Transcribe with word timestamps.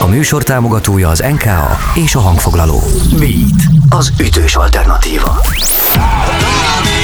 A 0.00 0.06
műsor 0.06 0.42
támogatója 0.42 1.08
az 1.08 1.18
NKA 1.18 1.78
és 1.94 2.14
a 2.14 2.20
hangfoglaló. 2.20 2.80
Beat, 3.18 3.62
az 3.88 4.12
ütős 4.20 4.56
alternatíva. 4.56 5.40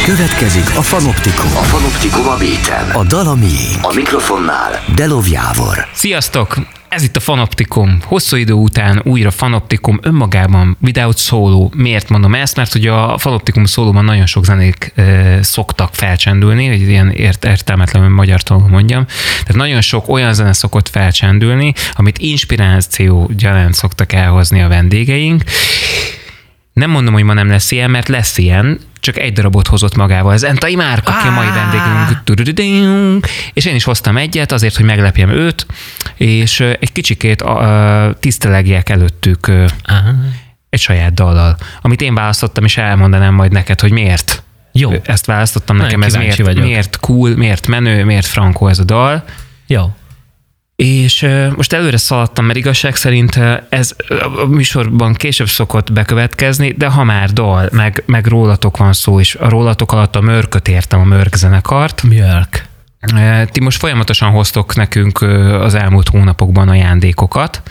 Következik 0.04 0.76
a 0.76 0.82
Fanoptikum. 0.82 1.46
A 1.46 1.62
Fanoptikum 1.62 2.29
a 2.29 2.37
beaten. 2.37 2.90
A 2.90 3.04
Dalami. 3.04 3.56
A 3.82 3.95
mikrofonnál 3.95 4.71
Delov 4.95 5.29
Jávor. 5.29 5.87
Sziasztok! 5.93 6.75
Ez 6.88 7.03
itt 7.03 7.17
a 7.17 7.21
Fanoptikum. 7.21 7.98
Hosszú 8.02 8.37
idő 8.37 8.52
után 8.52 9.00
újra 9.05 9.30
Fanoptikum 9.30 9.98
önmagában 10.02 10.77
without 10.82 11.16
szóló. 11.16 11.73
Miért 11.77 12.09
mondom 12.09 12.34
ezt? 12.34 12.57
Mert 12.57 12.75
ugye 12.75 12.93
a 12.93 13.19
Fanoptikum 13.19 13.64
szólóban 13.64 14.05
nagyon 14.05 14.27
sok 14.27 14.45
zenék 14.45 14.93
e, 14.95 15.43
szoktak 15.43 15.95
felcsendülni, 15.95 16.66
hogy 16.66 16.80
ilyen 16.80 17.11
ért, 17.11 17.45
értelmetlenül 17.45 18.09
magyar 18.09 18.43
tanul 18.43 18.69
mondjam. 18.69 19.05
Tehát 19.41 19.55
nagyon 19.55 19.80
sok 19.80 20.09
olyan 20.09 20.34
zene 20.34 20.52
szokott 20.52 20.88
felcsendülni, 20.88 21.73
amit 21.93 22.19
inspiráció 22.19 23.30
gyanánt 23.37 23.74
szoktak 23.74 24.12
elhozni 24.12 24.62
a 24.62 24.68
vendégeink. 24.68 25.43
Nem 26.77 26.91
mondom, 26.91 27.15
hogy 27.15 27.23
ma 27.23 27.33
nem 27.33 27.48
lesz 27.48 27.71
ilyen, 27.71 27.91
mert 27.91 28.09
lesz 28.09 28.39
ilyen, 28.39 28.79
csak 29.01 29.19
egy 29.19 29.33
darabot 29.33 29.66
hozott 29.66 29.97
magával. 29.97 30.33
Ez 30.33 30.43
Entai 30.43 30.75
Márk, 30.75 31.09
aki 31.09 31.27
a 31.27 31.30
mai 31.30 31.47
vendégünk. 31.47 32.11
És 33.52 33.65
én 33.65 33.75
is 33.75 33.85
hoztam 33.85 34.16
egyet, 34.16 34.52
azért, 34.52 34.77
hogy 34.77 34.85
meglepjem 34.85 35.30
őt, 35.30 35.66
és 36.16 36.61
egy 36.61 36.93
kicsikét 36.93 37.45
tisztelegjek 38.21 38.89
előttük 38.89 39.51
egy 40.69 40.80
saját 40.80 41.15
dallal, 41.15 41.57
amit 41.80 42.01
én 42.01 42.15
választottam, 42.15 42.65
és 42.65 42.77
elmondanám 42.77 43.35
majd 43.35 43.52
neked, 43.52 43.80
hogy 43.80 43.91
miért. 43.93 44.43
Jó. 44.73 44.93
Ezt 45.02 45.27
választottam 45.27 45.77
nekem, 45.77 46.02
ez 46.02 46.15
miért, 46.15 46.37
vagyok. 46.37 46.65
miért 46.65 47.01
cool, 47.01 47.37
miért 47.37 47.66
menő, 47.66 48.05
miért 48.05 48.27
frankó 48.27 48.69
ez 48.69 48.79
a 48.79 48.85
dal. 48.85 49.24
Jó. 49.66 49.97
És 50.77 51.27
most 51.57 51.73
előre 51.73 51.97
szaladtam, 51.97 52.45
mert 52.45 52.59
igazság 52.59 52.97
szerint 52.97 53.41
ez 53.69 53.97
a 54.37 54.47
műsorban 54.47 55.15
később 55.15 55.49
szokott 55.49 55.93
bekövetkezni, 55.93 56.73
de 56.73 56.87
ha 56.87 57.05
már 57.05 57.30
dal, 57.30 57.68
meg, 57.73 58.02
meg 58.07 58.27
rólatok 58.27 58.77
van 58.77 58.93
szó, 58.93 59.21
és 59.21 59.35
a 59.35 59.49
rólatok 59.49 59.93
alatt 59.93 60.16
a 60.16 60.21
mörköt 60.21 60.68
értem, 60.68 61.01
a 61.01 61.05
mörk 61.05 61.35
zenekart. 61.35 62.02
Mörk. 62.02 62.68
Ti 63.51 63.60
most 63.60 63.79
folyamatosan 63.79 64.31
hoztok 64.31 64.75
nekünk 64.75 65.21
az 65.60 65.75
elmúlt 65.75 66.09
hónapokban 66.09 66.69
ajándékokat, 66.69 67.62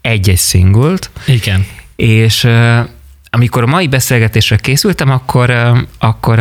egy-egy 0.00 0.36
szingult. 0.36 1.10
Igen. 1.26 1.66
És 1.96 2.48
amikor 3.30 3.62
a 3.62 3.66
mai 3.66 3.88
beszélgetésre 3.88 4.56
készültem, 4.56 5.10
akkor, 5.10 5.50
akkor 5.98 6.38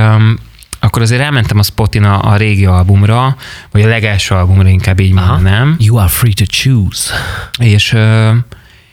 akkor 0.80 1.02
azért 1.02 1.22
elmentem 1.22 1.60
a 1.60 1.64
Spotin 1.64 2.04
a, 2.04 2.32
a 2.32 2.36
régi 2.36 2.66
albumra, 2.66 3.36
vagy 3.72 3.82
a 3.82 3.88
legelső 3.88 4.36
albumra 4.36 4.68
inkább 4.68 5.00
így 5.00 5.14
mondanám. 5.14 5.76
You 5.80 5.98
are 5.98 6.08
free 6.08 6.34
to 6.34 6.46
choose. 6.46 7.14
És, 7.58 7.96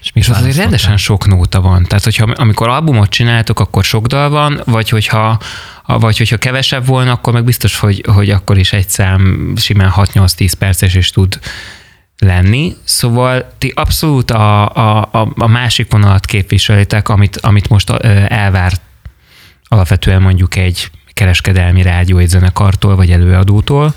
és, 0.00 0.10
és 0.12 0.28
az 0.28 0.36
azért 0.36 0.56
rendesen 0.56 0.96
sok 0.96 1.26
nóta 1.26 1.60
van. 1.60 1.84
Tehát, 1.84 2.04
hogyha 2.04 2.32
amikor 2.34 2.68
albumot 2.68 3.10
csináltok, 3.10 3.60
akkor 3.60 3.84
sok 3.84 4.06
dal 4.06 4.28
van, 4.28 4.60
vagy 4.64 4.88
hogyha, 4.88 5.38
vagy 5.86 6.18
hogyha 6.18 6.36
kevesebb 6.36 6.86
volna, 6.86 7.12
akkor 7.12 7.32
meg 7.32 7.44
biztos, 7.44 7.78
hogy, 7.78 8.04
hogy 8.06 8.30
akkor 8.30 8.58
is 8.58 8.72
egy 8.72 8.88
szám 8.88 9.52
simán 9.56 9.92
6-8-10 9.96 10.52
perces 10.58 10.94
is 10.94 11.10
tud 11.10 11.38
lenni. 12.18 12.76
Szóval 12.84 13.52
ti 13.58 13.72
abszolút 13.74 14.30
a, 14.30 14.74
a, 14.76 15.08
a, 15.12 15.32
a 15.36 15.46
másik 15.46 15.92
vonalat 15.92 16.26
képviselitek, 16.26 17.08
amit, 17.08 17.36
amit 17.36 17.68
most 17.68 17.90
elvár 18.28 18.72
alapvetően 19.68 20.22
mondjuk 20.22 20.56
egy 20.56 20.90
kereskedelmi 21.14 21.82
rádió 21.82 22.18
egy 22.18 22.28
zenekartól 22.28 22.96
vagy 22.96 23.10
előadótól. 23.10 23.94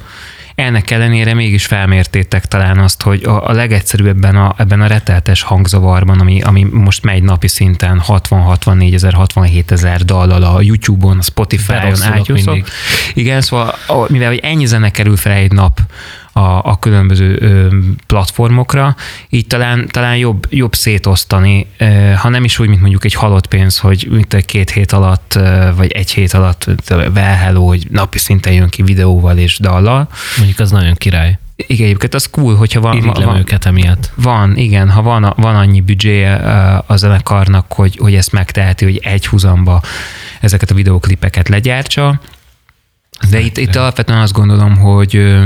Ennek 0.56 0.92
ellenére 0.92 1.34
mégis 1.34 1.66
felmértétek 1.66 2.46
talán 2.46 2.78
azt, 2.78 3.02
hogy 3.02 3.24
a, 3.24 3.48
a 3.48 3.52
legegyszerűbb 3.52 4.08
ebben 4.08 4.36
a, 4.36 4.54
ebben 4.58 4.82
a 4.82 4.88
reteltes 4.88 5.42
hangzavarban, 5.42 6.20
ami, 6.20 6.42
ami 6.42 6.64
most 6.72 7.04
megy 7.04 7.24
napi 7.24 7.48
szinten 7.48 8.02
60-64 8.08 8.94
ezer, 8.94 9.14
67 9.14 9.72
ezer 9.72 10.06
dallal 10.06 10.44
a 10.44 10.62
YouTube-on, 10.62 11.18
a 11.18 11.22
Spotify-on, 11.22 12.18
itunes 12.18 12.64
Igen, 13.14 13.42
szóval 13.42 13.76
mivel 14.08 14.28
hogy 14.28 14.40
ennyi 14.44 14.66
zene 14.66 14.90
kerül 14.90 15.16
fel 15.16 15.32
egy 15.32 15.52
nap 15.52 15.80
a, 16.38 16.62
a 16.64 16.80
különböző 16.80 17.40
platformokra, 18.08 18.96
így 19.30 19.48
talán, 19.48 19.88
talán 19.92 20.18
jobb, 20.18 20.48
jobb 20.50 20.76
szétosztani, 20.76 21.68
ha 22.16 22.30
nem 22.30 22.44
is 22.44 22.60
úgy, 22.60 22.68
mint 22.68 22.80
mondjuk 22.82 23.06
egy 23.06 23.14
halott 23.14 23.48
pénz, 23.48 23.78
hogy 23.80 24.08
mint 24.10 24.46
két 24.46 24.70
hét 24.70 24.92
alatt, 24.92 25.40
vagy 25.76 25.92
egy 25.92 26.12
hét 26.12 26.34
alatt 26.34 26.66
well 26.90 27.36
hello, 27.36 27.68
hogy 27.68 27.88
napi 27.92 28.18
szinten 28.18 28.54
jön 28.54 28.70
ki 28.70 28.82
videóval 28.82 29.38
és 29.38 29.60
dallal. 29.60 30.10
Mondjuk 30.38 30.60
az 30.60 30.72
nagyon 30.72 30.94
király. 30.94 31.40
Igen, 31.56 31.86
egyébként 31.86 32.14
az 32.14 32.30
cool, 32.30 32.56
hogyha 32.56 32.80
van... 32.80 32.96
Irigylem 32.96 33.28
van, 33.28 33.38
őket 33.38 33.66
emiatt. 33.66 34.12
Van, 34.16 34.58
igen, 34.58 34.90
ha 34.90 35.02
van, 35.02 35.34
van 35.36 35.56
annyi 35.56 35.82
büdzséje 35.82 36.34
a 36.86 36.96
zenekarnak, 36.96 37.74
hogy, 37.74 37.98
hogy 37.98 38.16
ezt 38.16 38.32
megteheti, 38.32 38.86
hogy 38.86 39.00
egy 39.04 39.28
húzamba 39.28 39.82
ezeket 40.42 40.72
a 40.72 40.74
videóklipeket 40.74 41.50
legyártsa, 41.50 42.20
de 43.30 43.40
itt, 43.40 43.58
itt 43.58 43.76
alapvetően 43.76 44.20
azt 44.20 44.34
gondolom, 44.34 44.78
hogy 44.78 45.38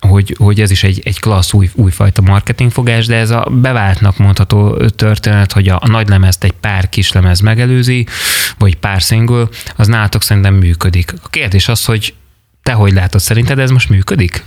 hogy, 0.00 0.34
hogy 0.38 0.60
ez 0.60 0.70
is 0.70 0.82
egy, 0.82 1.00
egy 1.04 1.20
klassz 1.20 1.52
új, 1.52 1.70
újfajta 1.74 2.22
marketingfogás, 2.22 3.06
de 3.06 3.16
ez 3.16 3.30
a 3.30 3.48
beváltnak 3.50 4.18
mondható 4.18 4.76
történet, 4.86 5.52
hogy 5.52 5.68
a, 5.68 5.78
a 5.82 5.88
nagy 5.88 6.08
lemezt 6.08 6.44
egy 6.44 6.52
pár 6.52 6.88
kis 6.88 7.12
lemez 7.12 7.40
megelőzi, 7.40 8.06
vagy 8.58 8.76
pár 8.76 9.00
single, 9.00 9.48
az 9.76 9.86
nálatok 9.86 10.22
szerintem 10.22 10.54
működik. 10.54 11.14
A 11.22 11.28
kérdés 11.28 11.68
az, 11.68 11.84
hogy 11.84 12.14
te 12.62 12.72
hogy 12.72 12.92
látod, 12.92 13.20
szerinted 13.20 13.58
ez 13.58 13.70
most 13.70 13.88
működik? 13.88 14.44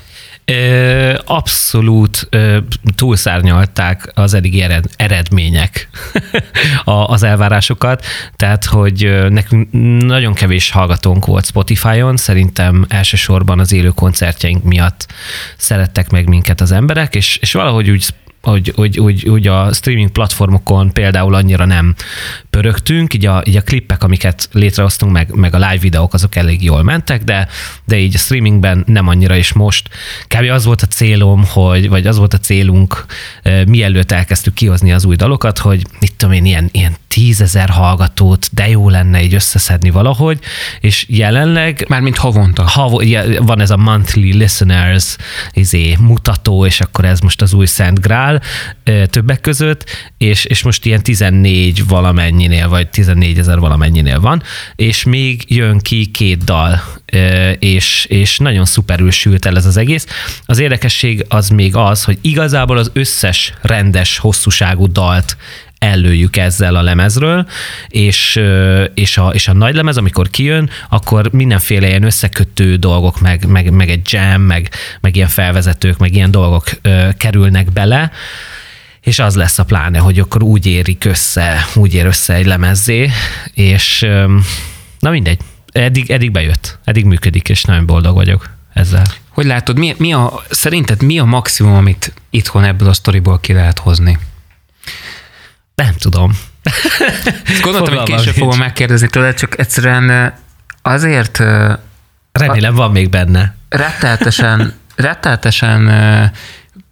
Abszolút 1.26 2.30
túlszárnyalták 2.96 4.12
az 4.14 4.34
eddigi 4.34 4.66
eredmények 4.96 5.90
az 7.06 7.24
elvárásokat, 7.24 8.06
tehát, 8.36 8.66
hogy 8.66 9.28
nekünk 9.30 9.72
nagyon 10.06 10.34
kevés 10.34 10.72
hallgatónk 10.72 11.26
volt 11.26 11.46
Spotify-on, 11.46 12.18
szerintem 12.18 12.86
elsősorban 12.90 13.60
az 13.60 13.72
élő 13.72 13.90
koncertjeink 13.90 14.64
miatt 14.64 15.08
szerettek 15.58 16.10
meg 16.10 16.28
minket 16.28 16.62
az 16.62 16.72
emberek, 16.72 17.16
és, 17.16 17.38
és 17.42 17.54
valahogy 17.54 17.90
úgy 17.90 18.14
hogy, 18.42 18.74
hogy, 18.76 18.96
hogy, 18.96 19.24
hogy 19.24 19.48
a 19.48 19.74
streaming 19.74 20.10
platformokon 20.10 20.94
például 20.94 21.36
annyira 21.36 21.66
nem 21.66 21.96
pörögtünk, 22.50 23.14
így 23.14 23.26
a, 23.26 23.44
így 23.46 23.56
a 23.56 23.62
klippek, 23.62 24.04
amiket 24.04 24.50
létrehoztunk, 24.52 25.12
meg, 25.12 25.36
meg 25.36 25.54
a 25.54 25.58
live 25.58 25.78
videók, 25.78 26.14
azok 26.14 26.36
elég 26.36 26.64
jól 26.64 26.84
mentek, 26.84 27.24
de, 27.24 27.48
de 27.86 27.98
így 27.98 28.16
a 28.16 28.18
streamingben 28.18 28.84
nem 28.88 29.08
annyira 29.08 29.36
is 29.36 29.54
most. 29.54 29.90
Kb. 30.28 30.50
az 30.50 30.66
volt 30.66 30.82
a 30.82 30.88
célom, 30.88 31.46
hogy, 31.46 31.90
vagy 31.90 32.08
az 32.08 32.18
volt 32.18 32.34
a 32.34 32.38
célunk, 32.38 33.06
mielőtt 33.66 34.12
elkezdtük 34.12 34.54
kihozni 34.54 34.92
az 34.92 35.06
új 35.06 35.16
dalokat, 35.16 35.58
hogy 35.58 35.86
mit 36.00 36.14
tudom 36.16 36.36
én, 36.36 36.46
ilyen, 36.46 36.70
ilyen 36.72 36.96
tízezer 37.12 37.70
hallgatót, 37.70 38.50
de 38.52 38.70
jó 38.70 38.90
lenne 38.90 39.24
így 39.24 39.34
összeszedni 39.34 39.90
valahogy, 39.90 40.40
és 40.80 41.06
jelenleg... 41.10 41.86
Mármint 41.88 42.18
havonta. 42.18 42.64
Hav, 42.64 42.92
van 43.40 43.62
ez 43.62 43.70
a 43.70 43.78
monthly 43.78 44.32
listeners 44.32 45.16
izé, 45.54 45.96
mutató, 46.00 46.66
és 46.66 46.82
akkor 46.82 47.06
ez 47.06 47.20
most 47.20 47.42
az 47.42 47.54
új 47.54 47.66
Szent 47.66 48.02
Grál 48.02 48.42
többek 49.10 49.42
között, 49.42 49.86
és, 50.18 50.46
és 50.46 50.64
most 50.64 50.86
ilyen 50.86 51.04
14 51.04 51.88
valamennyinél, 51.88 52.70
vagy 52.70 52.90
14 52.90 53.38
ezer 53.38 53.60
valamennyinél 53.60 54.20
van, 54.20 54.44
és 54.76 55.04
még 55.04 55.44
jön 55.48 55.80
ki 55.80 56.06
két 56.06 56.44
dal, 56.44 56.82
és, 57.60 58.06
és 58.10 58.38
nagyon 58.38 58.66
szuperül 58.66 59.12
sült 59.12 59.46
el 59.46 59.58
ez 59.58 59.66
az 59.66 59.78
egész. 59.78 60.06
Az 60.46 60.60
érdekesség 60.60 61.26
az 61.30 61.50
még 61.50 61.76
az, 61.76 62.04
hogy 62.04 62.18
igazából 62.22 62.78
az 62.78 62.92
összes 62.94 63.54
rendes, 63.62 64.18
hosszúságú 64.18 64.92
dalt 64.92 65.38
ellőjük 65.82 66.38
ezzel 66.38 66.76
a 66.76 66.82
lemezről, 66.82 67.48
és, 67.88 68.42
és, 68.94 69.18
a, 69.18 69.30
és 69.30 69.48
a 69.48 69.54
nagy 69.54 69.76
lemez, 69.76 69.98
amikor 69.98 70.30
kijön, 70.30 70.70
akkor 70.90 71.30
mindenféle 71.32 71.88
ilyen 71.88 72.04
összekötő 72.04 72.76
dolgok, 72.76 73.20
meg, 73.20 73.46
meg, 73.48 73.72
meg 73.72 73.90
egy 73.90 74.12
jam, 74.12 74.42
meg, 74.42 74.70
meg 75.00 75.16
ilyen 75.16 75.28
felvezetők, 75.28 75.98
meg 75.98 76.16
ilyen 76.16 76.32
dolgok 76.32 76.64
ö, 76.82 77.08
kerülnek 77.18 77.72
bele, 77.72 78.12
és 79.02 79.20
az 79.20 79.36
lesz 79.36 79.60
a 79.60 79.66
pláne, 79.66 80.00
hogy 80.00 80.20
akkor 80.20 80.44
úgy 80.44 80.66
érik 80.66 81.06
össze, 81.06 81.66
úgy 81.76 81.94
ér 81.94 82.06
össze 82.06 82.34
egy 82.34 82.46
lemezzé, 82.46 83.10
és 83.54 84.08
na 85.00 85.10
mindegy, 85.10 85.40
eddig, 85.72 86.12
eddig 86.12 86.32
bejött, 86.32 86.80
eddig 86.84 87.06
működik, 87.06 87.50
és 87.50 87.64
nagyon 87.64 87.86
boldog 87.86 88.16
vagyok 88.16 88.50
ezzel. 88.74 89.06
Hogy 89.30 89.46
látod, 89.46 89.78
mi, 89.78 89.96
mi 89.98 90.14
a, 90.14 90.44
szerinted 90.50 91.04
mi 91.04 91.20
a 91.20 91.26
maximum, 91.26 91.74
amit 91.74 92.14
itthon 92.30 92.64
ebből 92.64 92.90
a 92.90 92.94
sztoriból 92.94 93.40
ki 93.40 93.54
lehet 93.54 93.80
hozni? 93.80 94.20
Nem 95.84 95.94
tudom. 95.94 96.38
Ezt 97.46 97.62
gondoltam, 97.62 97.96
hogy 97.96 98.04
később 98.04 98.34
fogom 98.34 98.58
megkérdezni 98.58 99.08
tőled, 99.08 99.36
csak 99.36 99.60
egyszerűen 99.60 100.34
azért... 100.82 101.44
Remélem 102.32 102.76
van 102.76 102.92
még 102.92 103.10
benne. 103.10 103.56
Retteltesen, 103.70 104.74
retteltesen 104.96 105.92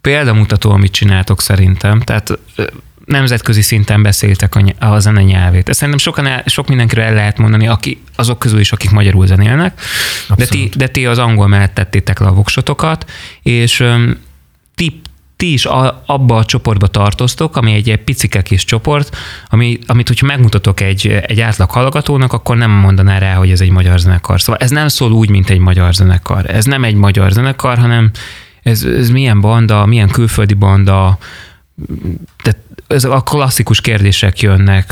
példamutató, 0.00 0.70
amit 0.70 0.92
csináltok 0.92 1.40
szerintem. 1.40 2.00
Tehát 2.00 2.38
nemzetközi 3.04 3.62
szinten 3.62 4.02
beszéltek 4.02 4.54
a, 4.78 4.98
zene 4.98 5.22
nyelvét. 5.22 5.68
Ezt 5.68 5.78
szerintem 5.78 6.04
sokan 6.04 6.26
el, 6.26 6.42
sok 6.46 6.68
mindenkiről 6.68 7.04
el 7.04 7.14
lehet 7.14 7.38
mondani, 7.38 7.68
aki, 7.68 8.02
azok 8.16 8.38
közül 8.38 8.60
is, 8.60 8.72
akik 8.72 8.90
magyarul 8.90 9.26
zenélnek, 9.26 9.80
de 10.36 10.46
ti, 10.46 10.70
de 10.76 10.86
ti 10.86 11.06
az 11.06 11.18
angol 11.18 11.46
mellett 11.46 11.74
tettétek 11.74 12.18
le 12.18 12.26
a 12.26 12.32
voksotokat, 12.32 13.10
és 13.42 13.80
um, 13.80 14.18
ti 14.74 15.00
ti 15.40 15.52
is 15.52 15.66
a, 15.66 16.02
abba 16.06 16.36
a 16.36 16.44
csoportba 16.44 16.86
tartoztok, 16.86 17.56
ami 17.56 17.72
egy, 17.72 17.90
egy 17.90 18.04
picike 18.04 18.42
kis 18.42 18.64
csoport, 18.64 19.16
ami, 19.46 19.78
amit 19.86 20.08
hogyha 20.08 20.26
megmutatok 20.26 20.80
egy, 20.80 21.06
egy 21.26 21.40
átlag 21.40 21.70
hallgatónak, 21.70 22.32
akkor 22.32 22.56
nem 22.56 22.70
mondaná 22.70 23.18
rá, 23.18 23.34
hogy 23.34 23.50
ez 23.50 23.60
egy 23.60 23.70
magyar 23.70 23.98
zenekar. 23.98 24.40
Szóval 24.40 24.60
ez 24.60 24.70
nem 24.70 24.88
szól 24.88 25.12
úgy, 25.12 25.30
mint 25.30 25.50
egy 25.50 25.58
magyar 25.58 25.94
zenekar. 25.94 26.50
Ez 26.50 26.64
nem 26.64 26.84
egy 26.84 26.94
magyar 26.94 27.30
zenekar, 27.30 27.78
hanem 27.78 28.10
ez, 28.62 28.82
ez 28.82 29.10
milyen 29.10 29.40
banda, 29.40 29.86
milyen 29.86 30.08
külföldi 30.08 30.54
banda, 30.54 31.18
tehát 32.42 32.60
ez 32.86 33.04
a 33.04 33.20
klasszikus 33.20 33.80
kérdések 33.80 34.40
jönnek 34.40 34.90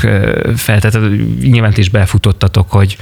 fel, 0.55 0.79
tehát 0.79 1.09
nyilván 1.41 1.73
is 1.75 1.89
befutottatok, 1.89 2.71
hogy 2.71 2.97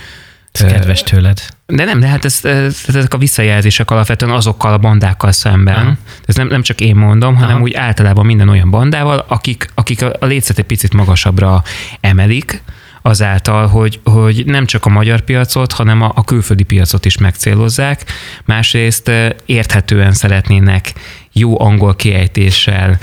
ez 0.52 0.62
kedves 0.62 1.04
tőled. 1.04 1.57
De 1.74 1.86
nem, 1.86 2.00
de 2.00 2.08
hát 2.08 2.26
ez, 2.26 2.40
ez, 2.44 2.84
ezek 2.88 3.14
a 3.14 3.18
visszajelzések 3.18 3.92
alapvetően 3.92 4.32
azokkal 4.32 4.74
a 4.74 4.78
bandákkal 4.78 5.32
szemben. 5.32 5.76
Aha. 5.76 5.98
Ez 6.26 6.36
nem, 6.36 6.48
nem 6.48 6.62
csak 6.62 6.82
én 6.82 6.96
mondom, 6.96 7.36
hanem 7.36 7.56
Aha. 7.56 7.64
úgy 7.64 7.74
általában 7.74 8.26
minden 8.26 8.50
olyan 8.50 8.70
bandával, 8.70 9.26
akik, 9.28 9.70
akik 9.74 10.04
a 10.20 10.26
létszet 10.26 10.58
egy 10.58 10.66
picit 10.66 10.94
magasabbra 10.94 11.64
emelik, 12.00 12.62
azáltal, 13.02 13.68
hogy, 13.68 14.00
hogy 14.04 14.46
nem 14.46 14.66
csak 14.66 14.86
a 14.86 14.90
magyar 14.90 15.22
piacot, 15.22 15.72
hanem 15.72 16.02
a, 16.02 16.12
a 16.16 16.24
külföldi 16.24 16.64
piacot 16.64 17.06
is 17.06 17.18
megcélozzák. 17.18 18.04
Másrészt 18.46 19.12
érthetően 19.46 20.12
szeretnének 20.12 20.94
jó 21.32 21.62
angol 21.62 21.96
kiejtéssel 21.96 22.98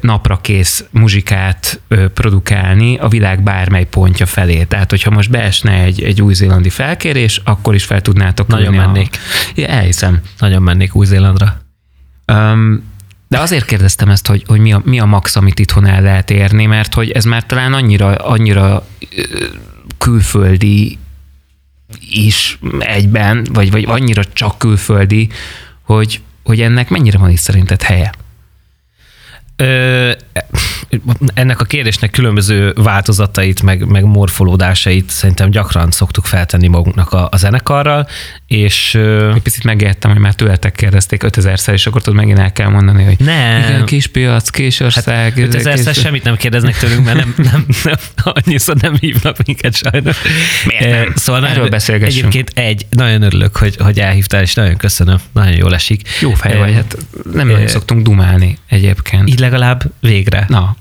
napra 0.00 0.40
kész 0.40 0.84
muzsikát 0.90 1.80
produkálni 2.14 2.96
a 2.98 3.08
világ 3.08 3.42
bármely 3.42 3.84
pontja 3.84 4.26
felé. 4.26 4.64
Tehát, 4.64 4.90
hogyha 4.90 5.10
most 5.10 5.30
beesne 5.30 5.72
egy, 5.72 6.02
egy 6.02 6.22
új-zélandi 6.22 6.70
felkérés, 6.70 7.40
akkor 7.44 7.74
is 7.74 7.84
fel 7.84 8.00
tudnátok 8.00 8.46
Nagyon 8.46 8.74
mennék. 8.74 9.08
A... 9.12 9.52
Ja, 9.54 9.66
elhiszem. 9.66 10.20
Nagyon 10.38 10.62
mennék 10.62 10.94
Új-Zélandra. 10.94 11.60
Um, 12.32 12.94
de 13.28 13.38
azért 13.38 13.64
kérdeztem 13.64 14.08
ezt, 14.08 14.26
hogy, 14.26 14.44
hogy 14.46 14.60
mi, 14.60 14.72
a, 14.72 14.80
mi 14.84 15.00
a 15.00 15.04
max, 15.04 15.36
amit 15.36 15.58
itthon 15.58 15.86
el 15.86 16.02
lehet 16.02 16.30
érni, 16.30 16.66
mert 16.66 16.94
hogy 16.94 17.10
ez 17.10 17.24
már 17.24 17.46
talán 17.46 17.72
annyira, 17.72 18.14
annyira 18.14 18.86
külföldi 19.98 20.98
is 22.10 22.58
egyben, 22.78 23.46
vagy, 23.52 23.70
vagy 23.70 23.84
annyira 23.88 24.24
csak 24.24 24.58
külföldi, 24.58 25.28
hogy, 25.82 26.20
hogy 26.42 26.60
ennek 26.60 26.88
mennyire 26.88 27.18
van 27.18 27.30
is 27.30 27.40
szerinted 27.40 27.82
helye? 27.82 28.12
Ö, 29.60 30.12
ennek 31.34 31.60
a 31.60 31.64
kérdésnek 31.64 32.10
különböző 32.10 32.72
változatait, 32.76 33.62
meg, 33.62 33.86
meg 33.86 34.04
morfolódásait 34.04 35.10
szerintem 35.10 35.50
gyakran 35.50 35.90
szoktuk 35.90 36.24
feltenni 36.24 36.66
magunknak 36.66 37.12
a, 37.12 37.28
a 37.30 37.36
zenekarral, 37.36 38.06
és... 38.46 38.94
Egy 39.34 39.42
picit 39.42 39.64
megértem, 39.64 40.10
hogy 40.10 40.20
már 40.20 40.34
tőletek 40.34 40.74
kérdezték 40.74 41.22
5000-szer, 41.26 41.72
és 41.72 41.86
akkor 41.86 42.02
tudod 42.02 42.18
megint 42.18 42.38
el 42.38 42.52
kell 42.52 42.68
mondani, 42.68 43.04
hogy 43.04 43.16
nem. 43.18 43.62
igen, 43.62 43.84
kispiac, 43.84 44.48
kisország. 44.48 45.32
Hát 45.34 45.38
5000 45.38 45.92
kis... 45.92 46.02
semmit 46.02 46.24
nem 46.24 46.36
kérdeznek 46.36 46.78
tőlünk, 46.78 47.04
mert 47.04 47.18
nem, 47.18 47.34
nem, 47.36 47.64
nem, 47.84 47.94
annyiszor 48.16 48.76
nem 48.76 48.96
hívnak 49.00 49.36
minket 49.46 49.74
sajnos. 49.74 50.16
Miért 50.66 50.90
nem? 50.90 51.12
Szóval 51.14 51.46
Erről 51.46 51.68
beszélgessünk. 51.68 52.34
Egyébként 52.34 52.66
egy, 52.66 52.86
nagyon 52.90 53.22
örülök, 53.22 53.56
hogy, 53.56 53.76
hogy 53.78 54.00
elhívtál, 54.00 54.42
és 54.42 54.54
nagyon 54.54 54.76
köszönöm, 54.76 55.18
nagyon 55.32 55.56
jól 55.56 55.74
esik. 55.74 56.08
Jó 56.20 56.32
fej 56.32 56.58
vagy, 56.58 56.74
hát 56.74 56.96
nem 57.32 57.46
nagyon 57.46 57.68
szoktunk 57.68 58.02
dumálni 58.02 58.58
egyébként. 58.68 59.28
Így 59.28 59.38
legalább 59.38 59.82
végre. 60.00 60.44
Na, 60.48 60.75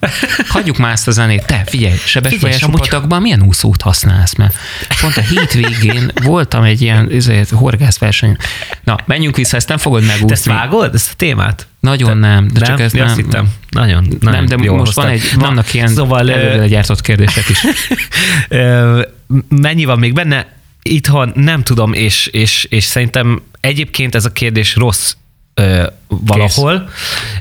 hagyjuk 0.47 0.77
már 0.77 0.91
ezt 0.91 1.07
a 1.07 1.11
zenét. 1.11 1.45
Te, 1.45 1.63
figyelj, 1.65 1.95
sebesfolyású 2.05 2.69
patakban 2.69 3.21
milyen 3.21 3.41
úszót 3.41 3.81
használsz? 3.81 4.35
Mert 4.35 4.55
pont 5.01 5.17
a 5.17 5.21
hét 5.21 5.53
végén 5.53 6.11
voltam 6.23 6.63
egy 6.63 6.81
ilyen 6.81 7.09
ezért, 7.11 7.49
horgászverseny. 7.49 8.37
Na, 8.83 8.97
menjünk 9.05 9.35
vissza, 9.35 9.55
ezt 9.55 9.67
nem 9.67 9.77
fogod 9.77 10.01
megúszni. 10.01 10.27
Te 10.27 10.33
ezt 10.33 10.45
vágod, 10.45 10.95
ezt 10.95 11.11
a 11.11 11.15
témát? 11.15 11.67
Nagyon 11.79 12.09
Te, 12.09 12.27
nem, 12.27 12.47
de 12.47 12.59
nem? 12.59 12.69
csak 12.69 12.79
ezt 12.79 12.95
nem. 12.95 13.15
Hittem. 13.15 13.47
Nagyon, 13.69 14.07
nagyon 14.19 14.43
nem, 14.43 14.45
de 14.45 14.71
most 14.71 14.85
hoztam. 14.85 15.03
van 15.03 15.13
egy, 15.13 15.33
vannak 15.35 15.73
ilyen 15.73 15.87
szóval, 15.87 16.31
előre 16.31 16.67
gyártott 16.67 17.01
kérdések 17.01 17.49
is. 17.49 17.63
Mennyi 19.49 19.85
van 19.85 19.99
még 19.99 20.13
benne? 20.13 20.53
Itthon 20.81 21.31
nem 21.35 21.63
tudom, 21.63 21.93
és, 21.93 22.27
és, 22.27 22.67
és 22.69 22.83
szerintem 22.83 23.41
egyébként 23.59 24.15
ez 24.15 24.25
a 24.25 24.31
kérdés 24.31 24.75
rossz 24.75 25.13
valahol. 26.07 26.89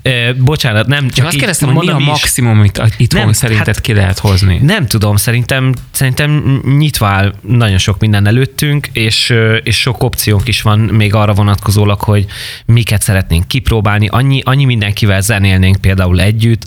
Kész. 0.03 0.13
Bocsánat, 0.39 0.87
nem 0.87 1.09
csak, 1.09 1.27
azt 1.27 1.37
kérdeztem, 1.37 1.75
hogy 1.75 1.87
mi 1.87 1.93
a 1.93 1.99
maximum, 1.99 2.59
amit 2.59 2.83
itthon 2.97 3.21
nem, 3.21 3.33
szerinted 3.33 3.67
hát, 3.67 3.81
ki 3.81 3.93
lehet 3.93 4.19
hozni? 4.19 4.59
Nem 4.63 4.87
tudom, 4.87 5.17
szerintem, 5.17 5.75
szerintem 5.91 6.61
nyitva 6.79 7.07
áll 7.07 7.35
nagyon 7.41 7.79
sok 7.79 7.99
minden 7.99 8.27
előttünk, 8.27 8.87
és, 8.93 9.35
és 9.63 9.81
sok 9.81 10.03
opciónk 10.03 10.49
is 10.49 10.63
van 10.63 10.79
még 10.79 11.15
arra 11.15 11.33
vonatkozólag, 11.33 12.01
hogy 12.01 12.27
miket 12.67 13.03
szeretnénk 13.03 13.49
kipróbálni. 13.49 14.09
Annyi, 14.09 14.41
annyi 14.45 14.65
mindenkivel 14.65 15.21
zenélnénk 15.21 15.77
például 15.77 16.21
együtt. 16.21 16.67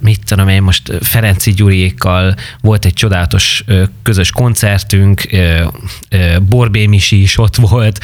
Mit 0.00 0.20
tudom 0.24 0.48
én, 0.48 0.62
most 0.62 0.92
Ferenci 1.00 1.52
Gyuriékkal 1.52 2.34
volt 2.60 2.84
egy 2.84 2.94
csodálatos 2.94 3.64
közös 4.02 4.30
koncertünk, 4.30 5.22
Borbé 6.42 6.86
Misi 6.86 7.22
is 7.22 7.38
ott 7.38 7.56
volt, 7.56 8.00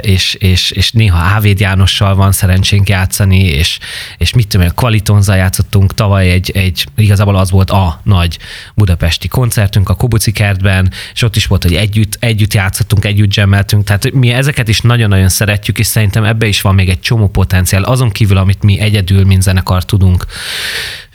és, 0.00 0.34
és, 0.34 0.70
és 0.70 0.90
néha 0.92 1.18
Ávéd 1.58 1.70
Jánossal 1.70 2.14
van 2.14 2.32
szerencsénk 2.32 2.88
játszani, 2.88 3.44
és, 3.44 3.78
és 4.18 4.34
mit 4.34 4.48
tudom, 4.48 4.68
Kvalitonza 4.74 5.34
játszottunk 5.34 5.94
tavaly 5.94 6.30
egy, 6.30 6.50
egy, 6.50 6.86
igazából 6.96 7.36
az 7.36 7.50
volt 7.50 7.70
a 7.70 8.00
nagy 8.04 8.38
budapesti 8.74 9.28
koncertünk 9.28 9.88
a 9.88 9.94
Kobuci 9.94 10.32
kertben, 10.32 10.90
és 11.14 11.22
ott 11.22 11.36
is 11.36 11.46
volt, 11.46 11.62
hogy 11.62 11.74
együtt, 11.74 12.16
együtt 12.20 12.54
játszottunk, 12.54 13.04
együtt 13.04 13.34
gemmeltünk, 13.34 13.84
tehát 13.84 14.12
mi 14.12 14.30
ezeket 14.30 14.68
is 14.68 14.80
nagyon-nagyon 14.80 15.28
szeretjük, 15.28 15.78
és 15.78 15.86
szerintem 15.86 16.24
ebbe 16.24 16.46
is 16.46 16.60
van 16.60 16.74
még 16.74 16.88
egy 16.88 17.00
csomó 17.00 17.28
potenciál, 17.28 17.82
azon 17.82 18.10
kívül, 18.10 18.36
amit 18.36 18.62
mi 18.62 18.80
egyedül, 18.80 19.24
mint 19.24 19.42
zenekar 19.42 19.84
tudunk 19.84 20.26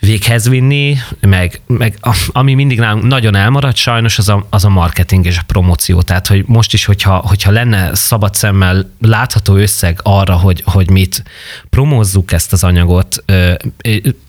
véghez 0.05 0.49
vinni, 0.49 0.97
meg, 1.19 1.61
meg 1.67 1.97
ami 2.27 2.53
mindig 2.53 2.79
nálunk 2.79 3.03
nagyon 3.03 3.35
elmarad 3.35 3.75
sajnos, 3.75 4.17
az 4.17 4.29
a, 4.29 4.47
az 4.49 4.65
a 4.65 4.69
marketing 4.69 5.25
és 5.25 5.37
a 5.37 5.43
promóció. 5.47 6.01
Tehát, 6.01 6.27
hogy 6.27 6.43
most 6.47 6.73
is, 6.73 6.85
hogyha, 6.85 7.15
hogyha 7.15 7.51
lenne 7.51 7.95
szabad 7.95 8.33
szemmel 8.35 8.91
látható 8.99 9.55
összeg 9.55 9.99
arra, 10.03 10.35
hogy, 10.35 10.61
hogy 10.65 10.89
mit 10.89 11.23
promózzuk 11.69 12.31
ezt 12.31 12.53
az 12.53 12.63
anyagot, 12.63 13.23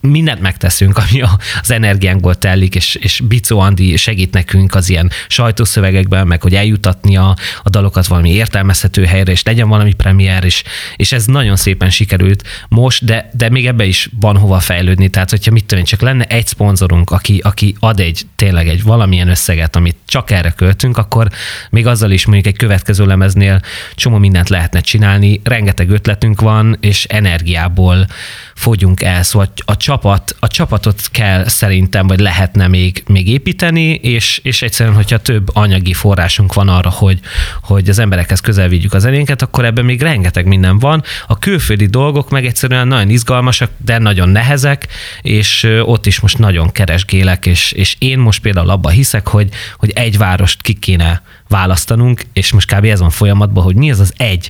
mindent 0.01 0.41
megteszünk, 0.41 0.97
ami 0.97 1.21
az 1.61 1.71
energiánkból 1.71 2.35
telik, 2.35 2.75
és, 2.75 2.95
és 2.95 3.21
Bicó 3.27 3.59
Andi 3.59 3.95
segít 3.95 4.33
nekünk 4.33 4.75
az 4.75 4.89
ilyen 4.89 5.11
sajtószövegekben, 5.27 6.27
meg 6.27 6.41
hogy 6.41 6.55
eljutatni 6.55 7.17
a, 7.17 7.35
a 7.63 7.69
dalokat 7.69 8.07
valami 8.07 8.29
értelmezhető 8.29 9.05
helyre, 9.05 9.31
és 9.31 9.43
legyen 9.43 9.67
valami 9.67 9.93
premier, 9.93 10.43
és, 10.43 10.63
és 10.95 11.11
ez 11.11 11.25
nagyon 11.25 11.55
szépen 11.55 11.89
sikerült 11.89 12.43
most, 12.69 13.05
de, 13.05 13.29
de 13.33 13.49
még 13.49 13.67
ebbe 13.67 13.85
is 13.85 14.09
van 14.19 14.37
hova 14.37 14.59
fejlődni. 14.59 15.09
Tehát, 15.09 15.29
hogyha 15.29 15.51
mit 15.65 15.73
tudom 15.73 15.89
csak 15.89 16.01
lenne 16.01 16.23
egy 16.23 16.47
szponzorunk, 16.47 17.11
aki, 17.11 17.39
aki 17.43 17.75
ad 17.79 17.99
egy 17.99 18.21
tényleg 18.35 18.67
egy 18.67 18.83
valamilyen 18.83 19.27
összeget, 19.27 19.75
amit 19.75 19.95
csak 20.07 20.31
erre 20.31 20.51
költünk, 20.51 20.97
akkor 20.97 21.27
még 21.69 21.87
azzal 21.87 22.11
is 22.11 22.25
mondjuk 22.25 22.47
egy 22.53 22.57
következő 22.57 23.05
lemeznél 23.05 23.61
csomó 23.95 24.17
mindent 24.17 24.49
lehetne 24.49 24.79
csinálni, 24.79 25.41
rengeteg 25.43 25.89
ötletünk 25.89 26.41
van, 26.41 26.77
és 26.79 27.05
energiából 27.05 28.07
fogyunk 28.55 29.01
el. 29.01 29.23
Szóval 29.23 29.51
a, 29.65 29.77
csapat, 29.77 30.35
a 30.39 30.47
csapatot 30.47 31.01
kell 31.11 31.47
szerintem, 31.47 32.07
vagy 32.07 32.19
lehetne 32.19 32.67
még, 32.67 33.03
még 33.07 33.27
építeni, 33.27 33.93
és, 33.93 34.39
és 34.43 34.61
egyszerűen, 34.61 34.95
hogyha 34.95 35.17
több 35.17 35.55
anyagi 35.55 35.93
forrásunk 35.93 36.53
van 36.53 36.67
arra, 36.67 36.89
hogy, 36.89 37.19
hogy 37.61 37.89
az 37.89 37.99
emberekhez 37.99 38.39
közel 38.39 38.67
vigyük 38.67 38.93
az 38.93 39.05
elénket, 39.05 39.41
akkor 39.41 39.65
ebben 39.65 39.85
még 39.85 40.01
rengeteg 40.01 40.45
minden 40.45 40.79
van. 40.79 41.03
A 41.27 41.39
külföldi 41.39 41.85
dolgok 41.85 42.29
meg 42.29 42.45
egyszerűen 42.45 42.87
nagyon 42.87 43.09
izgalmasak, 43.09 43.71
de 43.77 43.97
nagyon 43.97 44.29
nehezek, 44.29 44.87
és 45.21 45.54
ott 45.63 46.05
is 46.05 46.19
most 46.19 46.37
nagyon 46.37 46.71
keresgélek, 46.71 47.45
és, 47.45 47.71
és 47.71 47.95
én 47.99 48.19
most 48.19 48.41
például 48.41 48.69
abban 48.69 48.91
hiszek, 48.91 49.27
hogy, 49.27 49.49
hogy 49.77 49.89
egy 49.89 50.17
várost 50.17 50.61
ki 50.61 50.73
kéne 50.73 51.21
választanunk, 51.47 52.25
és 52.33 52.51
most 52.51 52.75
kb. 52.75 52.85
ez 52.85 52.99
van 52.99 53.09
folyamatban, 53.09 53.63
hogy 53.63 53.75
mi 53.75 53.91
az 53.91 53.99
az 53.99 54.13
egy 54.17 54.49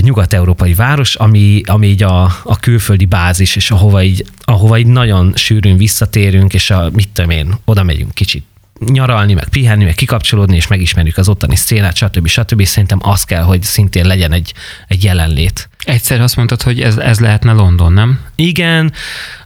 nyugat-európai 0.00 0.74
város, 0.74 1.14
ami, 1.14 1.60
ami 1.64 1.86
így 1.86 2.02
a, 2.02 2.22
a 2.42 2.58
külföldi 2.60 3.04
bázis, 3.04 3.56
és 3.56 3.70
ahova 3.70 4.02
így, 4.02 4.24
ahova 4.44 4.78
így 4.78 4.86
nagyon 4.86 5.32
sűrűn 5.36 5.76
visszatérünk, 5.76 6.54
és 6.54 6.70
a, 6.70 6.90
mit 6.92 7.08
tudom 7.08 7.30
én, 7.30 7.54
oda 7.64 7.82
megyünk 7.82 8.14
kicsit 8.14 8.44
nyaralni, 8.86 9.34
meg 9.34 9.48
pihenni, 9.48 9.84
meg 9.84 9.94
kikapcsolódni, 9.94 10.56
és 10.56 10.66
megismerjük 10.66 11.16
az 11.16 11.28
ottani 11.28 11.56
szénát, 11.56 11.96
stb. 11.96 12.26
stb. 12.26 12.64
Szerintem 12.64 12.98
az 13.02 13.24
kell, 13.24 13.42
hogy 13.42 13.62
szintén 13.62 14.06
legyen 14.06 14.32
egy, 14.32 14.54
egy 14.88 15.04
jelenlét. 15.04 15.68
Egyszer 15.84 16.20
azt 16.20 16.36
mondtad, 16.36 16.62
hogy 16.62 16.80
ez, 16.80 16.96
ez 16.96 17.20
lehetne 17.20 17.52
London, 17.52 17.92
nem? 17.92 18.20
Igen, 18.34 18.92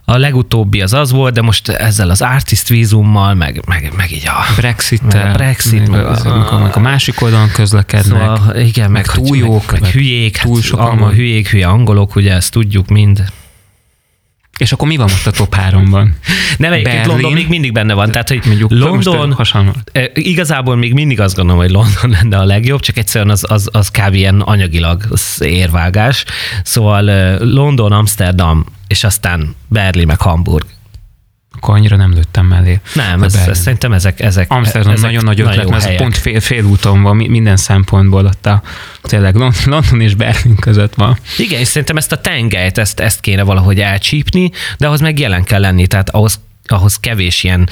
a 0.05 0.17
legutóbbi 0.17 0.81
az 0.81 0.93
az 0.93 1.11
volt, 1.11 1.33
de 1.33 1.41
most 1.41 1.69
ezzel 1.69 2.09
az 2.09 2.21
artist 2.21 2.67
vízummal, 2.67 3.33
meg, 3.33 3.61
meg, 3.67 3.93
meg 3.95 4.11
így 4.11 4.27
a 4.27 4.53
brexit 4.55 5.13
meg 5.13 5.25
a 5.25 5.31
Brexit, 5.31 5.87
meg, 5.87 6.05
az, 6.05 6.25
a, 6.25 6.59
meg 6.61 6.75
a 6.75 6.79
másik 6.79 7.21
oldalon 7.21 7.51
közlekednek. 7.51 8.37
Szóval, 8.37 8.55
igen, 8.55 8.91
meg, 8.91 9.05
meg 9.05 9.25
túl 9.25 9.37
jók, 9.37 9.71
meg, 9.71 9.81
meg 9.81 9.91
hülyék, 9.91 10.37
túl 10.37 10.55
hát, 10.55 10.63
sokan 10.63 11.01
a 11.01 11.09
hülyék, 11.09 11.49
hülye 11.49 11.67
angolok, 11.67 12.15
ugye 12.15 12.33
ezt 12.33 12.51
tudjuk 12.51 12.87
mind. 12.87 13.23
És 14.57 14.71
akkor 14.71 14.87
mi 14.87 14.95
van 14.95 15.07
most 15.09 15.27
a 15.27 15.31
top 15.31 15.55
háromban? 15.55 16.15
Nem, 16.57 16.71
egyébként. 16.73 17.05
London 17.05 17.33
még 17.33 17.47
mindig 17.47 17.71
benne 17.71 17.93
van. 17.93 18.11
Tehát, 18.11 18.27
hogy 18.27 18.41
Mondjuk 18.45 18.71
London, 18.71 19.35
igazából 20.13 20.75
még 20.75 20.93
mindig 20.93 21.19
azt 21.19 21.35
gondolom, 21.35 21.61
hogy 21.61 21.71
London 21.71 22.09
lenne 22.21 22.37
a 22.37 22.43
legjobb, 22.43 22.79
csak 22.79 22.97
egyszerűen 22.97 23.29
az, 23.29 23.45
az, 23.47 23.69
az 23.71 23.89
kb. 23.89 24.13
ilyen 24.13 24.41
anyagilag 24.41 25.03
az 25.09 25.41
érvágás. 25.41 26.25
Szóval 26.63 27.03
London, 27.37 27.91
Amsterdam, 27.91 28.65
és 28.93 29.03
aztán 29.03 29.55
Berlin, 29.67 30.07
meg 30.07 30.21
Hamburg. 30.21 30.65
Akkor 31.55 31.75
annyira 31.75 31.95
nem 31.95 32.13
lőttem 32.13 32.45
mellé. 32.45 32.79
Nem, 32.93 33.23
ez, 33.23 33.35
ez, 33.35 33.59
szerintem 33.59 33.91
ezek, 33.93 34.19
ezek 34.19 34.51
Amsterdam 34.51 34.91
ezek 34.91 35.05
nagyon 35.05 35.23
nagy 35.23 35.39
ötlet, 35.41 35.63
jó 35.63 35.69
mert 35.69 35.85
ez 35.85 35.95
pont 35.95 36.17
fél, 36.17 36.39
félúton 36.39 37.01
van 37.01 37.15
mi- 37.15 37.27
minden 37.27 37.57
szempontból 37.57 38.25
ott 38.25 38.45
a 38.45 38.61
tényleg 39.01 39.35
Lon- 39.35 39.63
London 39.73 40.01
és 40.01 40.15
Berlin 40.15 40.55
között 40.55 40.93
van. 40.93 41.17
Igen, 41.37 41.59
és 41.59 41.67
szerintem 41.67 41.97
ezt 41.97 42.11
a 42.11 42.21
tengelyt, 42.21 42.77
ezt, 42.77 42.99
ezt 42.99 43.19
kéne 43.19 43.43
valahogy 43.43 43.79
elcsípni, 43.79 44.51
de 44.77 44.87
ahhoz 44.87 44.99
meg 44.99 45.19
jelen 45.19 45.43
kell 45.43 45.59
lenni, 45.59 45.87
tehát 45.87 46.09
ahhoz 46.09 46.39
ahhoz 46.67 46.99
kevés 46.99 47.43
ilyen 47.43 47.69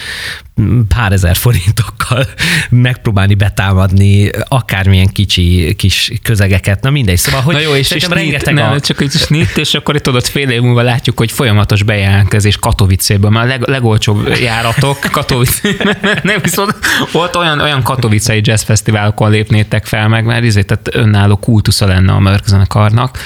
pár 0.88 1.12
ezer 1.12 1.36
forintokkal 1.36 2.26
megpróbálni 2.70 3.34
betámadni 3.34 4.30
akármilyen 4.48 5.08
kicsi 5.08 5.76
kis 5.78 6.12
közegeket, 6.24 6.82
na 6.82 6.90
mindegy. 6.90 7.18
Szóval, 7.18 7.42
hogy 7.42 7.54
Na 7.54 7.60
jó, 7.62 7.74
és, 7.76 7.92
és 7.92 8.08
rengeteg 8.08 8.54
nem, 8.54 8.72
a... 8.72 8.80
csak 8.80 9.02
egy 9.02 9.12
snit, 9.12 9.58
és 9.58 9.74
akkor 9.74 9.96
itt 9.96 10.04
tudod 10.04 10.26
fél 10.26 10.50
év 10.50 10.62
múlva 10.62 10.82
látjuk, 10.82 11.18
hogy 11.18 11.32
folyamatos 11.32 11.84
bejelentkezés 11.84 12.58
Katowice-ből, 12.58 13.30
már 13.30 13.44
a 13.44 13.48
leg, 13.48 13.68
legolcsóbb 13.68 14.28
járatok 14.42 15.00
Katowice, 15.12 15.70
nem 16.24 16.40
viszont 16.42 16.76
volt 17.12 17.36
olyan, 17.36 17.60
olyan 17.60 17.84
Katowice-i 17.84 18.42
jazz 18.44 18.64
fesztiválokon 18.64 19.32
lépnétek 19.32 19.86
fel 19.86 20.08
meg, 20.08 20.26
mert 20.26 20.46
ezért 20.46 20.68
tehát 20.68 20.90
önálló 20.96 21.36
kultusza 21.38 21.86
lenne 21.88 22.12
a 22.12 22.20
Mörk 22.20 22.46
zenekarnak. 22.48 23.20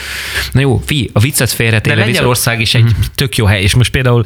Na 0.52 0.60
jó, 0.60 0.82
fi, 0.86 1.10
a 1.14 1.20
viccet 1.20 1.50
De 1.50 1.56
félretéve. 1.56 1.96
viszont- 1.96 2.14
Lengyelország 2.14 2.62
is 2.62 2.74
egy 2.76 2.92
tök 3.16 3.36
jó 3.38 3.46
hely, 3.46 3.62
és 3.62 3.76
most 3.76 3.92
például 3.92 4.26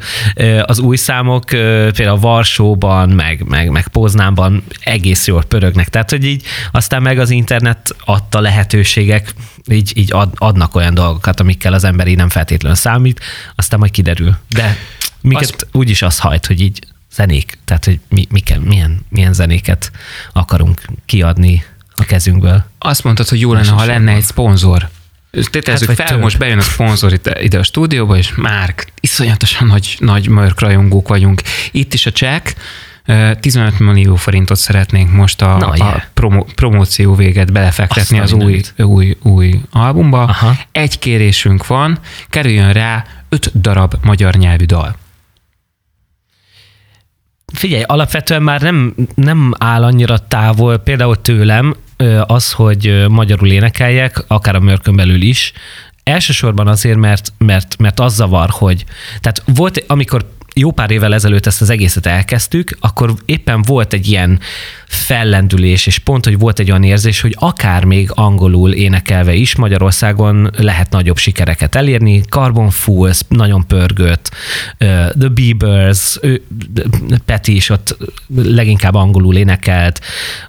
az 0.62 0.78
új 0.78 0.96
számok 0.96 1.44
például 1.44 2.18
Varsóban, 2.18 2.99
meg, 3.08 3.42
meg, 3.48 3.70
meg 3.70 3.88
Poznánban 3.88 4.64
egész 4.80 5.26
jól 5.26 5.44
pörögnek. 5.44 5.88
Tehát, 5.88 6.10
hogy 6.10 6.24
így 6.24 6.44
aztán 6.72 7.02
meg 7.02 7.18
az 7.18 7.30
internet 7.30 7.96
adta 8.04 8.40
lehetőségek, 8.40 9.34
így, 9.66 9.92
így 9.96 10.12
ad, 10.12 10.32
adnak 10.36 10.74
olyan 10.74 10.94
dolgokat, 10.94 11.40
amikkel 11.40 11.72
az 11.72 11.84
ember 11.84 12.06
így 12.06 12.16
nem 12.16 12.28
feltétlenül 12.28 12.76
számít, 12.76 13.20
aztán 13.54 13.78
majd 13.78 13.90
kiderül. 13.90 14.36
De 14.48 14.76
minket 15.20 15.50
Azt- 15.50 15.66
úgyis 15.72 16.02
az 16.02 16.18
hajt, 16.18 16.46
hogy 16.46 16.60
így 16.60 16.78
zenék, 17.14 17.58
tehát, 17.64 17.84
hogy 17.84 18.00
mi, 18.08 18.26
mi 18.30 18.40
kell, 18.40 18.58
milyen, 18.58 19.06
milyen 19.08 19.32
zenéket 19.32 19.90
akarunk 20.32 20.82
kiadni 21.06 21.64
a 21.94 22.04
kezünkből. 22.04 22.64
Azt 22.78 23.04
mondtad, 23.04 23.28
hogy 23.28 23.40
jó 23.40 23.52
lenne, 23.52 23.70
ha 23.70 23.84
lenne 23.84 24.12
egy 24.12 24.22
szponzor. 24.22 24.88
Tételezzük 25.50 25.88
Hát, 25.88 25.96
fel, 25.96 26.06
több. 26.06 26.20
most 26.20 26.38
bejön 26.38 26.58
a 26.58 26.62
szponzor 26.62 27.12
itt, 27.12 27.38
ide 27.40 27.58
a 27.58 27.62
stúdióba, 27.62 28.16
és 28.16 28.34
már 28.34 28.74
iszonyatosan 29.00 29.66
nagy, 29.66 29.96
nagy 29.98 30.28
mörk 30.28 30.60
rajongók 30.60 31.08
vagyunk. 31.08 31.42
Itt 31.70 31.94
is 31.94 32.06
a 32.06 32.12
csekk, 32.12 32.46
Ö, 32.46 32.60
15 33.40 33.78
millió 33.78 34.14
forintot 34.14 34.56
szeretnénk 34.56 35.12
most 35.12 35.42
a, 35.42 35.56
Na, 35.56 35.66
a 35.66 36.02
promo, 36.14 36.44
promóció 36.44 37.14
véget 37.14 37.52
belefektetni 37.52 38.18
Azt 38.18 38.32
az 38.32 38.38
új, 38.38 38.44
mindenit. 38.44 38.74
új, 38.76 39.16
új 39.22 39.60
albumba. 39.70 40.22
Aha. 40.22 40.56
Egy 40.72 40.98
kérésünk 40.98 41.66
van, 41.66 41.98
kerüljön 42.28 42.72
rá 42.72 43.04
öt 43.28 43.60
darab 43.60 43.94
magyar 44.02 44.34
nyelvű 44.34 44.64
dal. 44.64 44.96
Figyelj, 47.52 47.82
alapvetően 47.82 48.42
már 48.42 48.60
nem, 48.60 48.94
nem 49.14 49.52
áll 49.58 49.82
annyira 49.82 50.18
távol 50.18 50.78
például 50.78 51.20
tőlem 51.20 51.74
az, 52.26 52.52
hogy 52.52 53.04
magyarul 53.08 53.48
énekeljek, 53.48 54.24
akár 54.26 54.54
a 54.54 54.60
mörkön 54.60 54.96
belül 54.96 55.22
is. 55.22 55.52
Elsősorban 56.02 56.66
azért, 56.66 56.98
mert, 56.98 57.32
mert, 57.38 57.78
mert 57.78 58.00
az 58.00 58.14
zavar, 58.14 58.48
hogy 58.50 58.84
tehát 59.20 59.42
volt, 59.46 59.84
amikor 59.86 60.30
jó 60.54 60.70
pár 60.70 60.90
évvel 60.90 61.14
ezelőtt 61.14 61.46
ezt 61.46 61.60
az 61.60 61.70
egészet 61.70 62.06
elkezdtük, 62.06 62.76
akkor 62.80 63.14
éppen 63.24 63.62
volt 63.62 63.92
egy 63.92 64.08
ilyen 64.08 64.40
fellendülés, 64.90 65.86
és 65.86 65.98
pont, 65.98 66.24
hogy 66.24 66.38
volt 66.38 66.58
egy 66.58 66.70
olyan 66.70 66.82
érzés, 66.82 67.20
hogy 67.20 67.36
akár 67.38 67.84
még 67.84 68.10
angolul 68.14 68.72
énekelve 68.72 69.34
is 69.34 69.56
Magyarországon 69.56 70.50
lehet 70.56 70.90
nagyobb 70.90 71.16
sikereket 71.16 71.74
elérni. 71.74 72.20
Carbon 72.20 72.70
Fools 72.70 73.20
nagyon 73.28 73.66
pörgött, 73.66 74.30
The 74.78 75.28
Biebers, 75.34 76.18
ő- 76.22 76.42
Peti 77.24 77.54
is 77.54 77.68
ott 77.68 77.96
leginkább 78.36 78.94
angolul 78.94 79.36
énekelt. 79.36 80.00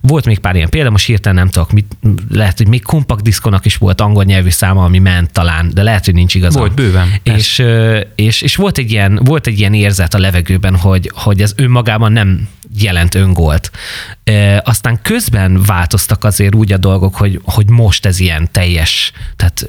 Volt 0.01 0.25
még 0.25 0.39
pár 0.39 0.55
ilyen 0.55 0.69
példa, 0.69 0.89
most 0.89 1.05
hirtelen 1.05 1.37
nem 1.37 1.49
tudok, 1.49 1.71
mit, 1.71 1.97
lehet, 2.31 2.57
hogy 2.57 2.67
még 2.67 2.83
Compact 2.83 3.23
Disconak 3.23 3.65
is 3.65 3.77
volt 3.77 4.01
angol 4.01 4.23
nyelvű 4.23 4.49
száma, 4.49 4.83
ami 4.83 4.99
ment 4.99 5.31
talán, 5.31 5.71
de 5.73 5.83
lehet, 5.83 6.05
hogy 6.05 6.13
nincs 6.13 6.35
igazam. 6.35 6.61
Volt 6.61 6.73
bőven. 6.73 7.13
És, 7.23 7.63
és, 8.15 8.41
és 8.41 8.55
volt, 8.55 8.77
egy 8.77 8.91
ilyen, 8.91 9.19
volt 9.23 9.47
egy 9.47 9.59
ilyen 9.59 9.73
érzet 9.73 10.13
a 10.13 10.19
levegőben, 10.19 10.75
hogy, 10.75 11.11
hogy 11.13 11.41
ez 11.41 11.53
önmagában 11.55 12.11
nem 12.11 12.47
jelent 12.79 13.15
öngolt. 13.15 13.71
E, 14.23 14.61
aztán 14.65 14.99
közben 15.01 15.63
változtak 15.63 16.23
azért 16.23 16.55
úgy 16.55 16.71
a 16.71 16.77
dolgok, 16.77 17.15
hogy, 17.15 17.39
hogy 17.43 17.69
most 17.69 18.05
ez 18.05 18.19
ilyen 18.19 18.51
teljes, 18.51 19.11
tehát 19.35 19.67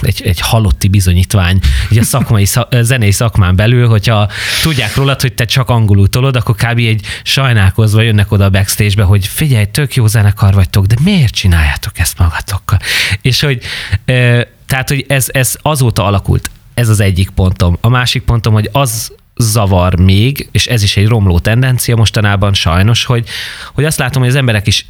egy, 0.00 0.22
egy 0.24 0.40
halotti 0.40 0.88
bizonyítvány, 0.88 1.58
így 1.90 1.98
a 1.98 2.02
szakmai, 2.02 2.44
szak, 2.44 2.74
zenei 2.80 3.10
szakmán 3.10 3.56
belül, 3.56 3.88
hogyha 3.88 4.28
tudják 4.62 4.94
rólad, 4.94 5.20
hogy 5.20 5.32
te 5.32 5.44
csak 5.44 5.68
angolul 5.68 6.08
tolod, 6.08 6.36
akkor 6.36 6.54
kb. 6.54 6.78
egy 6.78 7.06
sajnálkozva 7.22 8.00
jönnek 8.00 8.32
oda 8.32 8.44
a 8.44 8.50
backstage-be, 8.50 9.02
hogy 9.02 9.26
figyelj, 9.26 9.64
tök 9.64 9.94
jó 9.94 10.06
zenekar 10.06 10.54
vagytok, 10.54 10.86
de 10.86 10.94
miért 11.02 11.34
csináljátok 11.34 11.98
ezt 11.98 12.18
magatokkal? 12.18 12.78
És 13.22 13.40
hogy 13.40 13.62
e, 14.04 14.48
tehát, 14.66 14.88
hogy 14.88 15.04
ez, 15.08 15.26
ez 15.32 15.56
azóta 15.62 16.04
alakult. 16.04 16.50
Ez 16.74 16.88
az 16.88 17.00
egyik 17.00 17.30
pontom. 17.30 17.76
A 17.80 17.88
másik 17.88 18.22
pontom, 18.22 18.52
hogy 18.52 18.68
az 18.72 19.12
zavar 19.40 20.00
még, 20.00 20.48
és 20.52 20.66
ez 20.66 20.82
is 20.82 20.96
egy 20.96 21.08
romló 21.08 21.38
tendencia 21.38 21.96
mostanában 21.96 22.54
sajnos, 22.54 23.04
hogy, 23.04 23.28
hogy 23.74 23.84
azt 23.84 23.98
látom, 23.98 24.22
hogy 24.22 24.30
az 24.30 24.36
emberek 24.36 24.66
is 24.66 24.86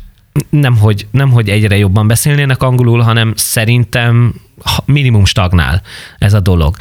nem 0.51 0.77
hogy, 0.77 1.07
nem, 1.11 1.31
hogy 1.31 1.49
egyre 1.49 1.77
jobban 1.77 2.07
beszélnének 2.07 2.63
angolul, 2.63 3.01
hanem 3.01 3.33
szerintem 3.37 4.35
minimum 4.85 5.25
stagnál 5.25 5.83
ez 6.19 6.35
a 6.35 6.41
dolog. 6.41 6.77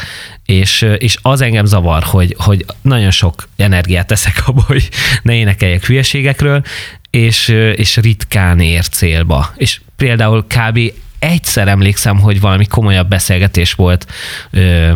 És, 0.45 0.81
és 0.97 1.17
az 1.21 1.41
engem 1.41 1.65
zavar, 1.65 2.03
hogy, 2.03 2.35
hogy 2.37 2.65
nagyon 2.81 3.11
sok 3.11 3.47
energiát 3.55 4.07
teszek 4.07 4.41
abba, 4.47 4.61
hogy 4.61 4.89
ne 5.21 5.35
énekeljek 5.35 5.85
hülyeségekről, 5.85 6.63
és, 7.09 7.47
és 7.75 7.97
ritkán 7.97 8.59
ér 8.59 8.87
célba. 8.87 9.53
És 9.55 9.81
például 9.95 10.45
kb. 10.47 10.79
egyszer 11.19 11.67
emlékszem, 11.67 12.19
hogy 12.19 12.39
valami 12.39 12.65
komolyabb 12.65 13.09
beszélgetés 13.09 13.73
volt 13.73 14.05
ö, 14.51 14.91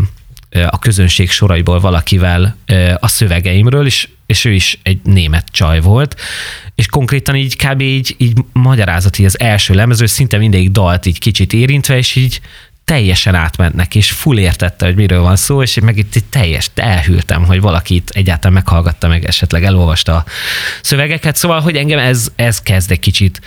a 0.70 0.80
közönség 0.80 1.30
soraiból 1.30 1.80
valakivel 1.80 2.58
a 3.00 3.08
szövegeimről, 3.08 3.86
és, 3.86 4.08
és 4.26 4.46
ő 4.46 4.52
is 4.52 4.80
egy 4.84 5.00
német 5.04 5.48
csaj 5.52 5.82
volt, 5.82 6.22
és 6.76 6.86
konkrétan 6.86 7.36
így 7.36 7.56
kb. 7.56 7.82
így, 7.82 8.16
így 8.18 8.38
magyarázat 8.52 9.18
az 9.18 9.40
első 9.40 9.74
lemező, 9.74 10.06
szinte 10.06 10.38
mindegyik 10.38 10.70
dalt 10.70 11.06
így 11.06 11.20
kicsit 11.20 11.54
érintve, 11.54 11.98
és 11.98 12.16
így 12.16 12.42
teljesen 12.86 13.36
átmentnek, 13.36 13.96
és 13.96 14.12
full 14.12 14.38
értette, 14.38 14.86
hogy 14.86 14.96
miről 14.96 15.22
van 15.22 15.36
szó, 15.36 15.62
és 15.62 15.76
én 15.76 15.84
meg 15.84 15.98
itt, 15.98 16.16
itt 16.16 16.30
teljes 16.30 16.70
elhűltem, 16.76 17.46
hogy 17.46 17.62
valaki 17.62 17.96
itt 17.96 18.10
egyáltalán 18.10 18.54
meghallgatta, 18.54 19.08
meg 19.08 19.26
esetleg 19.26 19.64
elolvasta 19.64 20.16
a 20.16 20.26
szövegeket, 20.82 21.36
szóval, 21.36 21.60
hogy 21.60 21.76
engem 21.76 22.00
ez, 22.00 22.32
ez 22.36 22.62
kezd 22.62 22.92
egy 22.92 23.00
kicsit 23.00 23.42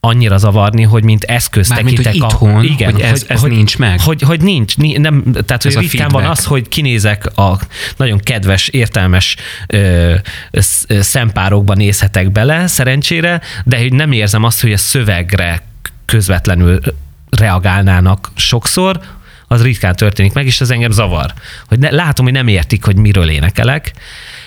annyira 0.00 0.36
zavarni, 0.38 0.82
hogy 0.82 1.04
mint 1.04 1.24
eszköz 1.24 1.68
Mármint, 1.68 1.96
hogy 1.96 2.04
tekintek 2.04 2.30
itthon, 2.30 2.54
a, 2.54 2.62
igen, 2.62 2.92
hogy 2.92 3.00
ez- 3.00 3.24
ez 3.28 3.42
nincs 3.42 3.78
meg. 3.78 4.00
Hogy, 4.00 4.22
hogy 4.22 4.40
nincs, 4.40 4.76
ni- 4.76 4.96
nem, 4.98 5.22
tehát 5.46 5.62
hogy 5.62 5.70
Ez 5.72 5.76
a 5.76 5.80
ritkán 5.80 6.08
van 6.08 6.24
az, 6.24 6.44
hogy 6.44 6.68
kinézek 6.68 7.36
a 7.38 7.58
nagyon 7.96 8.18
kedves, 8.18 8.68
értelmes 8.68 9.36
ö, 9.66 10.14
ö, 10.50 11.00
szempárokba 11.00 11.74
nézhetek 11.74 12.32
bele, 12.32 12.66
szerencsére, 12.66 13.40
de 13.64 13.78
hogy 13.78 13.92
nem 13.92 14.12
érzem 14.12 14.44
azt, 14.44 14.60
hogy 14.60 14.72
a 14.72 14.76
szövegre 14.76 15.62
közvetlenül 16.04 16.80
reagálnának 17.30 18.30
sokszor, 18.34 19.00
az 19.46 19.62
ritkán 19.62 19.96
történik 19.96 20.32
meg, 20.32 20.46
és 20.46 20.60
ez 20.60 20.70
engem 20.70 20.90
zavar. 20.90 21.32
Hogy 21.66 21.78
ne, 21.78 21.90
látom, 21.90 22.24
hogy 22.24 22.34
nem 22.34 22.48
értik, 22.48 22.84
hogy 22.84 22.96
miről 22.96 23.28
énekelek, 23.30 23.92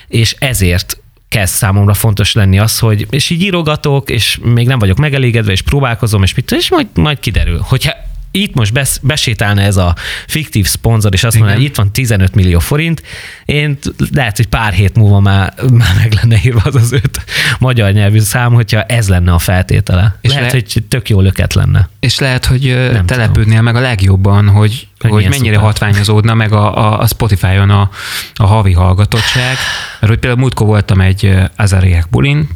és 0.07 0.35
ezért 0.39 1.00
kezd 1.31 1.53
számomra 1.53 1.93
fontos 1.93 2.33
lenni 2.33 2.59
az, 2.59 2.79
hogy 2.79 3.07
és 3.09 3.29
így 3.29 3.41
írogatok, 3.41 4.09
és 4.09 4.39
még 4.43 4.67
nem 4.67 4.79
vagyok 4.79 4.97
megelégedve, 4.97 5.51
és 5.51 5.61
próbálkozom, 5.61 6.23
és 6.23 6.33
mit 6.33 6.51
és 6.51 6.69
majd, 6.69 6.87
majd 6.93 7.19
kiderül. 7.19 7.59
Hogyha 7.61 7.91
itt 8.31 8.53
most 8.53 8.73
besz, 8.73 8.99
besétálna 9.03 9.61
ez 9.61 9.77
a 9.77 9.95
fiktív 10.27 10.67
szponzor, 10.67 11.13
és 11.13 11.23
azt 11.23 11.35
mondaná, 11.37 11.57
hogy 11.57 11.65
itt 11.67 11.75
van 11.75 11.91
15 11.91 12.35
millió 12.35 12.59
forint, 12.59 13.01
én 13.45 13.77
lehet, 14.13 14.37
hogy 14.37 14.47
pár 14.47 14.73
hét 14.73 14.95
múlva 14.95 15.19
már, 15.19 15.53
már 15.71 15.95
meg 15.97 16.13
lenne 16.21 16.39
írva 16.43 16.61
az 16.63 16.75
az 16.75 16.91
öt 16.91 17.23
magyar 17.59 17.91
nyelvű 17.91 18.19
szám, 18.19 18.53
hogyha 18.53 18.81
ez 18.81 19.09
lenne 19.09 19.33
a 19.33 19.39
feltétele. 19.39 20.17
És 20.21 20.29
lehet, 20.29 20.51
le- 20.51 20.61
hogy 20.73 20.83
tök 20.87 21.09
jó 21.09 21.21
löket 21.21 21.53
lenne. 21.53 21.89
És 21.99 22.19
lehet, 22.19 22.45
hogy 22.45 22.89
Nem 22.91 23.05
telepődnél 23.05 23.61
meg 23.61 23.75
a 23.75 23.79
legjobban, 23.79 24.47
hogy, 24.49 24.87
Hogy 24.99 25.11
hogy, 25.11 25.27
mennyire 25.29 25.53
szuper. 25.55 25.69
hatványozódna 25.71 26.33
meg 26.33 26.51
a, 26.51 26.77
a, 26.77 26.99
a 26.99 27.07
Spotify-on 27.07 27.69
a, 27.69 27.89
a 28.35 28.45
havi 28.45 28.73
hallgatottság. 28.73 29.55
Mert 29.99 30.11
hogy 30.13 30.19
például 30.19 30.41
múltkor 30.41 30.67
voltam 30.67 31.01
egy 31.01 31.25
ö, 31.25 31.43
Azariak 31.55 32.07
bulin, 32.09 32.49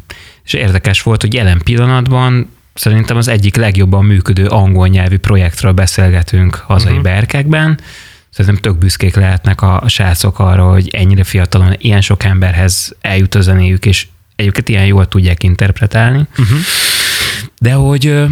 és 0.44 0.52
érdekes 0.52 1.02
volt, 1.02 1.20
hogy 1.20 1.34
jelen 1.34 1.60
pillanatban 1.64 2.50
szerintem 2.76 3.16
az 3.16 3.28
egyik 3.28 3.56
legjobban 3.56 4.04
működő 4.04 4.46
angol 4.46 4.88
nyelvű 4.88 5.18
projektről 5.18 5.72
beszélgetünk 5.72 6.54
hazai 6.54 6.90
uh-huh. 6.90 7.04
berkekben. 7.04 7.78
szerintem 8.30 8.62
tök 8.62 8.78
büszkék 8.78 9.14
lehetnek 9.14 9.62
a 9.62 9.82
srácok 9.86 10.38
arra, 10.38 10.70
hogy 10.70 10.88
ennyire 10.88 11.24
fiatalon 11.24 11.74
ilyen 11.78 12.00
sok 12.00 12.24
emberhez 12.24 12.96
eljut 13.00 13.34
a 13.34 13.40
zenéjük, 13.40 13.86
és 13.86 14.06
egyébként 14.36 14.68
ilyen 14.68 14.86
jól 14.86 15.08
tudják 15.08 15.42
interpretálni. 15.42 16.26
Uh-huh. 16.38 16.58
De 17.58 17.72
hogy 17.72 18.26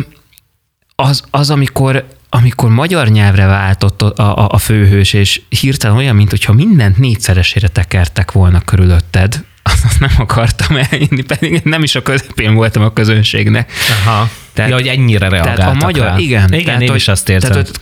az, 0.96 1.22
az 1.30 1.50
amikor, 1.50 2.06
amikor 2.28 2.70
magyar 2.70 3.08
nyelvre 3.08 3.46
váltott 3.46 4.02
a, 4.02 4.38
a, 4.38 4.48
a 4.48 4.58
főhős, 4.58 5.12
és 5.12 5.40
hirtelen 5.48 5.96
olyan, 5.96 6.16
mint 6.16 6.30
hogyha 6.30 6.52
mindent 6.52 6.98
négyszeresére 6.98 7.68
tekertek 7.68 8.32
volna 8.32 8.60
körülötted, 8.60 9.44
azt 9.84 10.00
nem 10.00 10.10
akartam 10.18 10.76
elinni, 10.90 11.22
pedig 11.22 11.60
nem 11.64 11.82
is 11.82 11.94
a 11.94 12.02
közepén 12.02 12.54
voltam 12.54 12.82
a 12.82 12.92
közönségnek. 12.92 13.72
Aha. 14.04 14.30
Tehát, 14.52 14.70
ja, 14.70 14.76
hogy 14.76 14.86
ennyire 14.86 15.28
reagáltak 15.28 15.56
tehát 15.56 15.82
a 15.82 15.84
magyar, 15.84 16.06
rá. 16.06 16.18
Igen, 16.18 16.52
igen 16.52 16.64
tehát, 16.64 16.80
én 16.80 16.88
hogy, 16.88 16.96
is 16.96 17.08
azt 17.08 17.28
érzem. 17.28 17.50
Tehát, 17.50 17.80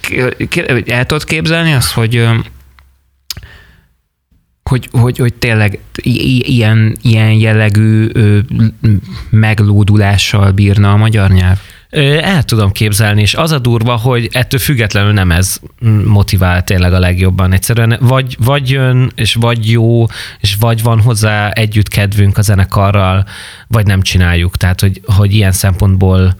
hogy 0.71 0.89
el 0.89 1.07
tudod 1.07 1.25
képzelni 1.25 1.73
azt, 1.73 1.93
hogy 1.93 2.29
hogy, 4.63 4.89
hogy, 4.93 5.19
hogy 5.19 5.35
tényleg 5.35 5.79
ilyen, 6.03 6.97
ilyen 7.03 7.31
jellegű 7.31 8.09
meglódulással 9.31 10.51
bírna 10.51 10.93
a 10.93 10.97
magyar 10.97 11.31
nyelv? 11.31 11.59
El 11.93 12.43
tudom 12.43 12.73
képzelni, 12.73 13.21
és 13.21 13.35
az 13.35 13.51
a 13.51 13.59
durva, 13.59 13.97
hogy 13.97 14.29
ettől 14.33 14.61
függetlenül 14.61 15.13
nem 15.13 15.31
ez 15.31 15.61
motivál 16.05 16.65
tényleg 16.65 16.93
a 16.93 16.99
legjobban. 16.99 17.53
Egyszerűen 17.53 17.97
vagy, 18.01 18.37
vagy 18.39 18.71
jön, 18.71 19.13
és 19.15 19.35
vagy 19.35 19.71
jó, 19.71 20.07
és 20.41 20.57
vagy 20.61 20.83
van 20.83 21.01
hozzá 21.01 21.51
együtt 21.51 21.89
kedvünk 21.89 22.39
a 22.39 22.43
zenekarral, 22.43 23.27
vagy 23.69 23.87
nem 23.87 24.03
csináljuk. 24.03 24.57
Tehát, 24.57 24.81
hogy, 24.81 25.01
hogy 25.05 25.35
ilyen 25.35 25.53
szempontból 25.53 26.37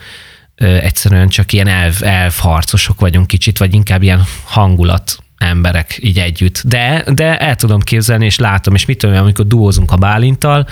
egyszerűen 0.57 1.29
csak 1.29 1.53
ilyen 1.53 1.69
elv, 1.69 2.03
elvharcosok 2.03 3.01
vagyunk 3.01 3.27
kicsit, 3.27 3.59
vagy 3.59 3.75
inkább 3.75 4.03
ilyen 4.03 4.23
hangulat 4.45 5.19
emberek 5.43 5.99
így 6.01 6.19
együtt. 6.19 6.63
De, 6.65 7.05
de 7.15 7.39
el 7.39 7.57
tudom 7.57 7.81
képzelni, 7.81 8.25
és 8.25 8.39
látom, 8.39 8.75
és 8.75 8.85
mit 8.85 8.99
tudom, 8.99 9.17
amikor 9.17 9.47
duózunk 9.47 9.93
a 9.93 9.97
Bálintal, 9.97 10.67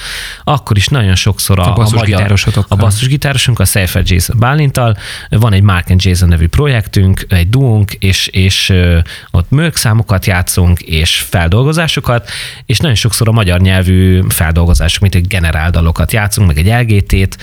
akkor 0.44 0.76
is 0.76 0.86
nagyon 0.86 1.14
sokszor 1.14 1.58
a, 1.58 1.76
a, 1.76 1.80
a 1.80 1.88
magyar, 1.94 2.34
a 2.68 2.76
basszusgitárosunk, 2.76 3.58
a 3.58 3.64
Seyfried 3.64 4.10
Jason 4.10 4.38
Bálintal, 4.38 4.96
van 5.28 5.52
egy 5.52 5.62
Mark 5.62 5.90
and 5.90 6.04
Jason 6.04 6.28
nevű 6.28 6.48
projektünk, 6.48 7.26
egy 7.28 7.48
duónk, 7.48 7.92
és, 7.92 8.26
és 8.26 8.72
ott 9.30 9.50
mörk 9.50 9.76
számokat 9.76 10.26
játszunk, 10.26 10.80
és 10.80 11.18
feldolgozásokat, 11.28 12.30
és 12.66 12.78
nagyon 12.78 12.96
sokszor 12.96 13.28
a 13.28 13.32
magyar 13.32 13.60
nyelvű 13.60 14.20
feldolgozások, 14.28 15.02
mint 15.02 15.14
egy 15.14 15.26
generáldalokat 15.26 16.12
játszunk, 16.12 16.46
meg 16.46 16.66
egy 16.66 16.88
LGT-t, 16.88 17.38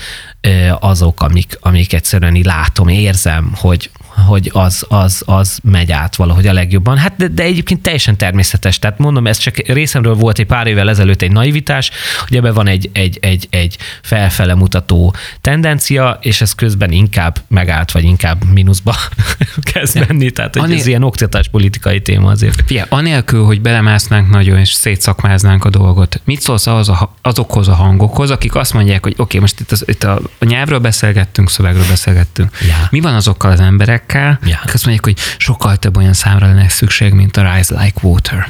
azok, 0.80 1.22
amik, 1.22 1.58
amik 1.60 1.92
egyszerűen 1.92 2.34
így 2.34 2.44
látom, 2.44 2.88
érzem, 2.88 3.50
hogy, 3.54 3.90
hogy 4.26 4.50
az, 4.52 4.84
az, 4.88 5.22
az 5.26 5.58
megy 5.62 5.92
át 5.92 6.16
valahogy 6.16 6.46
a 6.46 6.52
legjobban. 6.52 6.96
Hát 6.96 7.16
de, 7.16 7.28
de 7.28 7.42
egyébként 7.42 7.80
teljesen 7.80 8.16
természetes. 8.16 8.78
Tehát 8.78 8.98
mondom, 8.98 9.26
ez 9.26 9.36
csak 9.38 9.56
részemről 9.56 10.14
volt 10.14 10.38
egy 10.38 10.46
pár 10.46 10.66
évvel 10.66 10.88
ezelőtt 10.88 11.22
egy 11.22 11.32
naivitás, 11.32 11.90
hogy 12.26 12.36
ebben 12.36 12.54
van 12.54 12.66
egy, 12.66 12.90
egy, 12.92 13.18
egy, 13.20 13.46
egy 13.50 13.76
felfele 14.02 14.54
mutató 14.54 15.14
tendencia, 15.40 16.18
és 16.20 16.40
ez 16.40 16.54
közben 16.54 16.92
inkább 16.92 17.38
megállt, 17.48 17.90
vagy 17.90 18.04
inkább 18.04 18.44
mínuszba 18.52 18.94
kezd 19.72 20.06
menni. 20.08 20.30
Tehát 20.30 20.54
hogy 20.54 20.62
Anél... 20.62 20.78
ez 20.78 20.86
ilyen 20.86 21.02
oktatáspolitikai 21.02 22.02
téma 22.02 22.30
azért. 22.30 22.62
Fia, 22.66 22.86
anélkül, 22.88 23.44
hogy 23.44 23.60
belemásznánk 23.60 24.30
nagyon, 24.30 24.58
és 24.58 24.72
szétszakmáznánk 24.72 25.64
a 25.64 25.70
dolgot, 25.70 26.20
mit 26.24 26.40
szólsz 26.40 26.66
az 26.66 26.88
a, 26.88 27.14
azokhoz 27.22 27.68
a 27.68 27.74
hangokhoz, 27.74 28.30
akik 28.30 28.54
azt 28.54 28.72
mondják, 28.72 29.02
hogy 29.02 29.12
oké, 29.12 29.22
okay, 29.22 29.40
most 29.40 29.60
itt, 29.60 29.72
az, 29.72 29.84
itt 29.86 30.04
a, 30.04 30.20
a 30.38 30.44
nyelvről 30.44 30.78
beszélgettünk, 30.78 31.50
szövegről 31.50 31.86
beszélgettünk. 31.88 32.50
Ja. 32.68 32.88
Mi 32.90 33.00
van 33.00 33.14
azokkal 33.14 33.50
az 33.50 33.60
emberek, 33.60 34.06
emberekkel, 34.14 34.48
ja. 34.48 34.60
azt 34.72 34.86
mondják, 34.86 35.04
hogy 35.04 35.18
sokkal 35.38 35.76
több 35.76 35.96
olyan 35.96 36.12
számra 36.12 36.46
lenne 36.46 36.68
szükség, 36.68 37.12
mint 37.12 37.36
a 37.36 37.54
Rise 37.54 37.80
Like 37.82 37.98
Water. 38.02 38.48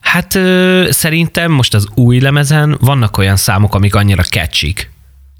Hát 0.00 0.34
ö, 0.34 0.86
szerintem 0.90 1.52
most 1.52 1.74
az 1.74 1.88
új 1.94 2.20
lemezen 2.20 2.76
vannak 2.80 3.18
olyan 3.18 3.36
számok, 3.36 3.74
amik 3.74 3.94
annyira 3.94 4.22
catchy 4.22 4.74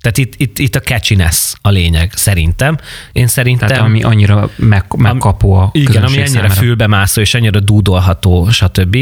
tehát 0.00 0.18
itt, 0.18 0.34
itt, 0.36 0.58
itt 0.58 0.74
a 0.74 0.80
catchiness 0.80 1.54
a 1.60 1.68
lényeg, 1.68 2.12
szerintem. 2.14 2.78
Én 3.12 3.26
szerintem... 3.26 3.68
Tehát 3.68 3.82
ami 3.84 4.02
annyira 4.02 4.50
meg, 4.56 4.84
megkapó 4.96 5.54
a 5.54 5.70
Igen, 5.72 6.02
ami 6.02 6.12
ennyire 6.16 6.26
számára. 6.26 6.52
fülbemászó 6.52 7.20
és 7.20 7.34
annyira 7.34 7.60
dúdolható, 7.60 8.50
stb. 8.50 8.96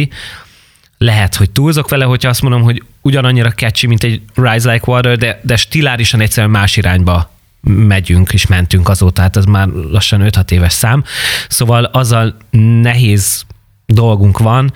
Lehet, 0.98 1.34
hogy 1.34 1.50
túlzok 1.50 1.88
vele, 1.88 2.04
hogyha 2.04 2.28
azt 2.28 2.42
mondom, 2.42 2.62
hogy 2.62 2.82
ugyanannyira 3.02 3.50
catchy, 3.50 3.86
mint 3.86 4.04
egy 4.04 4.22
Rise 4.34 4.72
Like 4.72 4.90
Water, 4.90 5.18
de, 5.18 5.40
de 5.42 5.56
stilárisan 5.56 6.20
egyszerűen 6.20 6.52
más 6.52 6.76
irányba 6.76 7.30
megyünk 7.60 8.32
és 8.32 8.46
mentünk 8.46 8.88
azóta, 8.88 9.22
hát 9.22 9.36
ez 9.36 9.44
már 9.44 9.68
lassan 9.68 10.22
5-6 10.24 10.50
éves 10.50 10.72
szám. 10.72 11.04
Szóval 11.48 11.84
azzal 11.84 12.36
nehéz 12.82 13.44
dolgunk 13.86 14.38
van, 14.38 14.72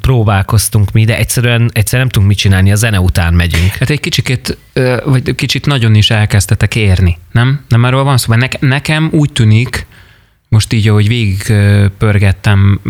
próbálkoztunk 0.00 0.92
mi, 0.92 1.04
de 1.04 1.16
egyszerűen, 1.16 1.70
egyszerűen 1.72 2.02
nem 2.02 2.08
tudunk 2.08 2.28
mit 2.28 2.38
csinálni, 2.38 2.72
a 2.72 2.74
zene 2.74 3.00
után 3.00 3.34
megyünk. 3.34 3.70
Hát 3.70 3.90
egy 3.90 4.00
kicsit, 4.00 4.58
vagy 5.04 5.34
kicsit 5.34 5.66
nagyon 5.66 5.94
is 5.94 6.10
elkezdtetek 6.10 6.74
érni, 6.74 7.18
nem? 7.32 7.64
Nem 7.68 7.84
arról 7.84 8.04
van 8.04 8.16
szó? 8.16 8.34
Ne, 8.34 8.48
nekem 8.60 9.08
úgy 9.12 9.32
tűnik, 9.32 9.86
most 10.48 10.72
így, 10.72 10.88
ahogy 10.88 11.08
végig 11.08 11.52
pörgettem 11.98 12.80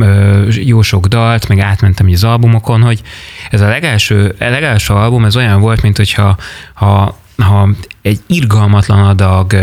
jó 0.48 0.82
sok 0.82 1.06
dalt, 1.06 1.48
meg 1.48 1.58
átmentem 1.58 2.08
az 2.12 2.24
albumokon, 2.24 2.82
hogy 2.82 3.02
ez 3.50 3.60
a 3.60 3.68
legelső, 3.68 4.34
a 4.40 4.44
legelső 4.44 4.94
album, 4.94 5.24
ez 5.24 5.36
olyan 5.36 5.60
volt, 5.60 5.82
mint 5.82 5.96
hogyha 5.96 6.36
ha 6.74 7.18
ha 7.36 7.68
egy 8.02 8.20
irgalmatlan 8.26 9.06
adag 9.06 9.56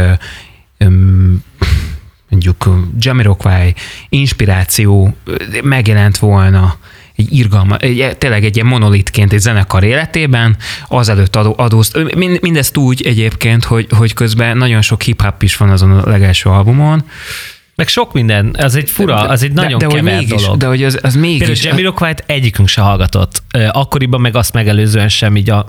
mondjuk 2.29 2.69
Jamiroquai 2.99 3.73
inspiráció 4.09 5.15
megjelent 5.63 6.17
volna 6.17 6.75
egy 7.15 7.37
irgalma, 7.37 7.77
egy, 7.77 8.15
tényleg 8.17 8.45
egy 8.45 8.55
ilyen 8.55 8.67
monolitként 8.67 9.33
egy 9.33 9.39
zenekar 9.39 9.83
életében, 9.83 10.57
azelőtt 10.87 11.35
adó, 11.35 11.53
adózt. 11.57 12.15
Mindezt 12.41 12.77
úgy 12.77 13.01
egyébként, 13.01 13.63
hogy, 13.63 13.87
hogy 13.97 14.13
közben 14.13 14.57
nagyon 14.57 14.81
sok 14.81 15.01
hip-hop 15.01 15.43
is 15.43 15.57
van 15.57 15.69
azon 15.69 15.91
a 15.91 16.09
legelső 16.09 16.49
albumon, 16.49 17.03
meg 17.75 17.87
sok 17.87 18.13
minden, 18.13 18.55
az 18.59 18.75
egy 18.75 18.89
fura, 18.89 19.15
az 19.15 19.43
egy 19.43 19.51
nagyon 19.51 19.77
de, 19.77 19.87
de 19.87 20.01
mégis, 20.01 20.41
dolog. 20.41 20.57
De 20.57 20.65
hogy 20.65 20.83
az, 20.83 20.99
az 21.01 21.15
mégis... 21.15 21.47
Például 21.47 21.67
Jamiroquai-t 21.67 22.23
egyikünk 22.25 22.67
se 22.67 22.81
hallgatott. 22.81 23.43
Akkoriban 23.71 24.21
meg 24.21 24.35
azt 24.35 24.53
megelőzően 24.53 25.09
sem 25.09 25.35
így 25.35 25.49
a... 25.49 25.67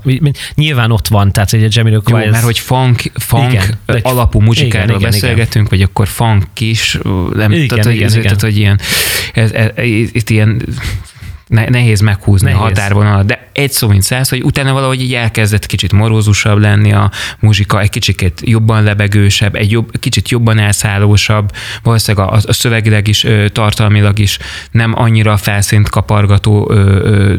Nyilván 0.55 0.91
ott 0.91 1.09
van, 1.09 1.33
tehát 1.33 1.51
hogy 1.51 1.65
a 1.65 1.69
Jamiroquai... 1.71 2.21
Jó, 2.21 2.27
ez... 2.27 2.33
mert 2.33 2.45
hogy 2.45 2.59
funk, 2.59 3.03
funk 3.15 3.53
igen, 3.53 4.01
alapú 4.03 4.41
muzsikáról 4.41 4.97
igen, 4.97 5.11
beszélgetünk, 5.11 5.67
igen. 5.67 5.67
vagy 5.71 5.83
akkor 5.83 6.09
funk 6.09 6.61
is, 6.61 6.99
nem, 7.35 7.53
igen, 7.53 7.69
tehát, 7.69 7.85
igen, 7.85 8.09
hogy, 8.09 8.11
igen. 8.11 8.23
tehát, 8.23 8.41
hogy 8.41 8.57
ilyen, 8.57 8.81
ez, 9.35 9.53
ez, 9.53 9.71
ez, 9.75 9.85
itt 10.13 10.31
ilyen 10.31 10.63
nehéz 11.47 12.01
meghúzni 12.01 12.47
nehéz. 12.47 12.61
a 12.61 12.65
határvonalat, 12.65 13.27
de 13.27 13.49
egy 13.53 13.73
szó 13.73 13.89
mint 13.89 14.03
száz, 14.03 14.29
hogy 14.29 14.43
utána 14.43 14.73
valahogy 14.73 15.01
így 15.03 15.15
elkezdett 15.15 15.67
kicsit 15.67 15.93
morózusabb 15.93 16.59
lenni 16.59 16.93
a 16.93 17.11
muzsika, 17.39 17.81
egy 17.81 17.91
kicsit 17.91 18.41
jobban 18.41 18.83
lebegősebb, 18.83 19.55
egy 19.55 19.71
jobb, 19.71 19.99
kicsit 19.99 20.29
jobban 20.29 20.59
elszállósabb, 20.59 21.53
valószínűleg 21.83 22.29
a, 22.29 22.41
a 22.47 22.53
szövegileg 22.53 23.09
is, 23.09 23.27
tartalmilag 23.53 24.19
is 24.19 24.39
nem 24.71 24.93
annyira 24.97 25.37
felszínt 25.37 25.89
kapargató 25.89 26.71
ö, 26.71 26.75
ö, 27.05 27.35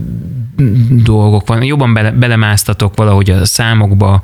dolgok 0.89 1.47
van. 1.47 1.63
Jobban 1.63 1.93
bele, 1.93 2.11
belemásztatok 2.11 2.95
valahogy 2.95 3.29
a 3.29 3.45
számokba, 3.45 4.21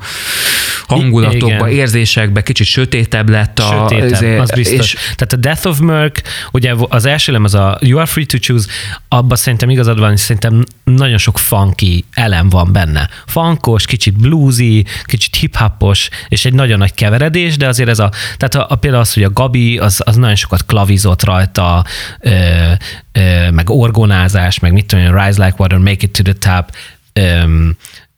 hangulatokba, 0.86 1.68
Igen. 1.68 1.68
érzésekbe, 1.68 2.42
kicsit 2.42 2.66
sötétebb 2.66 3.28
lett 3.28 3.58
a... 3.58 3.62
Sötétebb, 3.62 4.12
ezért, 4.12 4.40
az 4.40 4.50
biztos. 4.50 4.94
És, 4.94 5.00
Tehát 5.00 5.32
a 5.32 5.36
Death 5.36 5.66
of 5.66 5.78
Merc, 5.78 6.20
ugye 6.52 6.74
az 6.88 7.04
első 7.04 7.32
lem 7.32 7.44
az 7.44 7.54
a 7.54 7.78
You 7.80 7.98
Are 7.98 8.06
Free 8.06 8.26
to 8.26 8.38
Choose, 8.38 8.68
abban 9.08 9.36
szerintem 9.36 9.70
igazad 9.72 9.98
van, 9.98 10.12
és 10.12 10.20
szerintem 10.20 10.64
nagyon 10.84 11.18
sok 11.18 11.38
funky 11.38 12.04
elem 12.10 12.48
van 12.48 12.72
benne. 12.72 13.08
Funkos, 13.26 13.86
kicsit 13.86 14.16
bluesy, 14.16 14.84
kicsit 15.04 15.36
hip-hopos, 15.36 16.08
és 16.28 16.44
egy 16.44 16.54
nagyon 16.54 16.78
nagy 16.78 16.94
keveredés, 16.94 17.56
de 17.56 17.68
azért 17.68 17.88
ez 17.88 17.98
a, 17.98 18.10
tehát 18.36 18.54
a, 18.54 18.72
a 18.74 18.76
például 18.76 19.02
az, 19.02 19.14
hogy 19.14 19.22
a 19.22 19.32
Gabi, 19.32 19.78
az, 19.78 20.02
az 20.04 20.16
nagyon 20.16 20.36
sokat 20.36 20.66
klavizott 20.66 21.24
rajta, 21.24 21.84
ö, 22.20 22.72
ö, 23.12 23.50
meg 23.50 23.70
orgonázás, 23.70 24.58
meg 24.58 24.72
mit 24.72 24.86
tudom, 24.86 25.18
Rise 25.18 25.44
Like 25.44 25.56
Water, 25.56 25.78
Make 25.78 25.96
It 26.00 26.10
to 26.10 26.22
the 26.22 26.32
Top, 26.32 26.70
ö, 27.12 27.68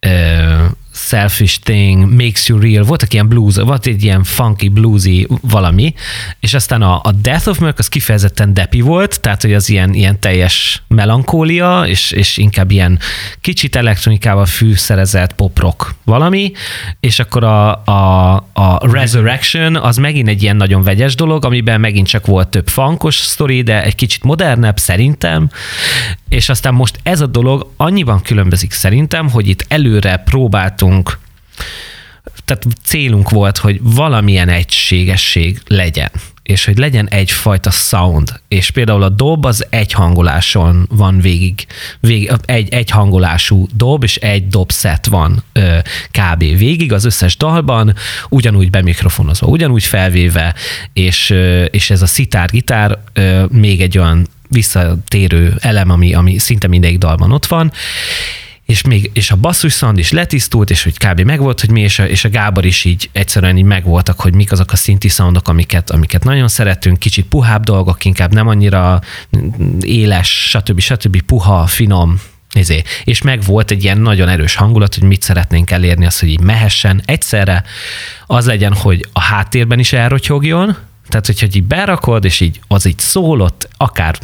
ö, 0.00 0.64
selfish 0.94 1.59
thing, 1.62 2.14
makes 2.22 2.48
you 2.48 2.59
real, 2.61 2.85
voltak 2.85 3.12
ilyen 3.12 3.28
blues, 3.28 3.57
volt 3.57 3.87
egy 3.87 4.02
ilyen 4.02 4.24
funky, 4.24 4.68
bluesy 4.68 5.26
valami, 5.40 5.94
és 6.40 6.54
aztán 6.54 6.83
a, 6.83 7.00
a 7.02 7.12
Death 7.12 7.48
of 7.48 7.59
Merc 7.59 7.78
az 7.78 7.88
kifejezetten 7.88 8.54
depi 8.54 8.80
volt, 8.80 9.20
tehát 9.20 9.42
hogy 9.42 9.54
az 9.54 9.68
ilyen, 9.68 9.94
ilyen 9.94 10.20
teljes 10.20 10.83
melankólia, 10.88 11.83
és, 11.87 12.11
és 12.11 12.37
inkább 12.37 12.70
ilyen 12.70 12.98
kicsit 13.40 13.76
elektronikával 13.76 14.46
fűszerezett 14.46 15.33
pop-rock 15.33 15.94
valami, 16.04 16.52
és 17.00 17.18
akkor 17.18 17.44
a, 17.44 17.85
a, 17.85 18.35
a 18.52 18.90
Resurrection 18.92 19.76
az 19.76 19.96
megint 19.96 20.28
egy 20.28 20.42
ilyen 20.42 20.57
nagyon 20.57 20.83
vegyes 20.83 21.14
dolog, 21.14 21.44
amiben 21.44 21.80
megint 21.80 22.07
csak 22.07 22.26
volt 22.26 22.48
több 22.48 22.68
funkos 22.68 23.14
sztori, 23.14 23.62
de 23.62 23.83
egy 23.83 23.94
kicsit 23.94 24.24
modernebb 24.24 24.78
szerintem, 24.78 25.50
és 26.35 26.49
aztán 26.49 26.75
most 26.75 26.99
ez 27.03 27.20
a 27.20 27.27
dolog 27.27 27.70
annyiban 27.77 28.23
különbözik 28.23 28.73
szerintem, 28.73 29.31
hogy 29.31 29.49
itt 29.49 29.64
előre 29.68 30.16
próbáltunk 30.16 31.18
tehát 32.44 32.66
célunk 32.83 33.31
volt, 33.31 33.59
hogy 33.59 33.79
valamilyen 33.83 34.49
egységesség 34.49 35.61
legyen. 35.66 36.11
és 36.42 36.64
hogy 36.64 36.79
legyen 36.79 37.09
egyfajta 37.09 37.70
sound, 37.70 38.40
és 38.49 38.70
például 38.70 39.03
a 39.03 39.09
dob 39.09 39.44
az 39.44 39.66
egy 39.70 39.92
hangoláson 39.92 40.88
van 40.90 41.20
végig, 41.20 41.66
végig 42.01 42.31
egy, 42.44 42.90
hangolású 42.90 43.66
dob, 43.75 44.03
és 44.03 44.16
egy 44.16 44.49
dob 44.49 44.73
set 44.73 45.07
van 45.07 45.42
ö, 45.53 45.79
kb. 46.11 46.38
végig 46.38 46.92
az 46.92 47.05
összes 47.05 47.37
dalban, 47.37 47.94
ugyanúgy 48.29 48.70
bemikrofonozva, 48.70 49.47
ugyanúgy 49.47 49.85
felvéve, 49.85 50.55
és, 50.92 51.31
ö, 51.31 51.64
és 51.64 51.90
ez 51.90 52.03
a 52.03 52.07
szitár-gitár 52.07 52.99
még 53.51 53.81
egy 53.81 53.99
olyan 53.99 54.27
visszatérő 54.48 55.54
elem, 55.61 55.90
ami, 55.90 56.14
ami 56.14 56.38
szinte 56.38 56.66
mindegyik 56.66 56.98
dalban 56.98 57.33
ott 57.33 57.46
van, 57.46 57.72
és 58.64 58.83
még, 58.83 59.11
és 59.12 59.30
a 59.30 59.37
basszus 59.37 59.74
sound 59.74 59.98
is 59.98 60.11
letisztult, 60.11 60.70
és 60.70 60.83
hogy 60.83 60.98
kb. 60.98 61.20
megvolt, 61.20 61.61
hogy 61.61 61.70
mi, 61.70 61.80
és 61.80 61.98
a, 61.98 62.09
és 62.09 62.24
a 62.24 62.28
Gábor 62.28 62.64
is 62.64 62.85
így 62.85 63.11
egyszerűen 63.12 63.57
így 63.57 63.64
megvoltak, 63.64 64.20
hogy 64.20 64.35
mik 64.35 64.52
azok 64.52 64.72
a 64.72 64.76
szinti 64.76 65.09
soundok, 65.09 65.48
amiket, 65.48 65.90
amiket 65.90 66.24
nagyon 66.24 66.48
szeretünk, 66.48 66.98
kicsit 66.98 67.26
puhább 67.26 67.64
dolgok, 67.64 68.04
inkább 68.04 68.33
nem 68.33 68.48
annyira 68.48 69.00
éles, 69.80 70.48
stb. 70.48 70.80
stb. 70.80 71.22
puha, 71.22 71.66
finom, 71.66 72.20
Nézé. 72.52 72.83
És 73.04 73.22
meg 73.22 73.42
volt 73.42 73.70
egy 73.70 73.85
ilyen 73.85 73.98
nagyon 73.98 74.28
erős 74.28 74.54
hangulat, 74.54 74.94
hogy 74.94 75.02
mit 75.02 75.22
szeretnénk 75.22 75.70
elérni, 75.70 76.07
az, 76.07 76.20
hogy 76.20 76.28
így 76.28 76.40
mehessen. 76.40 77.02
Egyszerre 77.04 77.64
az 78.26 78.46
legyen, 78.46 78.74
hogy 78.74 79.07
a 79.12 79.20
háttérben 79.20 79.78
is 79.78 79.92
elrotyogjon, 79.92 80.76
tehát, 81.14 81.40
hogyha 81.40 81.57
így 81.59 81.64
berakod, 81.64 82.24
és 82.24 82.40
így 82.40 82.61
az 82.68 82.87
így 82.87 82.98
szólott, 82.98 83.68
akár 83.77 84.18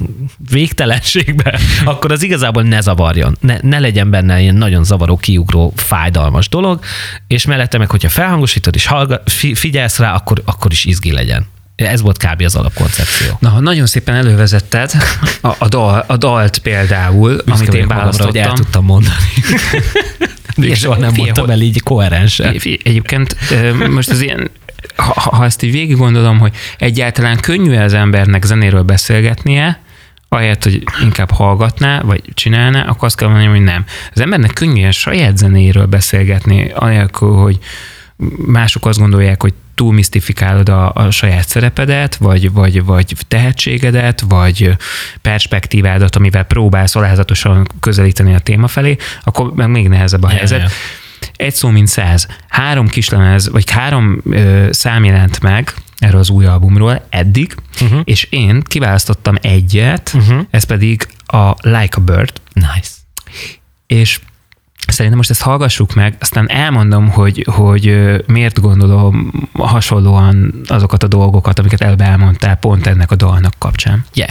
végtelenségbe, 0.51 1.59
akkor 1.85 2.13
az 2.13 2.23
igazából 2.23 2.63
ne 2.63 2.81
zavarjon. 2.81 3.37
Ne, 3.41 3.57
ne 3.63 3.79
legyen 3.79 4.11
benne 4.11 4.41
ilyen 4.41 4.55
nagyon 4.55 4.85
zavaró, 4.85 5.17
kiugró, 5.17 5.73
fájdalmas 5.77 6.49
dolog, 6.49 6.81
és 7.27 7.47
mellette 7.47 7.79
meg, 7.79 7.91
hogyha 7.91 8.09
felhangosítod 8.09 8.75
és 8.75 8.87
hallga, 8.87 9.23
figyelsz 9.55 9.99
rá, 9.99 10.15
akkor, 10.15 10.43
akkor 10.45 10.73
is 10.73 10.85
izgi 10.85 11.13
legyen. 11.13 11.47
Ez 11.77 12.01
volt 12.01 12.17
kb. 12.17 12.43
az 12.43 12.57
alapkoncepció. 12.57 13.37
Na, 13.41 13.61
nagyon 13.61 13.87
szépen 13.87 14.15
elővezetted 14.15 14.93
a, 15.41 15.55
a, 15.59 15.69
dal, 15.69 16.05
a 16.07 16.17
dalt 16.17 16.59
például, 16.59 17.37
Büszke 17.37 17.53
amit 17.53 17.75
én 17.75 17.89
választottam. 17.89 18.27
hogy 18.27 18.41
el 18.41 18.53
tudtam 18.53 18.85
mondani. 18.85 19.15
Még 20.57 20.77
soha 20.77 20.99
nem 20.99 21.13
mondtam 21.17 21.51
el 21.51 21.61
így 21.61 21.81
koherensen. 21.83 22.55
Egyébként 22.83 23.37
most 23.89 24.11
az 24.11 24.21
ilyen 24.21 24.51
ha, 24.97 25.37
ha 25.37 25.45
ezt 25.45 25.63
így 25.63 25.73
végig 25.73 25.97
gondolom, 25.97 26.39
hogy 26.39 26.57
egyáltalán 26.79 27.41
könnyű 27.41 27.77
az 27.77 27.95
embernek 27.95 28.45
zenéről 28.45 28.83
beszélgetnie, 28.83 29.81
ahelyett, 30.29 30.63
hogy 30.63 30.83
inkább 31.03 31.31
hallgatná, 31.31 32.01
vagy 32.01 32.23
csinálná, 32.35 32.83
akkor 32.83 33.05
azt 33.05 33.17
kell 33.17 33.29
mondani, 33.29 33.51
hogy 33.51 33.61
nem. 33.61 33.85
Az 34.13 34.21
embernek 34.21 34.53
könnyű 34.53 34.87
a 34.87 34.91
saját 34.91 35.37
zenéről 35.37 35.87
beszélgetni, 35.87 36.71
anélkül, 36.75 37.33
hogy 37.33 37.59
mások 38.47 38.87
azt 38.87 38.99
gondolják, 38.99 39.43
hogy 39.43 39.55
túl 39.75 39.93
misztifikálod 39.93 40.69
a, 40.69 40.93
a 40.93 41.11
saját 41.11 41.49
szerepedet, 41.49 42.17
vagy, 42.17 42.53
vagy, 42.53 42.85
vagy 42.85 43.15
tehetségedet, 43.29 44.21
vagy 44.29 44.77
perspektívádat, 45.23 46.17
amivel 46.17 46.45
próbálsz 46.45 46.97
alázatosan 46.97 47.67
közelíteni 47.81 48.35
a 48.35 48.39
téma 48.39 48.67
felé, 48.67 48.97
akkor 49.25 49.53
meg 49.55 49.69
még 49.69 49.89
nehezebb 49.89 50.23
a 50.23 50.29
helyzet. 50.29 50.59
Ja, 50.59 50.65
ja 50.65 50.71
egy 51.37 51.55
szó, 51.55 51.69
mint 51.69 51.89
száz. 51.89 52.27
Három 52.49 52.89
kislemez, 52.89 53.51
vagy 53.51 53.71
három 53.71 54.21
ö, 54.25 54.69
szám 54.71 55.05
jelent 55.05 55.41
meg 55.41 55.75
erről 55.99 56.21
az 56.21 56.31
új 56.31 56.47
albumról 56.47 57.07
eddig, 57.09 57.55
uh-huh. 57.81 58.01
és 58.05 58.27
én 58.31 58.63
kiválasztottam 58.63 59.35
egyet, 59.41 60.13
uh-huh. 60.15 60.41
ez 60.51 60.65
pedig 60.65 61.09
a 61.27 61.55
Like 61.63 61.97
a 61.97 62.01
Bird. 62.01 62.33
Nice. 62.53 62.91
És 63.87 64.21
Szerintem 64.87 65.17
most 65.17 65.31
ezt 65.31 65.43
hallgassuk 65.43 65.95
meg, 65.95 66.17
aztán 66.21 66.51
elmondom, 66.51 67.09
hogy, 67.09 67.47
hogy 67.51 68.13
miért 68.27 68.61
gondolom 68.61 69.33
hasonlóan 69.53 70.55
azokat 70.67 71.03
a 71.03 71.07
dolgokat, 71.07 71.59
amiket 71.59 71.81
elbe 71.81 72.05
elmondtál 72.05 72.57
pont 72.57 72.87
ennek 72.87 73.11
a 73.11 73.15
dalnak 73.15 73.53
kapcsán. 73.59 74.05
Yeah. 74.15 74.31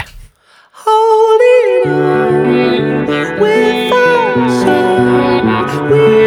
Holding 0.83 1.85
on 1.85 3.39
with 3.39 3.89
Ez 5.59 6.18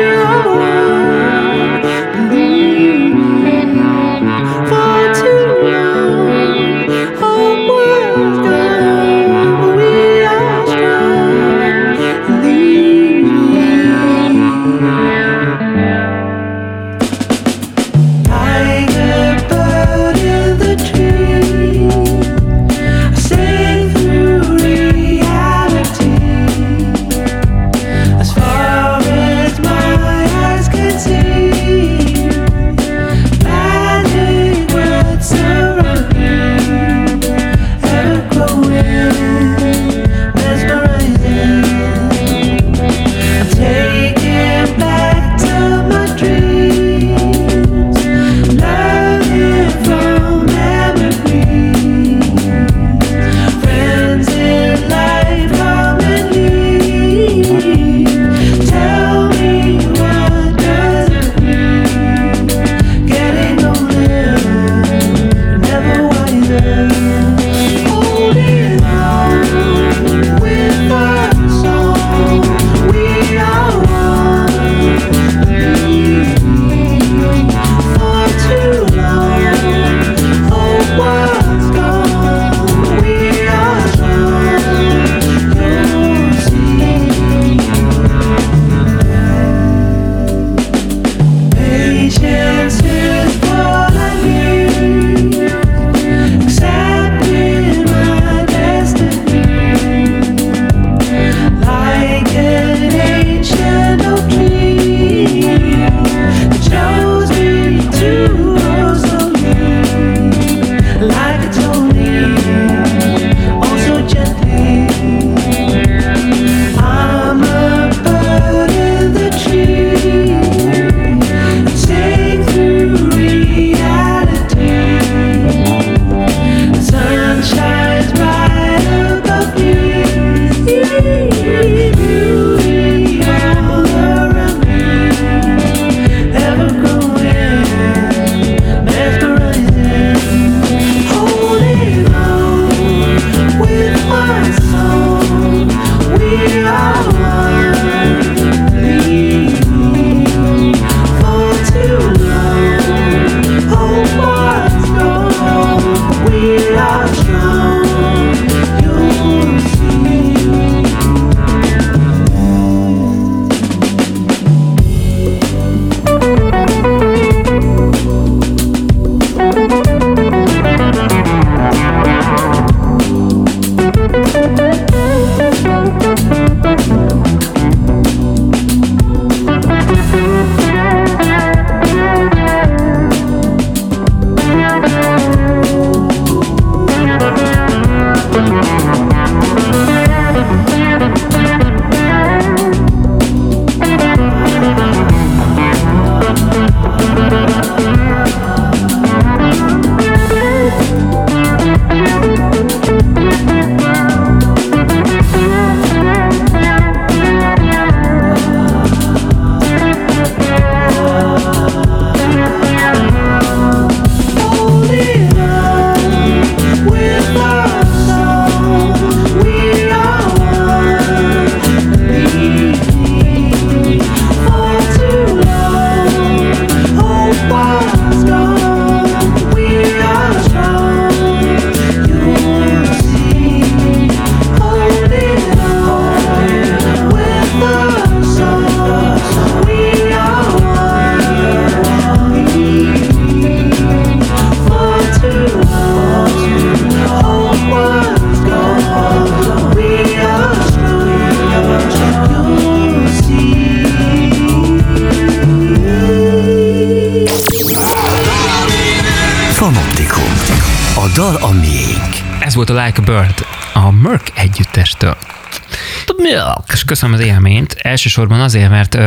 köszönöm 266.93 267.15
az 267.15 267.25
élményt. 267.25 267.73
Elsősorban 267.73 268.41
azért, 268.41 268.71
mert 268.71 268.99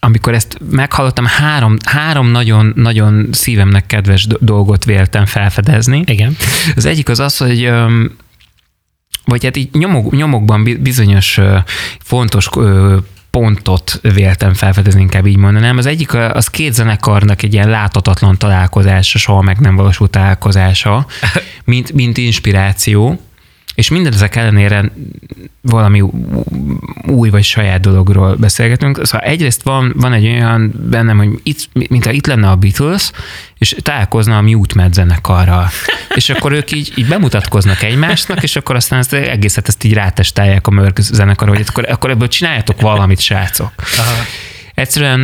amikor 0.00 0.34
ezt 0.34 0.58
meghallottam, 0.70 1.24
három, 1.24 1.76
három 1.84 2.30
nagyon, 2.30 2.72
nagyon 2.76 3.28
szívemnek 3.32 3.86
kedves 3.86 4.26
dolgot 4.26 4.84
véltem 4.84 5.26
felfedezni. 5.26 6.02
Igen. 6.06 6.36
Az 6.76 6.84
egyik 6.84 7.08
az 7.08 7.20
az, 7.20 7.36
hogy 7.36 7.72
vagy 9.24 9.44
hát 9.44 9.56
így 9.56 9.68
nyomok, 9.72 10.12
nyomokban 10.12 10.78
bizonyos 10.80 11.40
fontos 11.98 12.48
pontot 13.30 14.00
véltem 14.02 14.54
felfedezni, 14.54 15.00
inkább 15.00 15.26
így 15.26 15.36
mondanám. 15.36 15.76
Az 15.76 15.86
egyik 15.86 16.14
az 16.14 16.48
két 16.48 16.72
zenekarnak 16.72 17.42
egy 17.42 17.52
ilyen 17.52 17.68
láthatatlan 17.68 18.38
találkozása, 18.38 19.18
soha 19.18 19.42
meg 19.42 19.58
nem 19.58 19.76
valósult 19.76 20.10
találkozása, 20.10 21.06
mint, 21.64 21.92
mint 21.92 22.16
inspiráció. 22.16 23.20
És 23.76 23.88
mindezek 23.88 24.36
ellenére 24.36 24.90
valami 25.60 26.02
új 27.06 27.30
vagy 27.30 27.44
saját 27.44 27.80
dologról 27.80 28.34
beszélgetünk. 28.34 29.00
Szóval 29.02 29.28
egyrészt 29.28 29.62
van, 29.62 29.92
van 29.96 30.12
egy 30.12 30.24
olyan 30.24 30.72
bennem, 30.90 31.16
hogy 31.18 31.28
itt, 31.42 31.68
mintha 31.72 32.10
itt 32.10 32.26
lenne 32.26 32.48
a 32.48 32.56
Beatles, 32.56 33.10
és 33.58 33.76
találkozna 33.82 34.36
a 34.36 34.40
Mute 34.40 34.74
Med 34.74 34.94
zenekarral. 34.94 35.68
és 36.14 36.28
akkor 36.28 36.52
ők 36.52 36.72
így, 36.72 36.92
így 36.96 37.06
bemutatkoznak 37.06 37.82
egymásnak, 37.82 38.42
és 38.42 38.56
akkor 38.56 38.76
aztán 38.76 38.98
ezt 38.98 39.12
egészet 39.12 39.68
ezt 39.68 39.84
így 39.84 39.92
rátestálják 39.92 40.66
a 40.66 40.70
Mörk 40.70 40.98
zenekar, 41.00 41.48
hogy 41.48 41.64
akkor, 41.68 41.90
akkor 41.90 42.10
ebből 42.10 42.28
csináljatok 42.28 42.80
valamit, 42.80 43.20
srácok. 43.20 43.72
Aha. 43.98 44.24
Egyszerűen 44.74 45.20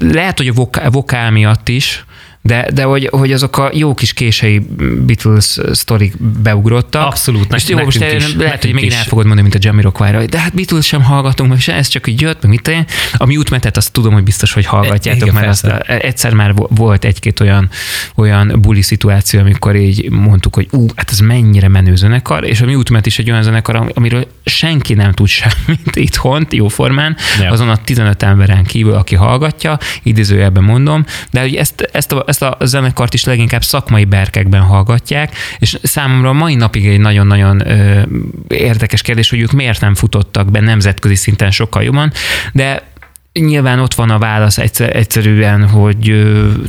lehet, 0.00 0.38
hogy 0.38 0.52
a 0.72 0.90
vokál 0.90 1.30
miatt 1.30 1.68
is, 1.68 2.04
de, 2.46 2.68
de 2.74 2.82
hogy, 2.82 3.08
hogy 3.12 3.32
azok 3.32 3.58
a 3.58 3.70
jó 3.72 3.94
kis 3.94 4.12
kései 4.12 4.58
Beatles 5.06 5.58
sztorik 5.72 6.14
beugrottak. 6.42 7.06
Abszolút. 7.06 7.54
És 7.54 7.68
jó, 7.68 7.78
most 7.78 8.02
is, 8.02 8.34
lehet, 8.34 8.62
hogy 8.62 8.72
még 8.72 8.92
el 8.92 9.04
fogod 9.04 9.26
mondani, 9.26 9.48
mint 9.48 9.64
a 9.64 9.68
Jamiroquai-ra, 9.68 10.26
de 10.26 10.38
hát 10.38 10.54
Beatles 10.54 10.86
sem 10.86 11.02
hallgatunk, 11.02 11.50
meg 11.50 11.60
se, 11.60 11.74
ez 11.74 11.88
csak 11.88 12.06
így 12.06 12.20
jött, 12.20 12.42
meg 12.42 12.50
mit 12.50 12.68
én. 12.68 12.84
A 13.16 13.26
Mute 13.26 13.50
Metet 13.50 13.76
azt 13.76 13.92
tudom, 13.92 14.12
hogy 14.12 14.22
biztos, 14.22 14.52
hogy 14.52 14.66
hallgatjátok, 14.66 15.22
Igen, 15.22 15.34
mert 15.34 15.46
azt, 15.46 15.66
egyszer 15.86 16.34
már 16.34 16.54
volt 16.54 17.04
egy-két 17.04 17.40
olyan, 17.40 17.70
olyan 18.14 18.58
buli 18.60 18.82
szituáció, 18.82 19.40
amikor 19.40 19.76
így 19.76 20.10
mondtuk, 20.10 20.54
hogy 20.54 20.68
ú, 20.70 20.86
hát 20.96 21.10
ez 21.10 21.18
mennyire 21.18 21.68
menő 21.68 21.96
zenekar, 21.96 22.44
és 22.44 22.60
a 22.60 22.66
Mute 22.66 22.92
Met 22.92 23.06
is 23.06 23.18
egy 23.18 23.30
olyan 23.30 23.42
zenekar, 23.42 23.92
amiről 23.94 24.26
senki 24.44 24.94
nem 24.94 25.12
tud 25.12 25.28
semmit 25.38 25.96
itthon, 25.96 26.46
formán, 26.68 27.16
ja. 27.40 27.50
azon 27.50 27.68
a 27.68 27.76
15 27.76 28.22
emberen 28.22 28.64
kívül, 28.64 28.92
aki 28.92 29.14
hallgatja, 29.14 29.78
idézőjelben 30.02 30.62
mondom, 30.62 31.04
de 31.30 31.40
hogy 31.40 31.54
ezt, 31.54 31.88
ezt 31.92 32.12
a, 32.12 32.24
ezt 32.40 32.56
a 32.60 32.66
zenekart 32.66 33.14
is 33.14 33.24
leginkább 33.24 33.64
szakmai 33.64 34.04
berkekben 34.04 34.60
hallgatják, 34.60 35.36
és 35.58 35.78
számomra 35.82 36.28
a 36.28 36.32
mai 36.32 36.54
napig 36.54 36.86
egy 36.86 37.00
nagyon-nagyon 37.00 37.70
ö, 37.70 38.02
érdekes 38.48 39.02
kérdés, 39.02 39.30
hogy 39.30 39.40
ők 39.40 39.52
miért 39.52 39.80
nem 39.80 39.94
futottak 39.94 40.50
be 40.50 40.60
nemzetközi 40.60 41.14
szinten 41.14 41.50
sokkal 41.50 41.82
jobban, 41.82 42.12
de 42.52 42.92
Nyilván 43.40 43.78
ott 43.78 43.94
van 43.94 44.10
a 44.10 44.18
válasz 44.18 44.58
egyszer, 44.58 44.96
egyszerűen, 44.96 45.68
hogy 45.68 46.24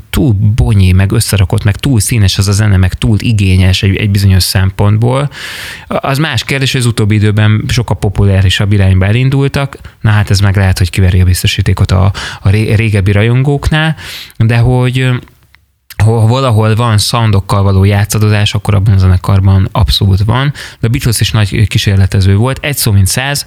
túl 0.10 0.34
bonyi, 0.56 0.91
meg 0.91 1.12
összerakott, 1.12 1.63
meg 1.63 1.75
túl 1.75 1.99
színes 1.99 2.38
az 2.38 2.47
a 2.47 2.51
zene, 2.51 2.78
meg 2.78 2.93
túl 2.93 3.17
igényes 3.19 3.84
egy, 3.84 3.95
egy 3.95 4.10
bizonyos 4.10 4.43
szempontból. 4.43 5.30
Az 5.88 6.17
más 6.17 6.43
kérdés, 6.43 6.71
hogy 6.71 6.82
az 6.82 6.88
utóbbi 6.88 7.15
időben 7.15 7.63
sokkal 7.67 7.97
populárisabb 7.97 8.71
irányba 8.71 9.06
elindultak, 9.06 9.78
na 10.01 10.10
hát 10.10 10.30
ez 10.30 10.39
meg 10.39 10.56
lehet, 10.56 10.78
hogy 10.78 10.89
kiveri 10.89 11.21
a 11.21 11.25
biztosítékot 11.25 11.91
a, 11.91 12.12
a 12.41 12.49
régebbi 12.49 13.12
rajongóknál, 13.12 13.95
de 14.38 14.58
hogy 14.58 15.10
ha 16.04 16.28
valahol 16.28 16.76
van 16.76 16.98
soundokkal 16.98 17.64
való 17.64 17.84
játszadozás, 17.84 18.54
akkor 18.54 18.76
abban 18.76 18.94
a 18.94 18.98
zenekarban 18.98 19.70
abszolút 19.72 20.24
van. 20.24 20.54
De 20.80 20.88
a 20.88 20.90
Beatles 20.90 21.20
is 21.20 21.32
nagy 21.32 21.68
kísérletező 21.68 22.36
volt. 22.36 22.58
Egy 22.62 22.78
szó, 22.78 22.92
mint 22.92 23.08
száz. 23.08 23.46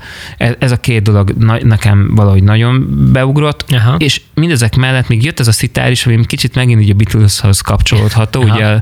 Ez, 0.59 0.73
a 0.73 0.77
két 0.77 1.03
dolog 1.03 1.31
nekem 1.63 2.15
valahogy 2.15 2.43
nagyon 2.43 2.87
beugrott. 3.13 3.65
Aha. 3.71 3.97
És 3.99 4.21
mindezek 4.35 4.77
mellett 4.77 5.09
még 5.09 5.25
jött 5.25 5.41
ez 5.41 5.49
a 5.49 5.53
szitár 5.53 5.91
is, 5.91 6.07
ami 6.07 6.27
kicsit 6.27 6.55
megint 6.55 6.81
ugye 6.83 6.93
a 6.93 6.97
Beatleshoz 6.97 7.61
kapcsolódható. 7.61 8.43
Aha. 8.43 8.55
Ugye 8.55 8.81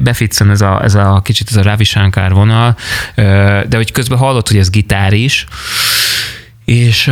befitzen 0.00 0.50
ez 0.50 0.60
a, 0.60 0.82
ez 0.82 0.94
a 0.94 1.20
kicsit 1.24 1.48
ez 1.50 1.56
a 1.56 1.62
Ravi 1.62 1.84
Shankar 1.84 2.32
vonal, 2.32 2.76
de 3.68 3.76
hogy 3.76 3.92
közben 3.92 4.18
hallott, 4.18 4.48
hogy 4.48 4.58
ez 4.58 4.70
gitár 4.70 5.12
is. 5.12 5.46
És 6.64 7.10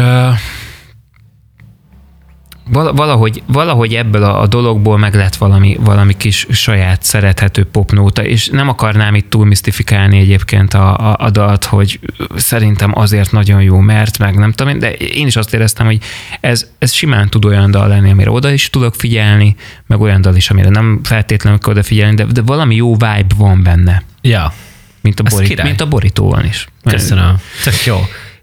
valahogy, 2.71 3.43
valahogy 3.47 3.95
ebből 3.95 4.23
a, 4.23 4.41
a 4.41 4.47
dologból 4.47 4.99
meg 4.99 5.15
lett 5.15 5.35
valami, 5.35 5.77
valami 5.81 6.17
kis 6.17 6.47
saját 6.51 7.03
szerethető 7.03 7.65
popnóta, 7.65 8.25
és 8.25 8.49
nem 8.49 8.69
akarnám 8.69 9.15
itt 9.15 9.31
túl 9.31 9.45
misztifikálni 9.45 10.19
egyébként 10.19 10.75
a, 10.75 11.11
a, 11.11 11.17
a 11.19 11.31
dalt, 11.31 11.65
hogy 11.65 12.01
szerintem 12.37 12.99
azért 12.99 13.33
nagyon 13.33 13.63
jó, 13.63 13.79
mert 13.79 14.19
meg 14.19 14.37
nem 14.37 14.53
tudom, 14.53 14.79
de 14.79 14.93
én 14.93 15.27
is 15.27 15.37
azt 15.37 15.55
éreztem, 15.55 15.87
hogy 15.87 15.99
ez, 16.41 16.71
ez 16.79 16.93
simán 16.93 17.29
tud 17.29 17.45
olyan 17.45 17.71
dal 17.71 17.89
lenni, 17.89 18.11
amire 18.11 18.31
oda 18.31 18.51
is 18.51 18.71
tudok 18.71 18.95
figyelni, 18.95 19.57
meg 19.87 20.01
olyan 20.01 20.21
dal 20.21 20.37
is, 20.37 20.51
amire 20.51 20.69
nem 20.69 21.01
feltétlenül 21.03 21.59
kell 21.59 21.73
odafigyelni, 21.73 22.15
de, 22.15 22.25
de 22.25 22.43
valami 22.43 22.75
jó 22.75 22.93
vibe 22.93 23.35
van 23.37 23.63
benne. 23.63 24.03
Ja. 24.21 24.53
Mint 25.01 25.21
a, 25.21 25.23
borít, 25.23 25.63
mint 25.63 25.81
a 25.81 25.89
borítóban 25.89 26.45
is. 26.45 26.67
Köszönöm. 26.85 27.37
Tök 27.65 27.85
jó. 27.85 27.97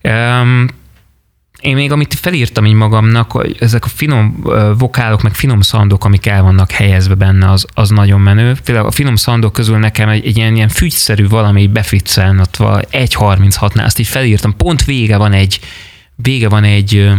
Um, 0.04 0.68
én 1.60 1.76
még 1.76 1.92
amit 1.92 2.14
felírtam 2.14 2.66
így 2.66 2.74
magamnak, 2.74 3.32
hogy 3.32 3.56
ezek 3.60 3.86
a 3.86 3.88
finom 3.88 4.44
vokálok, 4.78 5.22
meg 5.22 5.34
finom 5.34 5.62
szandok, 5.62 6.06
amik 6.06 6.26
el 6.26 6.42
vannak 6.42 6.72
helyezve 6.72 7.14
benne, 7.14 7.52
az, 7.52 7.66
az 7.74 7.90
nagyon 7.90 8.22
menő. 8.22 8.56
Például 8.64 8.88
a 8.88 8.92
finom 8.92 9.16
szandok 9.16 9.54
közül 9.54 9.78
nekem 9.78 10.10
egy, 10.10 10.26
egy 10.26 10.38
ilyen, 10.38 10.56
ilyen 10.56 10.70
fügyszerű 10.70 11.28
valami 11.28 11.68
beficceln, 11.68 12.40
ott 12.40 12.58
1.36-nál, 12.58 13.86
azt 13.86 14.00
így 14.00 14.08
felírtam. 14.08 14.56
Pont 14.58 14.86
vége 14.86 15.18
van 15.18 15.34
egy, 15.34 15.60
vége 16.16 16.50
van 16.50 16.64
egy, 16.64 17.12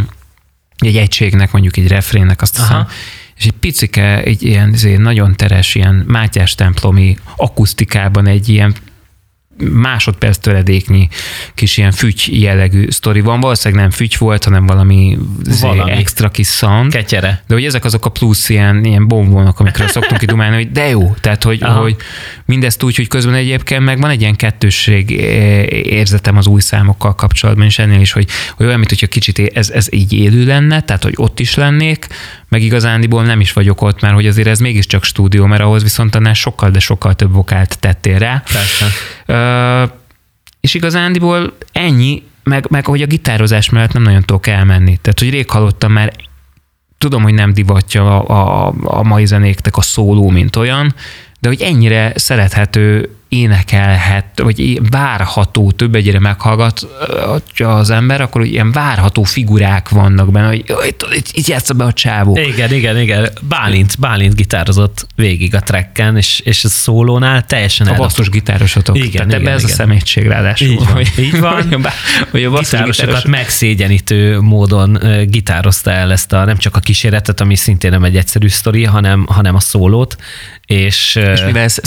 egy 0.77 0.97
egységnek, 0.97 1.51
mondjuk 1.51 1.77
egy 1.77 1.87
refrénnek, 1.87 2.41
azt 2.41 2.57
hiszem. 2.57 2.87
És 3.37 3.45
egy 3.45 3.51
picike, 3.59 4.23
egy 4.23 4.43
ilyen 4.43 4.75
nagyon 4.97 5.35
teres, 5.35 5.75
ilyen 5.75 6.03
Mátyás 6.07 6.55
templomi 6.55 7.17
akusztikában 7.35 8.27
egy 8.27 8.49
ilyen 8.49 8.75
másodperc 9.71 10.37
töredéknyi 10.37 11.07
kis 11.53 11.77
ilyen 11.77 11.91
fügy 11.91 12.41
jellegű 12.41 12.89
sztori 12.89 13.21
van. 13.21 13.39
Valószínűleg 13.39 13.83
nem 13.83 13.91
fügy 13.91 14.15
volt, 14.17 14.43
hanem 14.43 14.65
valami, 14.65 15.17
valami. 15.61 15.91
extra 15.91 16.29
kis 16.29 16.47
sound. 16.47 16.91
Ketyere. 16.91 17.43
De 17.47 17.53
hogy 17.53 17.65
ezek 17.65 17.85
azok 17.85 18.05
a 18.05 18.09
plusz 18.09 18.49
ilyen, 18.49 18.85
ilyen 18.85 19.07
bombonok, 19.07 19.59
amikről 19.59 19.87
szoktunk 19.97 20.19
kidumálni, 20.19 20.55
hogy 20.55 20.71
de 20.71 20.87
jó. 20.87 21.15
Tehát, 21.21 21.43
hogy, 21.43 21.61
hogy 21.61 21.95
mindezt 22.45 22.83
úgy, 22.83 22.95
hogy 22.95 23.07
közben 23.07 23.33
egyébként 23.33 23.83
meg 23.83 23.99
van 23.99 24.09
egy 24.09 24.21
ilyen 24.21 24.35
kettősség 24.35 25.11
eh, 25.11 25.63
érzetem 25.71 26.37
az 26.37 26.47
új 26.47 26.61
számokkal 26.61 27.15
kapcsolatban, 27.15 27.65
és 27.65 27.79
ennél 27.79 28.01
is, 28.01 28.11
hogy, 28.11 28.27
hogy 28.55 28.65
olyan, 28.65 28.77
mint 28.77 28.89
hogyha 28.89 29.07
kicsit 29.07 29.51
ez, 29.53 29.69
ez 29.69 29.87
így 29.93 30.13
élő 30.13 30.45
lenne, 30.45 30.81
tehát, 30.81 31.03
hogy 31.03 31.13
ott 31.15 31.39
is 31.39 31.55
lennék, 31.55 32.07
meg 32.49 32.61
igazándiból 32.61 33.23
nem 33.23 33.39
is 33.39 33.53
vagyok 33.53 33.81
ott, 33.81 34.01
mert 34.01 34.13
hogy 34.13 34.27
azért 34.27 34.47
ez 34.47 34.59
mégiscsak 34.59 35.03
stúdió, 35.03 35.45
mert 35.45 35.61
ahhoz 35.61 35.83
viszont 35.83 36.15
annál 36.15 36.33
sokkal, 36.33 36.69
de 36.69 36.79
sokkal 36.79 37.15
több 37.15 37.33
vokált 37.33 37.79
tettél 37.79 38.17
rá. 38.17 38.43
Persze. 38.51 38.85
És 40.59 40.73
igazándiból 40.73 41.53
ennyi, 41.71 42.23
meg, 42.43 42.65
meg 42.69 42.85
hogy 42.85 43.01
a 43.01 43.05
gitározás 43.05 43.69
mellett 43.69 43.93
nem 43.93 44.03
nagyon 44.03 44.21
tudok 44.21 44.47
elmenni. 44.47 44.97
Tehát, 45.01 45.19
hogy 45.19 45.29
rég 45.29 45.49
hallottam 45.49 45.91
már, 45.91 46.13
tudom, 46.97 47.23
hogy 47.23 47.33
nem 47.33 47.53
divatja 47.53 48.23
a, 48.23 48.67
a, 48.67 48.73
a 48.83 49.03
mai 49.03 49.25
zenéknek 49.25 49.77
a 49.77 49.81
szóló, 49.81 50.29
mint 50.29 50.55
olyan, 50.55 50.95
de 51.39 51.47
hogy 51.47 51.61
ennyire 51.61 52.11
szerethető 52.15 53.15
énekelhet, 53.31 54.39
vagy 54.39 54.89
várható, 54.89 55.71
több 55.71 55.95
egyre 55.95 56.19
meghallgatja 56.19 57.75
az 57.75 57.89
ember, 57.89 58.21
akkor 58.21 58.45
ilyen 58.45 58.71
várható 58.71 59.23
figurák 59.23 59.89
vannak 59.89 60.31
benne, 60.31 60.47
hogy 60.47 60.63
itt, 60.87 61.07
itt, 61.15 61.29
itt 61.31 61.47
játsza 61.47 61.73
be 61.73 61.83
a 61.83 61.93
csávó. 61.93 62.37
Igen, 62.37 62.73
igen, 62.73 62.99
igen. 62.99 63.29
Bálint, 63.41 63.99
Bálint 63.99 64.35
gitározott 64.35 65.07
végig 65.15 65.55
a 65.55 65.59
trekken, 65.59 66.17
és, 66.17 66.39
és 66.39 66.63
a 66.63 66.69
szólónál 66.69 67.45
teljesen 67.45 67.87
A 67.87 67.95
basszus 67.95 68.29
gitárosotok. 68.29 68.97
Igen, 68.97 69.11
Tehát 69.11 69.27
igen, 69.27 69.39
ebbe 69.39 69.51
ez 69.51 69.61
igen. 69.61 69.73
a 69.73 69.75
szemétség 69.75 70.27
ráadásul. 70.27 70.67
Így 70.67 70.85
van, 70.93 71.03
így 71.17 71.39
van. 71.39 71.63
hogy 72.31 72.43
a 72.43 72.59
gitárosokat 72.59 73.25
megszégyenítő 73.25 74.39
módon 74.39 74.99
gitározta 75.29 75.91
el 75.91 76.11
ezt 76.11 76.33
a, 76.33 76.45
nem 76.45 76.57
csak 76.57 76.75
a 76.75 76.79
kíséretet, 76.79 77.41
ami 77.41 77.55
szintén 77.55 77.91
nem 77.91 78.03
egy 78.03 78.17
egyszerű 78.17 78.47
sztori, 78.47 78.83
hanem, 78.83 79.25
hanem 79.25 79.55
a 79.55 79.59
szólót, 79.59 80.15
és, 80.71 81.15
és 81.15 81.43
mivel 81.45 81.63
ez 81.63 81.79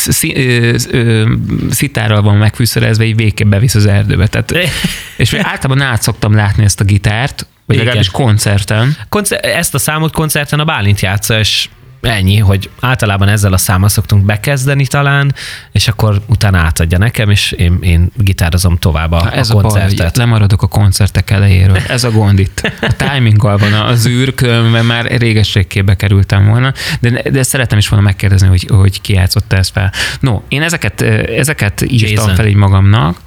szitárral 1.70 2.22
van 2.22 2.36
megfűszerezve, 2.36 3.04
így 3.04 3.16
végképp 3.16 3.48
bevisz 3.48 3.74
az 3.74 3.86
erdőbe. 3.86 4.26
Tehát, 4.26 4.68
és 5.16 5.34
általában 5.34 5.80
át 5.80 6.02
szoktam 6.02 6.34
látni 6.34 6.64
ezt 6.64 6.80
a 6.80 6.84
gitárt, 6.84 7.46
vagy 7.66 7.76
legalábbis 7.76 8.10
koncerten. 8.10 8.96
Koncer- 9.08 9.44
ezt 9.44 9.74
a 9.74 9.78
számot 9.78 10.12
koncerten 10.12 10.60
a 10.60 10.64
Bálint 10.64 11.00
játsza, 11.00 11.38
és 11.38 11.68
ennyi, 12.10 12.38
hogy 12.38 12.70
általában 12.80 13.28
ezzel 13.28 13.52
a 13.52 13.56
számmal 13.56 13.88
szoktunk 13.88 14.24
bekezdeni 14.24 14.86
talán, 14.86 15.34
és 15.72 15.88
akkor 15.88 16.22
utána 16.26 16.58
átadja 16.58 16.98
nekem, 16.98 17.30
és 17.30 17.52
én, 17.52 17.78
én 17.80 18.10
gitározom 18.16 18.76
tovább 18.76 19.12
a, 19.12 19.36
Ez 19.36 19.50
a 19.50 19.54
koncertet. 19.54 20.00
A 20.00 20.02
baj, 20.02 20.10
lemaradok 20.14 20.62
a 20.62 20.66
koncertek 20.66 21.30
elejéről. 21.30 21.76
Ez 21.76 22.04
a 22.04 22.10
gond 22.10 22.38
itt. 22.38 22.72
A 22.80 22.96
timinggal 22.96 23.56
van 23.56 23.72
az 23.72 24.06
űr, 24.06 24.34
mert 24.70 24.86
már 24.86 25.04
régességkébe 25.04 25.94
kerültem 25.94 26.46
volna, 26.46 26.72
de, 27.00 27.30
de 27.30 27.42
szeretem 27.42 27.78
is 27.78 27.88
volna 27.88 28.04
megkérdezni, 28.04 28.48
hogy, 28.48 28.66
hogy 28.68 29.00
ki 29.00 29.12
játszotta 29.12 29.56
ezt 29.56 29.72
fel. 29.72 29.92
No, 30.20 30.40
én 30.48 30.62
ezeket, 30.62 31.00
ezeket 31.00 31.82
írtam 31.82 32.08
Jason. 32.08 32.34
fel 32.34 32.46
így 32.46 32.54
magamnak, 32.54 33.18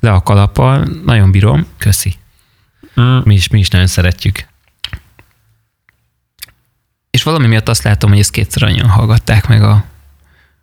le 0.00 0.10
a 0.10 0.20
kalappal, 0.20 0.88
nagyon 1.04 1.30
bírom. 1.30 1.66
Köszi. 1.78 2.14
Mm. 3.00 3.18
Mi, 3.24 3.34
is, 3.34 3.48
mi 3.48 3.58
is 3.58 3.68
nagyon 3.68 3.86
szeretjük. 3.86 4.47
És 7.10 7.22
valami 7.22 7.46
miatt 7.46 7.68
azt 7.68 7.82
látom, 7.82 8.10
hogy 8.10 8.18
ezt 8.18 8.30
kétszer 8.30 8.62
annyian 8.62 8.88
hallgatták 8.88 9.46
meg 9.48 9.62
a, 9.62 9.84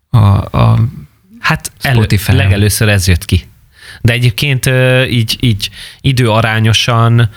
a, 0.09 0.17
a 0.57 0.79
Hát 1.39 1.71
elő, 1.81 2.07
legelőször 2.27 2.89
ez 2.89 3.07
jött 3.07 3.25
ki. 3.25 3.47
De 4.01 4.13
egyébként 4.13 4.69
így, 5.09 5.37
így 5.39 5.69
időarányosan 6.01 7.29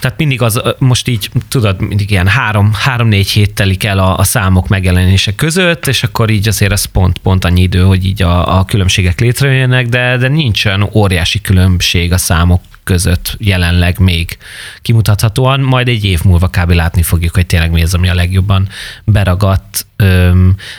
tehát 0.00 0.18
mindig 0.18 0.42
az, 0.42 0.62
most 0.78 1.08
így, 1.08 1.30
tudod, 1.48 1.80
mindig 1.80 2.10
ilyen 2.10 2.26
három, 2.26 2.72
három-négy 2.72 3.30
hét 3.30 3.54
telik 3.54 3.84
el 3.84 3.98
a, 3.98 4.18
a 4.18 4.22
számok 4.22 4.68
megjelenése 4.68 5.34
között, 5.34 5.86
és 5.86 6.02
akkor 6.02 6.30
így 6.30 6.48
azért 6.48 6.72
ez 6.72 6.84
pont, 6.84 7.18
pont 7.18 7.44
annyi 7.44 7.62
idő, 7.62 7.82
hogy 7.82 8.04
így 8.04 8.22
a, 8.22 8.58
a 8.58 8.64
különbségek 8.64 9.20
létrejönnek, 9.20 9.86
de, 9.86 10.16
de 10.16 10.28
nincsen 10.28 10.88
óriási 10.92 11.40
különbség 11.40 12.12
a 12.12 12.18
számok 12.18 12.62
között 12.88 13.36
jelenleg 13.38 13.98
még 13.98 14.38
kimutathatóan, 14.82 15.60
majd 15.60 15.88
egy 15.88 16.04
év 16.04 16.22
múlva 16.24 16.48
kb. 16.48 16.70
látni 16.70 17.02
fogjuk, 17.02 17.34
hogy 17.34 17.46
tényleg 17.46 17.70
mi 17.70 17.82
az, 17.82 17.94
ami 17.94 18.08
a 18.08 18.14
legjobban 18.14 18.68
beragadt, 19.04 19.86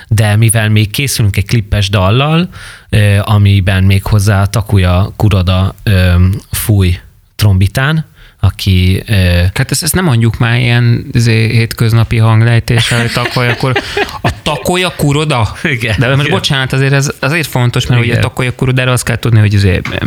de 0.07 0.35
mivel 0.35 0.69
még 0.69 0.91
készülünk 0.91 1.37
egy 1.37 1.45
klippes 1.45 1.89
dallal, 1.89 2.49
amiben 3.21 3.83
még 3.83 4.03
hozzá 4.03 4.45
Takuya 4.45 5.13
Kuroda 5.15 5.75
fúj 6.51 6.99
trombitán, 7.35 8.05
aki... 8.39 9.03
Hát 9.53 9.71
ezt, 9.71 9.83
ezt 9.83 9.95
nem 9.95 10.03
mondjuk 10.03 10.37
már 10.37 10.59
ilyen 10.59 11.05
izé, 11.11 11.47
hétköznapi 11.47 12.17
hanglejtéssel, 12.17 12.99
hogy 12.99 13.11
takolja, 13.11 13.51
akkor 13.51 13.81
a 14.21 14.29
takolja 14.43 14.93
kuroda? 14.97 15.55
Igen. 15.63 15.95
De 15.97 16.15
most 16.15 16.29
bocsánat, 16.29 16.73
azért 16.73 16.93
ez 16.93 17.11
azért 17.19 17.47
fontos, 17.47 17.87
mert 17.87 18.01
Igen. 18.01 18.11
ugye 18.11 18.19
a 18.19 18.27
takolja 18.27 18.55
kurodára 18.55 18.91
azt 18.91 19.03
kell 19.03 19.15
tudni, 19.15 19.39
hogy 19.39 19.55
azért 19.55 20.03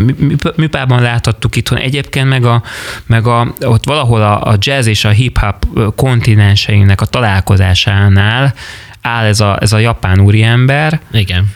műpában 0.56 1.02
láthattuk 1.02 1.56
itthon. 1.56 1.78
Egyébként 1.78 2.28
meg, 2.28 2.44
a, 2.44 2.62
meg 3.06 3.26
a, 3.26 3.54
ott 3.60 3.84
valahol 3.84 4.22
a, 4.22 4.42
a 4.42 4.56
jazz 4.58 4.86
és 4.86 5.04
a 5.04 5.10
hip-hop 5.10 5.66
kontinenseinek 5.96 7.00
a 7.00 7.06
találkozásánál 7.06 8.54
áll 9.00 9.24
ez 9.24 9.40
a, 9.40 9.58
ez 9.60 9.72
a 9.72 9.78
japán 9.78 10.20
úriember. 10.20 11.00
Igen 11.12 11.50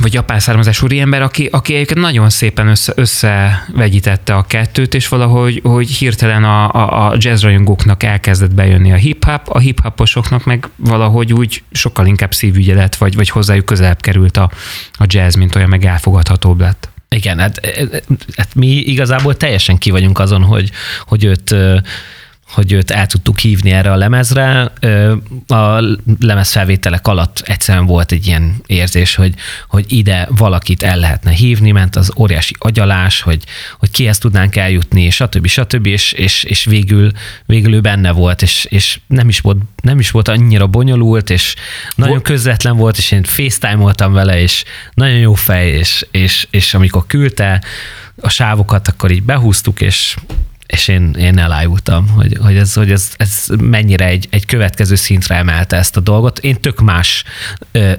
vagy 0.00 0.12
japán 0.12 0.38
származású 0.38 0.86
ember, 0.86 1.22
aki, 1.22 1.48
aki 1.52 1.74
egyébként 1.74 2.00
nagyon 2.00 2.30
szépen 2.30 2.68
össze, 2.68 2.92
összevegyítette 2.96 4.34
a 4.34 4.42
kettőt, 4.42 4.94
és 4.94 5.08
valahogy 5.08 5.60
hogy 5.64 5.90
hirtelen 5.90 6.44
a, 6.44 6.72
a, 6.72 7.08
a 7.08 7.14
jazz 7.18 7.42
rajongóknak 7.42 8.02
elkezdett 8.02 8.54
bejönni 8.54 8.92
a 8.92 8.96
hip-hop, 8.96 9.48
a 9.48 9.58
hip-hoposoknak 9.58 10.44
meg 10.44 10.68
valahogy 10.76 11.32
úgy 11.32 11.62
sokkal 11.72 12.06
inkább 12.06 12.34
szívügye 12.34 12.74
lett, 12.74 12.94
vagy, 12.94 13.14
vagy 13.14 13.28
hozzájuk 13.28 13.64
közelebb 13.64 14.00
került 14.00 14.36
a, 14.36 14.50
a 14.92 15.04
jazz, 15.06 15.34
mint 15.34 15.54
olyan 15.54 15.68
meg 15.68 15.84
elfogadhatóbb 15.84 16.60
lett. 16.60 16.88
Igen, 17.08 17.38
hát, 17.38 17.60
hát 18.36 18.54
mi 18.54 18.66
igazából 18.66 19.36
teljesen 19.36 19.78
ki 19.78 19.90
vagyunk 19.90 20.18
azon, 20.18 20.42
hogy, 20.42 20.70
hogy 21.06 21.24
őt 21.24 21.54
hogy 22.48 22.72
őt 22.72 22.90
el 22.90 23.06
tudtuk 23.06 23.38
hívni 23.38 23.70
erre 23.70 23.92
a 23.92 23.96
lemezre. 23.96 24.72
A 25.46 25.80
lemez 26.20 26.52
felvételek 26.52 27.06
alatt 27.06 27.42
egyszerűen 27.44 27.86
volt 27.86 28.12
egy 28.12 28.26
ilyen 28.26 28.62
érzés, 28.66 29.14
hogy, 29.14 29.34
hogy 29.68 29.92
ide 29.92 30.28
valakit 30.30 30.82
el 30.82 30.96
lehetne 30.96 31.30
hívni, 31.30 31.70
ment 31.70 31.96
az 31.96 32.12
óriási 32.16 32.54
agyalás, 32.58 33.20
hogy, 33.20 33.44
hogy 33.78 33.90
kihez 33.90 34.18
tudnánk 34.18 34.56
eljutni, 34.56 35.10
stb. 35.10 35.46
stb. 35.46 35.86
És, 35.86 36.12
és, 36.12 36.44
és 36.44 36.64
végül, 36.64 37.10
végül 37.46 37.74
ő 37.74 37.80
benne 37.80 38.10
volt, 38.10 38.42
és, 38.42 38.66
és 38.70 39.00
nem, 39.06 39.28
is 39.28 39.40
volt, 39.40 39.58
nem 39.82 39.98
is 39.98 40.10
volt 40.10 40.28
annyira 40.28 40.66
bonyolult, 40.66 41.30
és 41.30 41.54
nagyon 41.94 42.22
közvetlen 42.22 42.76
volt, 42.76 42.96
és 42.96 43.10
én 43.10 43.22
facetime-oltam 43.22 44.12
vele, 44.12 44.40
és 44.40 44.64
nagyon 44.94 45.18
jó 45.18 45.34
fej, 45.34 45.68
és, 45.68 46.06
és, 46.10 46.46
és 46.50 46.74
amikor 46.74 47.06
küldte 47.06 47.62
a 48.20 48.28
sávokat, 48.28 48.88
akkor 48.88 49.10
így 49.10 49.22
behúztuk, 49.22 49.80
és 49.80 50.16
és 50.74 50.88
én, 50.88 51.14
én 51.18 51.38
elájultam, 51.38 52.08
hogy, 52.08 52.36
hogy, 52.40 52.56
ez, 52.56 52.74
hogy 52.74 52.90
ez, 52.90 53.10
ez 53.16 53.46
mennyire 53.60 54.06
egy, 54.06 54.26
egy 54.30 54.46
következő 54.46 54.94
szintre 54.94 55.34
emelte 55.34 55.76
ezt 55.76 55.96
a 55.96 56.00
dolgot. 56.00 56.38
Én 56.38 56.60
tök 56.60 56.80
más 56.80 57.24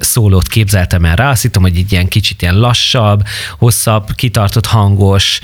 szólót 0.00 0.48
képzeltem 0.48 1.04
el 1.04 1.16
rá, 1.16 1.30
azt 1.30 1.42
hittem, 1.42 1.62
hogy 1.62 1.76
egy 1.76 1.92
ilyen 1.92 2.08
kicsit 2.08 2.42
ilyen 2.42 2.58
lassabb, 2.58 3.22
hosszabb, 3.58 4.14
kitartott 4.14 4.66
hangos, 4.66 5.40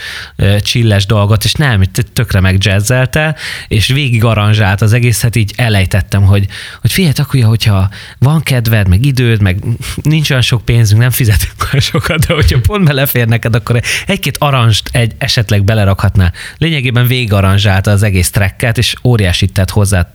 csilles 0.60 1.06
dolgot, 1.06 1.44
és 1.44 1.52
nem, 1.52 1.82
tökre 2.12 2.40
megjazzelte, 2.40 3.36
és 3.68 3.86
végig 3.86 4.24
aranzsált 4.24 4.80
az 4.80 4.92
egészet, 4.92 5.36
így 5.36 5.52
elejtettem, 5.56 6.22
hogy, 6.22 6.46
hogy 6.80 6.92
figyelj, 6.92 7.12
akkor, 7.16 7.42
hogyha 7.42 7.88
van 8.18 8.42
kedved, 8.42 8.88
meg 8.88 9.04
időd, 9.04 9.40
meg 9.40 9.64
nincs 10.02 10.30
olyan 10.30 10.42
sok 10.42 10.64
pénzünk, 10.64 11.00
nem 11.00 11.10
fizetünk 11.10 11.54
olyan 11.64 11.80
sokat, 11.80 12.26
de 12.26 12.34
hogyha 12.34 12.60
pont 12.60 12.84
belefér 12.84 13.26
neked, 13.26 13.54
akkor 13.54 13.80
egy-két 14.06 14.36
aranzst 14.38 14.88
egy 14.92 15.12
esetleg 15.18 15.64
belerakhatná. 15.64 16.32
Lényegében 16.58 17.06
végaranzsálta 17.22 17.90
az 17.90 18.02
egész 18.02 18.30
tracket, 18.30 18.78
és 18.78 18.94
óriási 19.04 19.46
tett 19.46 19.70
hozzá, 19.70 20.10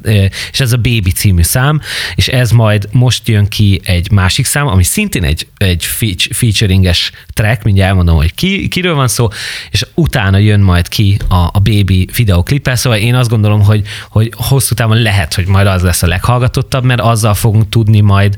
és 0.52 0.60
ez 0.60 0.74
a 0.74 0.78
Baby 0.78 1.12
című 1.12 1.42
szám, 1.42 1.82
és 2.16 2.28
ez 2.28 2.52
majd 2.52 2.90
most 2.92 3.28
jön 3.28 3.48
ki 3.48 3.82
egy 3.84 4.12
másik 4.12 4.46
szám, 4.46 4.68
ami 4.68 4.84
szintén 4.84 5.24
egy, 5.24 5.48
egy 5.58 5.86
featuringes 6.32 7.12
track, 7.34 7.64
mindjárt 7.64 7.90
elmondom, 7.90 8.16
hogy 8.16 8.34
ki, 8.34 8.68
kiről 8.68 8.96
van 8.96 9.08
szó, 9.08 9.28
és 9.72 9.86
utána 9.94 10.38
jön 10.38 10.60
majd 10.60 10.88
ki 10.88 11.18
a, 11.30 11.36
a 11.36 11.60
Baby 11.60 12.10
videoklipe, 12.16 12.76
szóval 12.76 13.00
én 13.00 13.16
azt 13.16 13.30
gondolom, 13.30 13.62
hogy, 13.64 13.88
hogy 14.10 14.34
hosszú 14.36 14.76
távon 14.76 15.02
lehet, 15.02 15.34
hogy 15.34 15.48
majd 15.48 15.68
az 15.68 15.82
lesz 15.82 16.04
a 16.04 16.08
leghallgatottabb, 16.08 16.84
mert 16.84 17.02
azzal 17.02 17.34
fogunk 17.34 17.70
tudni 17.70 18.00
majd 18.00 18.36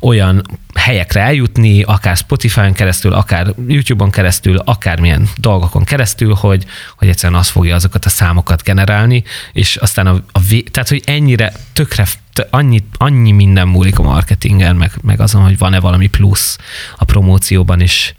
olyan 0.00 0.42
helyekre 0.74 1.20
eljutni, 1.20 1.82
akár 1.82 2.16
Spotify-on 2.16 2.72
keresztül, 2.72 3.12
akár 3.12 3.54
YouTube-on 3.68 4.10
keresztül, 4.10 4.56
akármilyen 4.56 5.28
dolgokon 5.36 5.84
keresztül, 5.84 6.34
hogy, 6.34 6.64
hogy 6.96 7.08
egyszerűen 7.08 7.38
az 7.38 7.48
fogja 7.48 7.74
azokat 7.74 8.06
számokat 8.08 8.62
generálni, 8.62 9.24
és 9.52 9.76
aztán 9.76 10.06
a, 10.06 10.22
a 10.32 10.40
tehát, 10.70 10.88
hogy 10.88 11.02
ennyire 11.06 11.52
tökre 11.72 12.06
annyi, 12.50 12.84
annyi 12.96 13.30
minden 13.32 13.68
múlik 13.68 13.98
a 13.98 14.02
marketingen, 14.02 14.76
meg, 14.76 14.92
meg 15.02 15.20
azon, 15.20 15.42
hogy 15.42 15.58
van-e 15.58 15.80
valami 15.80 16.06
plusz 16.06 16.58
a 16.96 17.04
promócióban 17.04 17.80
is, 17.80 18.14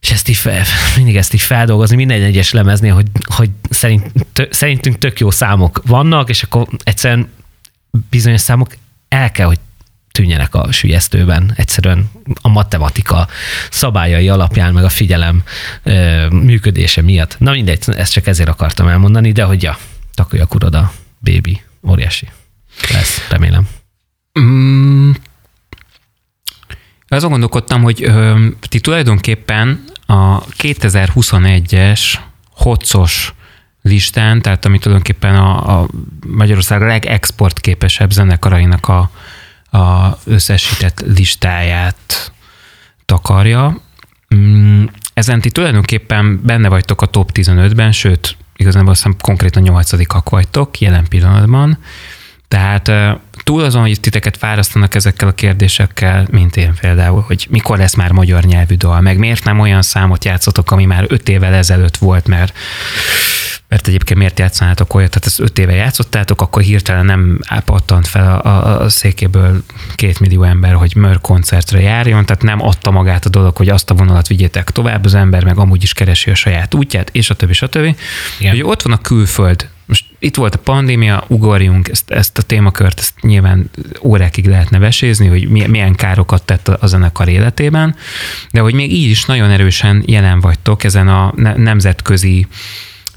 és 0.00 0.10
ezt 0.10 0.28
így 0.28 0.36
fel, 0.36 0.64
mindig 0.96 1.16
ezt 1.16 1.34
így 1.34 1.40
feldolgozni 1.40 1.96
minden 1.96 2.22
egyes 2.22 2.52
lemeznél, 2.52 2.94
hogy, 2.94 3.06
hogy 3.34 3.50
szerint, 3.70 4.12
tö, 4.32 4.44
szerintünk 4.50 4.98
tök 4.98 5.20
jó 5.20 5.30
számok 5.30 5.82
vannak, 5.86 6.28
és 6.28 6.42
akkor 6.42 6.66
egyszerűen 6.82 7.28
bizonyos 8.10 8.40
számok 8.40 8.76
el 9.08 9.30
kell, 9.30 9.46
hogy 9.46 9.58
tűnjenek 10.20 10.54
a 10.54 10.72
sülyeztőben. 10.72 11.52
Egyszerűen 11.56 12.10
a 12.40 12.48
matematika 12.48 13.28
szabályai 13.70 14.28
alapján, 14.28 14.72
meg 14.72 14.84
a 14.84 14.88
figyelem 14.88 15.42
ö, 15.82 16.26
működése 16.28 17.02
miatt. 17.02 17.36
Na 17.38 17.50
mindegy, 17.50 17.82
ezt 17.86 18.12
csak 18.12 18.26
ezért 18.26 18.48
akartam 18.48 18.88
elmondani, 18.88 19.32
de 19.32 19.42
hogy 19.42 19.62
ja, 19.62 19.78
takolja 20.14 20.46
kuroda, 20.46 20.92
baby, 21.20 21.62
óriási. 21.88 22.28
Lesz, 22.92 23.26
remélem. 23.30 23.68
Mm, 24.40 25.10
azon 27.08 27.30
gondolkodtam, 27.30 27.82
hogy 27.82 28.02
ö, 28.02 28.46
ti 28.68 28.80
tulajdonképpen 28.80 29.84
a 30.06 30.44
2021-es 30.44 32.00
hocos 32.50 33.34
listán, 33.82 34.42
tehát 34.42 34.64
ami 34.64 34.78
tulajdonképpen 34.78 35.34
a, 35.36 35.80
a 35.80 35.88
Magyarország 36.26 36.80
legexportképesebb 36.80 38.10
zenekarainak 38.10 38.88
a, 38.88 39.10
a 39.70 40.18
összesített 40.24 41.00
listáját 41.00 42.32
takarja. 43.04 43.80
Mm, 44.34 44.84
ezen 45.14 45.40
ti 45.40 45.50
tulajdonképpen 45.50 46.40
benne 46.42 46.68
vagytok 46.68 47.02
a 47.02 47.06
top 47.06 47.30
15-ben, 47.34 47.92
sőt, 47.92 48.36
igazából 48.56 48.90
azt 48.90 49.02
hiszem 49.02 49.18
konkrétan 49.20 49.62
nyolcadikak 49.62 50.28
vagytok 50.28 50.78
jelen 50.78 51.08
pillanatban. 51.08 51.78
Tehát 52.48 52.92
túl 53.50 53.64
azon, 53.64 53.80
hogy 53.80 54.00
titeket 54.00 54.36
fárasztanak 54.36 54.94
ezekkel 54.94 55.28
a 55.28 55.32
kérdésekkel, 55.32 56.26
mint 56.30 56.56
én 56.56 56.74
például, 56.80 57.24
hogy 57.26 57.46
mikor 57.50 57.78
lesz 57.78 57.94
már 57.94 58.12
magyar 58.12 58.42
nyelvű 58.44 58.74
dal, 58.74 59.00
meg 59.00 59.18
miért 59.18 59.44
nem 59.44 59.58
olyan 59.58 59.82
számot 59.82 60.24
játszotok, 60.24 60.70
ami 60.70 60.84
már 60.84 61.04
öt 61.08 61.28
évvel 61.28 61.54
ezelőtt 61.54 61.96
volt, 61.96 62.26
mert 62.26 62.56
mert 63.68 63.86
egyébként 63.86 64.18
miért 64.18 64.38
játszanátok 64.38 64.94
olyat, 64.94 65.10
tehát 65.10 65.26
ezt 65.26 65.40
öt 65.40 65.58
éve 65.58 65.72
játszottátok, 65.72 66.40
akkor 66.40 66.62
hirtelen 66.62 67.04
nem 67.04 67.38
pattant 67.64 68.06
fel 68.06 68.40
a, 68.40 68.48
a, 68.48 68.80
a 68.80 68.88
székéből 68.88 69.64
két 69.94 70.20
millió 70.20 70.42
ember, 70.42 70.74
hogy 70.74 70.96
mör 70.96 71.20
koncertre 71.20 71.80
járjon, 71.80 72.26
tehát 72.26 72.42
nem 72.42 72.62
adta 72.62 72.90
magát 72.90 73.24
a 73.24 73.28
dolog, 73.28 73.56
hogy 73.56 73.68
azt 73.68 73.90
a 73.90 73.94
vonalat 73.94 74.26
vigyétek 74.26 74.70
tovább, 74.70 75.04
az 75.04 75.14
ember 75.14 75.44
meg 75.44 75.58
amúgy 75.58 75.82
is 75.82 75.92
keresi 75.92 76.30
a 76.30 76.34
saját 76.34 76.74
útját, 76.74 77.08
és 77.12 77.30
a 77.30 77.34
többi, 77.34 77.52
stb. 77.52 77.96
Igen. 78.38 78.54
Ugye 78.54 78.64
ott 78.64 78.82
van 78.82 78.92
a 78.92 79.00
külföld, 79.00 79.68
itt 80.22 80.36
volt 80.36 80.54
a 80.54 80.58
pandémia, 80.58 81.24
ugorjunk 81.26 81.88
ezt, 81.88 82.10
ezt 82.10 82.38
a 82.38 82.42
témakört, 82.42 82.98
ezt 82.98 83.14
nyilván 83.20 83.70
órákig 84.02 84.46
lehetne 84.46 84.78
vesézni, 84.78 85.26
hogy 85.26 85.48
milyen 85.48 85.94
károkat 85.94 86.42
tett 86.42 86.68
a 86.68 86.86
zenekar 86.86 87.28
életében, 87.28 87.96
de 88.50 88.60
hogy 88.60 88.74
még 88.74 88.92
így 88.92 89.10
is 89.10 89.24
nagyon 89.24 89.50
erősen 89.50 90.02
jelen 90.06 90.40
vagytok 90.40 90.84
ezen 90.84 91.08
a 91.08 91.32
nemzetközi 91.56 92.46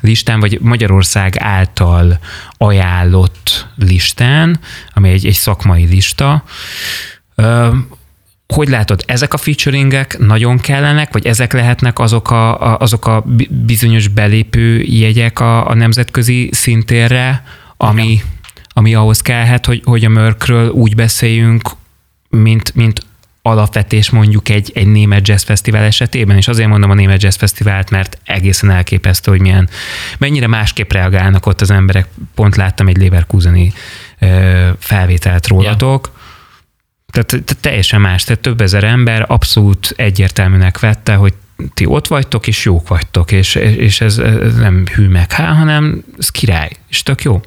listán, 0.01 0.39
vagy 0.39 0.59
Magyarország 0.61 1.35
által 1.37 2.19
ajánlott 2.57 3.67
listán, 3.75 4.59
ami 4.93 5.09
egy, 5.09 5.25
egy 5.25 5.33
szakmai 5.33 5.85
lista. 5.85 6.43
Hogy 8.47 8.67
látod, 8.67 9.03
ezek 9.07 9.33
a 9.33 9.37
featuringek 9.37 10.17
nagyon 10.17 10.57
kellenek, 10.57 11.13
vagy 11.13 11.25
ezek 11.25 11.53
lehetnek 11.53 11.99
azok 11.99 12.31
a, 12.31 12.77
azok 12.77 13.07
a 13.07 13.25
bizonyos 13.49 14.07
belépő 14.07 14.81
jegyek 14.81 15.39
a, 15.39 15.69
a 15.69 15.73
nemzetközi 15.73 16.49
szintérre, 16.51 17.43
ami, 17.77 18.21
ami 18.67 18.95
ahhoz 18.95 19.21
kellhet, 19.21 19.65
hogy, 19.65 19.81
hogy 19.85 20.05
a 20.05 20.09
mörkről 20.09 20.69
úgy 20.69 20.95
beszéljünk, 20.95 21.69
mint, 22.29 22.75
mint 22.75 23.05
alapvetés 23.45 24.09
mondjuk 24.09 24.49
egy, 24.49 24.71
egy 24.75 24.87
német 24.87 25.27
jazz 25.27 25.43
fesztivál 25.43 25.83
esetében, 25.83 26.37
és 26.37 26.47
azért 26.47 26.69
mondom 26.69 26.89
a 26.89 26.93
német 26.93 27.23
jazz 27.23 27.35
fesztivált, 27.35 27.89
mert 27.89 28.17
egészen 28.23 28.69
elképesztő, 28.69 29.31
hogy 29.31 29.41
milyen, 29.41 29.69
mennyire 30.17 30.47
másképp 30.47 30.91
reagálnak 30.91 31.45
ott 31.45 31.61
az 31.61 31.71
emberek. 31.71 32.07
Pont 32.35 32.55
láttam 32.55 32.87
egy 32.87 32.97
Leverkuseni 32.97 33.73
felvételt 34.79 35.47
rólatok. 35.47 36.11
Ja. 36.13 36.21
Tehát, 37.13 37.57
teljesen 37.59 38.01
más, 38.01 38.23
tehát 38.23 38.41
több 38.41 38.61
ezer 38.61 38.83
ember 38.83 39.25
abszolút 39.27 39.93
egyértelműnek 39.95 40.79
vette, 40.79 41.13
hogy 41.15 41.33
ti 41.73 41.85
ott 41.85 42.07
vagytok, 42.07 42.47
és 42.47 42.65
jók 42.65 42.87
vagytok, 42.87 43.31
és, 43.31 43.55
és 43.55 44.01
ez, 44.01 44.21
nem 44.57 44.83
hű 44.93 45.07
meg 45.07 45.31
hanem 45.31 46.03
ez 46.19 46.29
király, 46.29 46.71
és 46.89 47.03
tök 47.03 47.23
jó. 47.23 47.41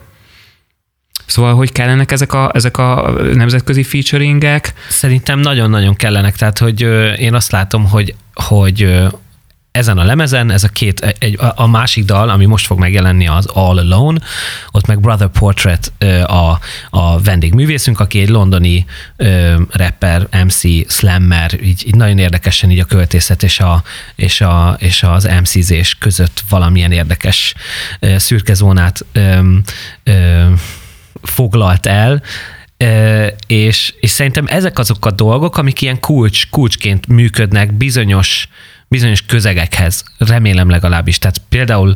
Szóval, 1.27 1.55
hogy 1.55 1.73
kellenek 1.73 2.13
ezek 2.13 2.33
a, 2.33 2.51
ezek 2.55 2.79
a 2.79 3.11
nemzetközi 3.35 3.83
featuringek? 3.83 4.73
Szerintem 4.89 5.39
nagyon-nagyon 5.39 5.95
kellenek, 5.95 6.37
tehát, 6.37 6.59
hogy 6.59 6.81
én 7.19 7.35
azt 7.35 7.51
látom, 7.51 7.89
hogy, 7.89 8.15
hogy 8.35 9.03
ezen 9.77 9.99
a 9.99 10.05
lemezen, 10.05 10.51
ez 10.51 10.65
a 10.65 10.69
két, 10.69 11.15
egy, 11.19 11.39
a 11.55 11.67
másik 11.67 12.05
dal, 12.05 12.29
ami 12.29 12.45
most 12.45 12.67
fog 12.67 12.79
megjelenni 12.79 13.29
az 13.29 13.47
All 13.47 13.79
Alone, 13.79 14.21
ott 14.71 14.87
meg 14.87 15.01
Brother 15.01 15.29
Portrait 15.29 15.93
a, 16.27 16.59
a 16.91 17.21
vendégművészünk, 17.21 18.01
aki 18.01 18.21
egy 18.21 18.29
londoni 18.29 18.87
rapper, 19.71 20.29
MC, 20.45 20.91
slammer, 20.93 21.63
így, 21.63 21.87
így 21.87 21.95
nagyon 21.95 22.19
érdekesen 22.19 22.71
így 22.71 22.79
a 22.79 22.85
költészet 22.85 23.43
és, 23.43 23.61
a, 23.61 23.83
és, 24.15 24.41
a, 24.41 24.77
és 24.79 25.03
az 25.03 25.25
MC-zés 25.41 25.95
között 25.95 26.43
valamilyen 26.49 26.93
érdekes 26.93 27.55
szürke 28.17 28.55
zónát 28.55 29.05
foglalt 31.23 31.87
el, 31.87 32.23
és, 33.47 33.95
és 34.01 34.11
szerintem 34.11 34.45
ezek 34.49 34.79
azok 34.79 35.07
a 35.07 35.11
dolgok, 35.11 35.57
amik 35.57 35.83
ilyen 35.83 36.01
kulcs, 36.01 36.51
kulcsként 36.51 37.07
működnek 37.07 37.73
bizonyos, 37.73 38.49
bizonyos 38.89 39.23
közegekhez, 39.23 40.05
remélem 40.19 40.71
legalábbis. 40.71 41.19
Tehát 41.19 41.39
például 41.49 41.95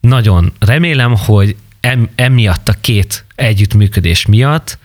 nagyon 0.00 0.52
remélem, 0.58 1.16
hogy 1.16 1.56
em, 1.80 2.08
emiatt 2.14 2.68
a 2.68 2.74
két 2.80 3.24
együttműködés 3.34 4.26
miatt 4.26 4.78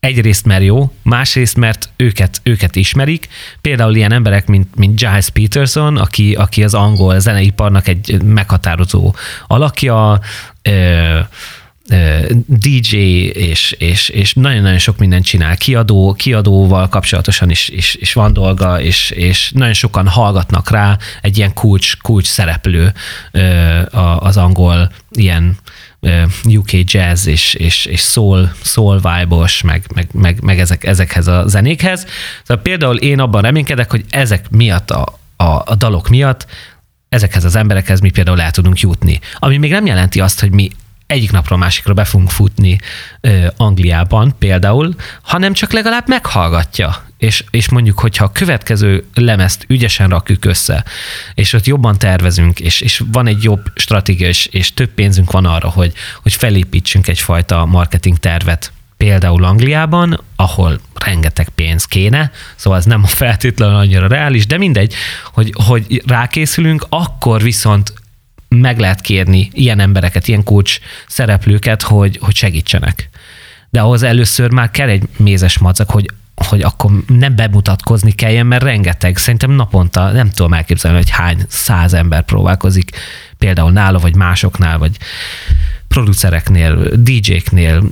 egyrészt 0.00 0.44
mert 0.44 0.62
jó, 0.62 0.92
másrészt 1.02 1.56
mert 1.56 1.88
őket, 1.96 2.40
őket 2.42 2.76
ismerik. 2.76 3.28
Például 3.60 3.94
ilyen 3.94 4.12
emberek, 4.12 4.46
mint, 4.46 4.74
mint 4.74 4.98
Giles 4.98 5.28
Peterson, 5.30 5.96
aki, 5.96 6.34
aki 6.34 6.64
az 6.64 6.74
angol 6.74 7.18
zeneiparnak 7.18 7.88
egy 7.88 8.22
meghatározó 8.22 9.14
alakja, 9.46 10.20
ö, 10.62 11.18
DJ, 12.46 12.96
és, 13.26 13.72
és, 13.78 14.08
és 14.08 14.34
nagyon-nagyon 14.34 14.78
sok 14.78 14.98
mindent 14.98 15.24
csinál. 15.24 15.56
Kiadó, 15.56 16.12
kiadóval 16.12 16.88
kapcsolatosan 16.88 17.50
is, 17.50 17.68
is, 17.68 17.94
is 17.94 18.12
van 18.12 18.32
dolga, 18.32 18.80
és, 18.80 19.10
és 19.10 19.52
nagyon 19.54 19.74
sokan 19.74 20.08
hallgatnak 20.08 20.70
rá 20.70 20.98
egy 21.20 21.36
ilyen 21.36 21.52
kulcs, 21.54 21.96
kulcs 21.96 22.26
szereplő 22.26 22.92
az 24.18 24.36
angol 24.36 24.90
ilyen 25.10 25.58
UK 26.44 26.70
jazz 26.72 27.26
és, 27.26 27.54
és, 27.54 27.84
és 27.84 28.00
soul, 28.00 28.52
soul 28.62 28.96
vibe-os, 28.96 29.62
meg, 29.62 29.84
meg, 29.94 30.08
meg, 30.12 30.42
meg 30.42 30.60
ezek, 30.60 30.84
ezekhez 30.84 31.26
a 31.26 31.44
zenékhez. 31.46 32.06
Szóval 32.44 32.62
például 32.62 32.96
én 32.96 33.20
abban 33.20 33.42
reménykedek, 33.42 33.90
hogy 33.90 34.04
ezek 34.10 34.50
miatt 34.50 34.90
a, 34.90 35.18
a, 35.36 35.44
a 35.44 35.74
dalok 35.78 36.08
miatt 36.08 36.46
ezekhez 37.08 37.44
az 37.44 37.56
emberekhez 37.56 38.00
mi 38.00 38.10
például 38.10 38.40
el 38.40 38.50
tudunk 38.50 38.80
jutni. 38.80 39.20
Ami 39.38 39.56
még 39.56 39.70
nem 39.70 39.86
jelenti 39.86 40.20
azt, 40.20 40.40
hogy 40.40 40.50
mi 40.50 40.70
egyik 41.08 41.30
napról 41.30 41.58
másikra 41.58 41.94
be 41.94 42.04
fogunk 42.04 42.30
futni 42.30 42.78
ö, 43.20 43.46
Angliában 43.56 44.34
például, 44.38 44.94
hanem 45.22 45.52
csak 45.52 45.72
legalább 45.72 46.08
meghallgatja. 46.08 47.06
És, 47.18 47.44
és 47.50 47.68
mondjuk, 47.68 47.98
hogyha 47.98 48.24
a 48.24 48.32
következő 48.32 49.04
lemezt 49.14 49.64
ügyesen 49.68 50.08
rakjuk 50.08 50.44
össze, 50.44 50.84
és 51.34 51.52
ott 51.52 51.66
jobban 51.66 51.98
tervezünk, 51.98 52.60
és, 52.60 52.80
és 52.80 53.02
van 53.12 53.26
egy 53.26 53.42
jobb 53.42 53.70
stratégia, 53.74 54.28
és, 54.28 54.46
és 54.46 54.74
több 54.74 54.90
pénzünk 54.90 55.30
van 55.30 55.44
arra, 55.44 55.68
hogy, 55.68 55.92
hogy 56.22 56.32
felépítsünk 56.32 57.08
egyfajta 57.08 57.64
marketing 57.64 58.18
tervet 58.18 58.72
például 58.96 59.44
Angliában, 59.44 60.20
ahol 60.36 60.80
rengeteg 60.94 61.48
pénz 61.48 61.84
kéne, 61.84 62.30
szóval 62.56 62.78
ez 62.78 62.84
nem 62.84 63.04
feltétlenül 63.22 63.76
annyira 63.76 64.06
reális, 64.06 64.46
de 64.46 64.58
mindegy, 64.58 64.94
hogy, 65.32 65.52
hogy 65.64 66.02
rákészülünk, 66.06 66.86
akkor 66.88 67.42
viszont 67.42 67.92
meg 68.48 68.78
lehet 68.78 69.00
kérni 69.00 69.48
ilyen 69.52 69.80
embereket, 69.80 70.28
ilyen 70.28 70.44
kulcs 70.44 70.78
szereplőket, 71.06 71.82
hogy, 71.82 72.18
hogy 72.22 72.36
segítsenek. 72.36 73.08
De 73.70 73.80
ahhoz 73.80 74.02
először 74.02 74.50
már 74.50 74.70
kell 74.70 74.88
egy 74.88 75.08
mézes 75.16 75.58
macak, 75.58 75.90
hogy 75.90 76.06
hogy 76.46 76.60
akkor 76.62 76.90
nem 77.06 77.36
bemutatkozni 77.36 78.12
kelljen, 78.12 78.46
mert 78.46 78.62
rengeteg, 78.62 79.16
szerintem 79.16 79.50
naponta 79.50 80.10
nem 80.10 80.30
tudom 80.30 80.52
elképzelni, 80.52 80.96
hogy 80.96 81.10
hány 81.10 81.44
száz 81.48 81.94
ember 81.94 82.22
próbálkozik 82.22 82.90
például 83.38 83.70
nála, 83.70 83.98
vagy 83.98 84.14
másoknál, 84.14 84.78
vagy 84.78 84.96
producereknél, 85.88 86.88
DJ-knél, 86.96 87.82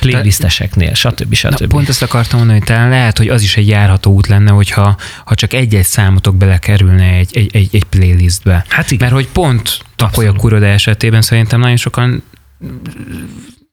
playlisteseknél, 0.00 0.94
stb. 0.94 1.34
stb. 1.34 1.60
Na, 1.60 1.66
pont 1.66 1.88
ezt 1.88 2.02
akartam 2.02 2.38
mondani, 2.38 2.58
hogy 2.58 2.68
talán 2.68 2.88
lehet, 2.88 3.18
hogy 3.18 3.28
az 3.28 3.42
is 3.42 3.56
egy 3.56 3.68
járható 3.68 4.12
út 4.12 4.26
lenne, 4.26 4.50
hogyha 4.50 4.96
ha 5.24 5.34
csak 5.34 5.52
egy-egy 5.52 5.84
számotok 5.84 6.36
belekerülne 6.36 7.04
egy, 7.04 7.36
egy, 7.36 7.56
egy, 7.56 7.68
egy 7.72 7.84
playlistbe. 7.84 8.64
Hát 8.68 8.90
igen. 8.90 8.98
Mert 9.08 9.22
hogy 9.22 9.32
pont 9.32 9.78
Tapoya 9.96 10.32
Kuroda 10.32 10.66
esetében 10.66 11.22
szerintem 11.22 11.60
nagyon 11.60 11.76
sokan 11.76 12.22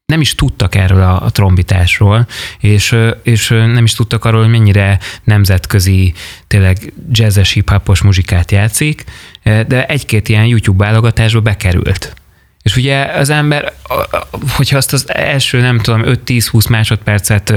nem 0.05 0.21
is 0.21 0.35
tudtak 0.35 0.75
erről 0.75 1.01
a, 1.01 1.21
a 1.21 1.29
trombitásról, 1.29 2.27
és, 2.59 2.95
és 3.23 3.47
nem 3.47 3.83
is 3.83 3.93
tudtak 3.93 4.25
arról, 4.25 4.41
hogy 4.41 4.49
mennyire 4.49 4.99
nemzetközi, 5.23 6.13
tényleg 6.47 6.93
jazzes, 7.11 7.51
hip-hopos 7.51 8.01
muzsikát 8.01 8.51
játszik, 8.51 9.03
de 9.43 9.85
egy-két 9.85 10.29
ilyen 10.29 10.45
YouTube 10.45 10.85
válogatásba 10.85 11.39
bekerült. 11.39 12.13
És 12.63 12.75
ugye 12.75 13.05
az 13.05 13.29
ember, 13.29 13.73
hogyha 14.55 14.77
azt 14.77 14.93
az 14.93 15.13
első, 15.13 15.61
nem 15.61 15.79
tudom, 15.79 16.01
5-10-20 16.05 16.69
másodpercet 16.69 17.53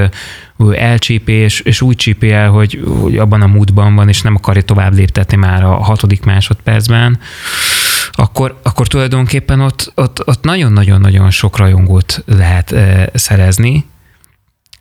elcsípi, 0.76 1.32
és, 1.32 1.60
és 1.60 1.80
úgy 1.80 1.96
csípi 1.96 2.30
el, 2.30 2.50
hogy, 2.50 2.82
hogy 3.00 3.18
abban 3.18 3.42
a 3.42 3.46
múdban 3.46 3.94
van, 3.94 4.08
és 4.08 4.22
nem 4.22 4.34
akarja 4.34 4.62
tovább 4.62 4.94
léptetni 4.94 5.36
már 5.36 5.64
a 5.64 5.74
hatodik 5.74 6.24
másodpercben, 6.24 7.18
akkor, 8.12 8.58
akkor 8.62 8.86
tulajdonképpen 8.86 9.60
ott, 9.60 9.92
ott, 9.94 10.28
ott 10.28 10.44
nagyon-nagyon-nagyon 10.44 11.30
sok 11.30 11.56
rajongót 11.56 12.22
lehet 12.26 12.74
szerezni. 13.14 13.84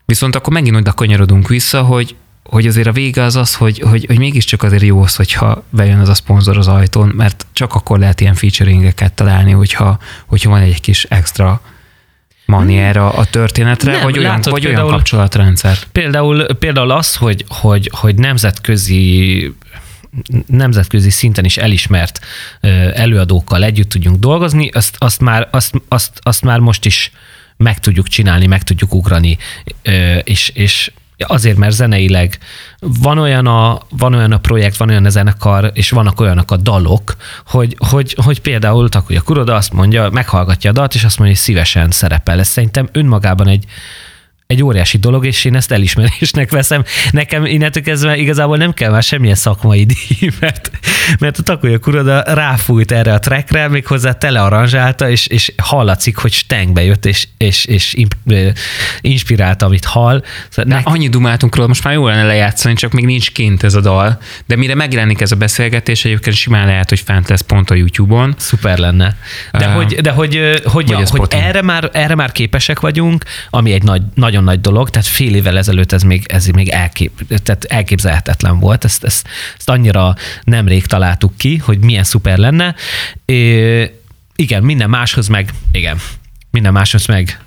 Viszont 0.05 0.35
akkor 0.35 0.53
megint 0.53 0.75
oda 0.75 0.93
kanyarodunk 0.93 1.47
vissza, 1.47 1.81
hogy, 1.81 2.15
hogy 2.49 2.67
azért 2.67 2.87
a 2.87 2.91
vége 2.91 3.23
az 3.23 3.35
az, 3.35 3.55
hogy, 3.55 3.79
hogy, 3.79 4.05
hogy 4.05 4.17
mégiscsak 4.17 4.63
azért 4.63 4.83
jó 4.83 5.01
az, 5.01 5.15
hogyha 5.15 5.63
bejön 5.69 5.99
az 5.99 6.09
a 6.09 6.13
szponzor 6.13 6.57
az 6.57 6.67
ajtón, 6.67 7.07
mert 7.07 7.45
csak 7.53 7.73
akkor 7.73 7.99
lehet 7.99 8.21
ilyen 8.21 8.33
featuringeket 8.33 9.13
találni, 9.13 9.51
hogyha, 9.51 9.99
hogyha 10.25 10.49
van 10.49 10.61
egy 10.61 10.81
kis 10.81 11.03
extra 11.03 11.61
manier 12.45 12.97
a, 12.97 13.17
a 13.17 13.25
történetre, 13.25 13.91
Nem, 13.91 14.01
vagy, 14.01 14.17
olyan, 14.17 14.31
látod, 14.31 14.51
vagy 14.51 14.61
például, 14.61 14.85
olyan 14.85 14.97
kapcsolatrendszer. 14.97 15.77
Például, 15.91 16.45
például 16.45 16.91
az, 16.91 17.15
hogy, 17.15 17.45
hogy, 17.47 17.89
hogy 17.93 18.15
nemzetközi 18.15 19.53
nemzetközi 20.47 21.09
szinten 21.09 21.45
is 21.45 21.57
elismert 21.57 22.19
előadókkal 22.93 23.63
együtt 23.63 23.89
tudjunk 23.89 24.19
dolgozni, 24.19 24.69
azt, 24.69 24.95
azt, 24.99 25.21
már, 25.21 25.47
azt, 25.51 25.73
azt, 25.87 26.19
azt 26.21 26.41
már 26.41 26.59
most 26.59 26.85
is 26.85 27.11
meg 27.57 27.79
tudjuk 27.79 28.07
csinálni, 28.07 28.45
meg 28.45 28.63
tudjuk 28.63 28.93
ugrani, 28.93 29.37
és, 30.23 30.51
és 30.53 30.91
Azért, 31.17 31.57
mert 31.57 31.73
zeneileg 31.73 32.37
van 32.79 33.17
olyan, 33.17 33.47
a, 33.47 33.81
van 33.89 34.13
olyan 34.13 34.31
a 34.31 34.37
projekt, 34.37 34.77
van 34.77 34.89
olyan 34.89 35.05
a 35.05 35.09
zenekar, 35.09 35.71
és 35.73 35.89
vannak 35.89 36.19
olyanok 36.19 36.51
a 36.51 36.57
dalok, 36.57 37.15
hogy, 37.45 37.75
hogy, 37.89 38.15
hogy 38.23 38.41
például 38.41 38.87
a 38.91 39.21
Kuroda 39.23 39.55
azt 39.55 39.73
mondja, 39.73 40.09
meghallgatja 40.09 40.69
a 40.69 40.73
dalt, 40.73 40.93
és 40.93 41.03
azt 41.03 41.17
mondja, 41.17 41.35
hogy 41.35 41.45
szívesen 41.45 41.91
szerepel. 41.91 42.39
Ez 42.39 42.47
szerintem 42.47 42.89
önmagában 42.91 43.47
egy, 43.47 43.65
egy 44.47 44.63
óriási 44.63 44.97
dolog, 44.97 45.25
és 45.25 45.45
én 45.45 45.55
ezt 45.55 45.71
elismerésnek 45.71 46.51
veszem. 46.51 46.83
Nekem 47.11 47.45
innentől 47.45 47.83
kezdve 47.83 48.17
igazából 48.17 48.57
nem 48.57 48.73
kell 48.73 48.91
már 48.91 49.03
semmilyen 49.03 49.35
szakmai 49.35 49.85
díj, 49.93 50.29
mert, 50.39 50.71
mert 51.19 51.37
a 51.37 51.43
takolyak 51.43 51.87
uroda 51.87 52.23
ráfújt 52.33 52.91
erre 52.91 53.13
a 53.13 53.19
trackre, 53.19 53.67
méghozzá 53.67 54.11
telearanzsálta, 54.11 55.09
és, 55.09 55.27
és 55.27 55.53
hallatszik, 55.57 56.17
hogy 56.17 56.31
stengbe 56.31 56.83
jött, 56.83 57.05
és, 57.05 57.27
és, 57.37 57.65
és 57.65 57.95
inspirált, 59.01 59.61
amit 59.61 59.85
hall. 59.85 60.23
Szóval 60.49 60.73
nek... 60.73 60.87
Annyi 60.87 61.09
dumáltunk 61.09 61.55
róla, 61.55 61.67
most 61.67 61.83
már 61.83 61.93
jó 61.93 62.07
lenne 62.07 62.23
lejátszani, 62.23 62.75
csak 62.75 62.91
még 62.91 63.05
nincs 63.05 63.31
kint 63.31 63.63
ez 63.63 63.75
a 63.75 63.81
dal. 63.81 64.19
De 64.45 64.55
mire 64.55 64.75
megjelenik 64.75 65.21
ez 65.21 65.31
a 65.31 65.35
beszélgetés, 65.35 66.05
egyébként 66.05 66.35
simán 66.35 66.65
lehet, 66.65 66.89
hogy 66.89 66.99
fent 66.99 67.29
lesz 67.29 67.41
pont 67.41 67.69
a 67.69 67.75
YouTube-on. 67.75 68.35
Szuper 68.37 68.77
lenne. 68.77 69.15
De 69.51 69.67
uh, 69.67 69.73
hogy, 69.73 69.95
de 70.01 70.11
hogy, 70.11 70.61
hogy, 70.63 70.91
hogy, 70.91 71.09
hogy 71.09 71.27
erre, 71.29 71.61
már, 71.61 71.89
erre 71.93 72.15
már 72.15 72.31
képesek 72.31 72.79
vagyunk, 72.79 73.23
ami 73.49 73.71
egy 73.71 73.83
nagy, 73.83 74.01
nagyon 74.35 74.53
nagy 74.53 74.61
dolog, 74.61 74.89
tehát 74.89 75.07
fél 75.07 75.35
évvel 75.35 75.57
ezelőtt 75.57 75.91
ez 75.91 76.01
még, 76.01 76.25
ez 76.27 76.47
még 76.47 76.69
elkép, 76.69 77.41
tehát 77.43 77.63
elképzelhetetlen 77.63 78.59
volt. 78.59 78.83
Ezt, 78.83 79.03
ezt, 79.03 79.27
ezt 79.57 79.69
annyira 79.69 80.15
nemrég 80.43 80.85
találtuk 80.85 81.37
ki, 81.37 81.57
hogy 81.57 81.79
milyen 81.79 82.03
szuper 82.03 82.37
lenne. 82.37 82.75
É, 83.25 83.99
igen, 84.35 84.63
minden 84.63 84.89
máshoz 84.89 85.27
meg, 85.27 85.49
igen, 85.71 85.97
minden 86.51 86.73
máshoz 86.73 87.05
meg 87.05 87.39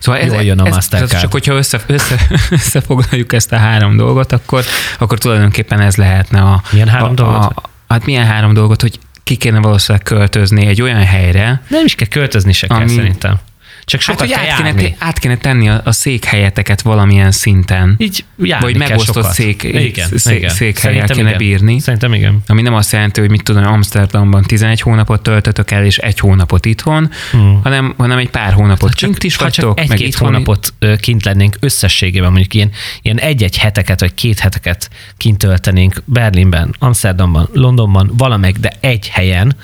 Szóval 0.00 0.20
ez, 0.20 0.32
Jól 0.32 0.42
jön 0.42 0.58
a 0.58 0.66
ez, 0.66 0.74
Mastercard. 0.74 1.12
Ez, 1.12 1.20
csak 1.20 1.32
hogyha 1.32 1.54
össze, 1.54 1.80
össze, 1.86 2.26
összefoglaljuk 2.50 3.32
ezt 3.32 3.52
a 3.52 3.56
három 3.56 3.96
dolgot, 3.96 4.32
akkor, 4.32 4.64
akkor 4.98 5.18
tulajdonképpen 5.18 5.80
ez 5.80 5.96
lehetne 5.96 6.40
a... 6.40 6.62
Milyen 6.70 6.88
három 6.88 7.10
a, 7.10 7.14
dolgot? 7.14 7.42
A, 7.42 7.62
hát 7.88 8.04
milyen 8.04 8.26
három 8.26 8.54
dolgot, 8.54 8.80
hogy 8.80 8.98
ki 9.24 9.36
kéne 9.36 9.58
valószínűleg 9.58 10.06
költözni 10.06 10.66
egy 10.66 10.82
olyan 10.82 11.04
helyre. 11.04 11.62
Nem 11.68 11.84
is 11.84 11.94
kell 11.94 12.08
költözni 12.08 12.52
se 12.52 12.66
kell 12.66 12.76
ami, 12.76 12.88
szerintem. 12.88 13.38
Csak 13.86 14.00
sokat 14.00 14.32
hát, 14.32 14.38
hogy 14.38 14.66
át 14.66 14.74
kéne, 14.74 14.94
át 14.98 15.18
kéne 15.18 15.36
tenni 15.36 15.68
a, 15.68 15.80
a 15.84 15.92
székhelyeteket 15.92 16.82
valamilyen 16.82 17.30
szinten. 17.30 17.94
Így 17.98 18.24
Vagy 18.36 18.76
megosztott 18.76 19.30
szék, 19.30 19.62
igen, 19.62 20.08
szék, 20.16 20.36
igen. 20.36 20.50
székhelyel 20.50 21.06
kéne 21.06 21.28
igen. 21.28 21.38
bírni. 21.38 21.78
Szerintem 21.78 22.14
igen. 22.14 22.38
Ami 22.46 22.62
nem 22.62 22.74
azt 22.74 22.92
jelenti, 22.92 23.20
hogy 23.20 23.30
mit 23.30 23.42
tudom, 23.42 23.66
Amsterdamban 23.66 24.42
11 24.42 24.80
hónapot 24.80 25.22
töltötök 25.22 25.70
el, 25.70 25.84
és 25.84 25.98
egy 25.98 26.18
hónapot 26.18 26.66
itthon, 26.66 27.10
hmm. 27.30 27.60
hanem, 27.62 27.94
hanem 27.96 28.18
egy 28.18 28.30
pár 28.30 28.52
hónapot 28.52 29.00
ha 29.00 29.06
kint 29.06 29.24
is 29.24 29.36
vagytok. 29.36 29.78
Csak 29.78 29.90
egy-két 29.90 30.14
hónapot 30.14 30.74
kint 31.00 31.24
lennénk 31.24 31.56
összességében, 31.60 32.30
mondjuk 32.30 32.54
ilyen, 32.54 32.70
ilyen 33.02 33.18
egy-egy 33.18 33.56
heteket, 33.56 34.00
vagy 34.00 34.14
két 34.14 34.38
heteket 34.38 34.90
kint 35.16 35.38
töltenénk 35.38 36.02
Berlinben, 36.04 36.74
Amsterdamban, 36.78 37.48
Londonban, 37.52 38.10
valamelyik, 38.16 38.56
de 38.56 38.72
egy 38.80 39.08
helyen, 39.08 39.56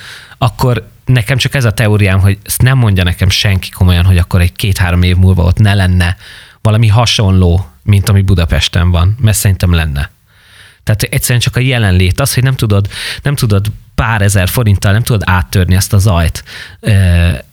akkor 0.42 0.88
nekem 1.04 1.36
csak 1.36 1.54
ez 1.54 1.64
a 1.64 1.72
teóriám, 1.72 2.20
hogy 2.20 2.38
ezt 2.42 2.62
nem 2.62 2.78
mondja 2.78 3.04
nekem 3.04 3.28
senki 3.28 3.70
komolyan, 3.70 4.04
hogy 4.04 4.18
akkor 4.18 4.40
egy 4.40 4.52
két-három 4.52 5.02
év 5.02 5.16
múlva 5.16 5.42
ott 5.42 5.58
ne 5.58 5.74
lenne 5.74 6.16
valami 6.62 6.88
hasonló, 6.88 7.66
mint 7.82 8.08
ami 8.08 8.22
Budapesten 8.22 8.90
van, 8.90 9.16
mert 9.20 9.36
szerintem 9.36 9.74
lenne. 9.74 10.10
Tehát 10.84 11.02
egyszerűen 11.02 11.40
csak 11.40 11.56
a 11.56 11.60
jelenlét, 11.60 12.20
az, 12.20 12.34
hogy 12.34 12.42
nem 12.42 12.54
tudod, 12.54 12.88
nem 13.22 13.34
tudod 13.34 13.66
pár 13.94 14.22
ezer 14.22 14.48
forinttal 14.48 14.92
nem 14.92 15.02
tudod 15.02 15.22
áttörni 15.24 15.74
ezt 15.74 15.92
a 15.92 15.98
zajt, 15.98 16.44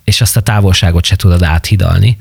és 0.04 0.22
azt 0.22 0.38
a 0.38 0.42
távolságot 0.42 1.06
se 1.06 1.16
tudod 1.16 1.44
áthidalni. 1.44 2.18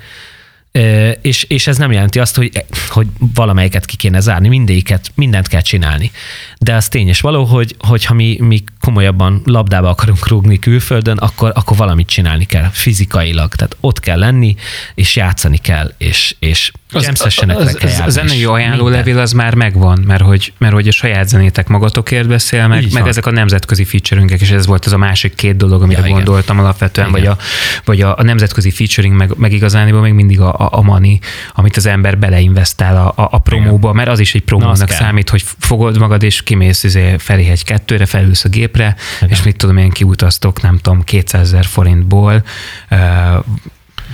És, 1.23 1.43
és 1.43 1.66
ez 1.66 1.77
nem 1.77 1.93
jelenti 1.93 2.19
azt, 2.19 2.37
hogy, 2.37 2.64
hogy 2.89 3.07
valamelyiket 3.35 3.85
ki 3.85 3.97
kéne 3.97 4.21
zárni, 4.21 4.49
mindegyiket, 4.49 5.11
mindent 5.14 5.49
kell 5.49 5.61
csinálni. 5.61 6.11
De 6.59 6.75
az 6.75 6.89
tény 6.89 7.09
és 7.09 7.21
való, 7.21 7.45
hogy, 7.45 7.75
hogyha 7.79 8.14
mi, 8.14 8.37
mi 8.41 8.64
komolyabban 8.81 9.43
labdába 9.45 9.89
akarunk 9.89 10.29
rúgni 10.29 10.59
külföldön, 10.59 11.16
akkor, 11.16 11.53
akkor 11.55 11.77
valamit 11.77 12.09
csinálni 12.09 12.45
kell 12.45 12.69
fizikailag. 12.73 13.55
Tehát 13.55 13.77
ott 13.81 14.01
kell 14.01 14.19
lenni, 14.19 14.55
és 14.95 15.16
játszani 15.16 15.59
kell, 15.59 15.93
és, 15.99 16.35
és 16.39 16.73
az, 16.93 17.11
az, 17.51 17.76
az, 17.80 18.03
a 18.05 18.09
zenei 18.09 18.45
ajánlólevél 18.45 19.18
az 19.18 19.32
már 19.32 19.55
megvan, 19.55 20.05
mert 20.07 20.22
hogy, 20.22 20.53
mert 20.59 20.72
hogy 20.72 20.89
a 20.89 20.93
saját 20.93 21.28
zenétek 21.28 21.68
magatokért 21.68 22.28
beszél, 22.28 22.66
meg, 22.66 22.93
meg 22.93 23.07
ezek 23.07 23.26
a 23.26 23.30
nemzetközi 23.30 23.84
featuringek, 23.84 24.41
és 24.41 24.51
ez 24.51 24.66
volt 24.66 24.84
az 24.84 24.93
a 24.93 24.97
másik 24.97 25.34
két 25.34 25.57
dolog, 25.57 25.82
amire 25.82 26.07
ja, 26.07 26.12
gondoltam 26.12 26.55
igen. 26.57 26.66
alapvetően, 26.66 27.09
igen. 27.09 27.20
vagy, 27.20 27.30
a, 27.30 27.36
vagy 27.84 28.01
a, 28.01 28.16
a 28.18 28.22
nemzetközi 28.22 28.70
featuring, 28.70 29.14
meg, 29.14 29.32
meg 29.36 29.53
igazániból 29.53 30.01
még 30.01 30.12
mindig 30.12 30.41
a, 30.41 30.55
a, 30.55 30.68
a 30.70 30.82
money, 30.82 31.18
amit 31.55 31.76
az 31.76 31.86
ember 31.86 32.18
beleinvestál 32.18 32.97
a, 32.97 33.22
a, 33.22 33.28
a 33.30 33.39
promóba, 33.39 33.93
mert 33.93 34.09
az 34.09 34.18
is 34.18 34.34
egy 34.34 34.43
promónak 34.43 34.91
számít, 34.91 35.30
hogy 35.30 35.45
fogod 35.59 35.99
magad, 35.99 36.22
és 36.22 36.43
kimész 36.43 36.84
izé 36.84 37.16
egy 37.28 37.64
kettőre, 37.64 38.07
felülsz 38.07 38.45
a 38.45 38.49
gépre, 38.49 38.97
igen. 39.16 39.30
és 39.30 39.43
mit 39.43 39.57
tudom 39.57 39.76
én, 39.76 39.91
kiutaztok, 39.91 40.62
nem 40.62 40.78
tudom, 40.78 41.05
200 41.05 41.41
ezer 41.41 41.64
forintból, 41.64 42.43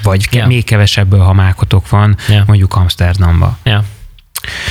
vagy 0.05 0.29
ja. 0.31 0.47
még 0.47 0.65
kevesebből, 0.65 1.21
ha 1.21 1.33
mákotok 1.33 1.89
van, 1.89 2.17
ja. 2.29 2.45
mondjuk 2.47 2.75
Amsterdamba. 2.75 3.59
Ja. 3.63 3.85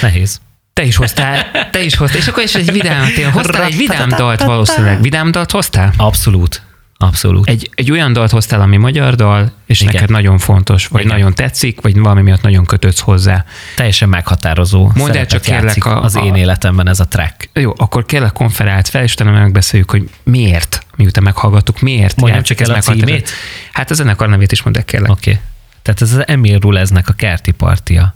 Nehéz. 0.02 0.42
Te 0.74 0.84
is 0.84 0.96
hoztál, 0.96 1.46
te 1.72 1.84
is 1.84 1.96
hoztál, 1.96 2.20
és 2.20 2.28
akkor 2.28 2.44
is 2.44 2.56
egy 2.56 2.72
vidám, 2.72 3.08
hoztál 3.32 3.64
egy 3.64 3.78
vidám 3.78 4.10
dalt 4.10 4.44
valószínűleg. 4.44 5.02
Vidám 5.02 5.32
dalt 5.32 5.52
hoztál? 5.52 5.94
Abszolút. 5.98 6.62
Abszolút. 7.04 7.50
Egy, 7.50 7.70
egy 7.76 7.92
olyan 7.92 8.14
dalt 8.14 8.32
hoztál, 8.32 8.62
ami 8.62 8.78
magyar 8.78 9.16
dal, 9.16 9.52
és 9.66 9.82
Igen. 9.82 9.94
neked 9.94 10.10
nagyon 10.10 10.38
fontos, 10.38 10.88
vagy 10.88 11.02
Igen. 11.02 11.16
nagyon 11.16 11.34
tetszik, 11.34 11.82
vagy 11.82 12.00
valami 12.00 12.22
miatt 12.22 12.42
nagyon 12.42 12.66
kötődsz 12.66 13.00
hozzá. 13.00 13.46
Teljesen 13.76 14.10
meghatározó. 14.10 14.92
Mondd 14.96 15.18
el 15.18 15.26
csak 15.26 15.42
kérlek 15.42 15.86
a, 15.86 16.04
az 16.04 16.16
én 16.16 16.36
életemben 16.36 16.88
ez 16.88 17.00
a 17.00 17.08
track. 17.08 17.50
Jó, 17.54 17.74
akkor 17.78 18.06
kérlek 18.06 18.32
konferált 18.32 18.88
fel, 18.88 19.04
és 19.04 19.14
utána 19.14 19.32
megbeszéljük, 19.32 19.92
hogy 19.92 20.10
miért, 20.24 20.86
miután 20.96 21.24
meghallgattuk, 21.24 21.80
miért. 21.80 22.16
Mondjam 22.16 22.44
csak 22.44 22.60
el 22.60 22.72
a 22.72 22.80
címét? 22.80 23.30
Hát 23.72 23.92
a 23.92 23.94
zenekar 23.94 24.30
nevét 24.30 24.52
is 24.52 24.64
mondd 24.64 24.78
el, 24.78 24.84
kérlek. 24.84 25.12
Oké. 25.12 25.30
Okay. 25.30 25.42
Tehát 25.82 26.02
ez 26.02 26.14
az 26.14 26.28
Emil 26.28 26.60
Ruleznek 26.60 27.10
a 27.10 27.14
kerti 27.14 27.52
partia. 27.52 28.16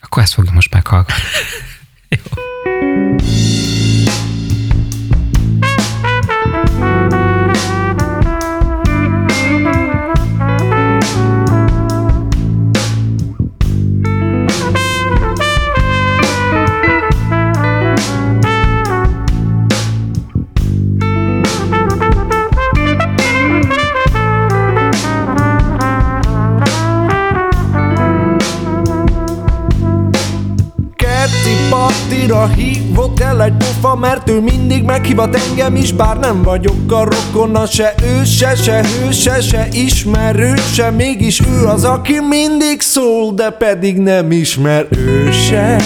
Akkor 0.00 0.22
ezt 0.22 0.32
fogjuk 0.32 0.54
most 0.54 0.74
meghallgatni. 0.74 1.22
Jó. 2.08 2.18
Újra 32.28 32.46
hívok 32.46 33.20
el 33.20 33.42
egy 33.42 33.52
pofa, 33.52 33.96
mert 33.96 34.30
ő 34.30 34.40
mindig 34.40 34.82
meghivat 34.82 35.36
engem 35.36 35.76
is 35.76 35.92
Bár 35.92 36.18
nem 36.18 36.42
vagyok 36.42 36.92
a 36.92 37.04
rokona, 37.04 37.66
se 37.66 37.94
ő, 38.02 38.24
se, 38.24 38.54
se 38.54 38.84
hő, 38.84 39.10
se, 39.10 39.40
se 39.40 39.68
ismerő, 39.72 40.54
se 40.56 40.90
Mégis 40.90 41.40
ő 41.40 41.64
az, 41.66 41.84
aki 41.84 42.20
mindig 42.28 42.80
szól, 42.80 43.32
de 43.32 43.50
pedig 43.50 43.98
nem 43.98 44.30
ismer 44.30 44.86
ő 44.90 45.30
se 45.32 45.82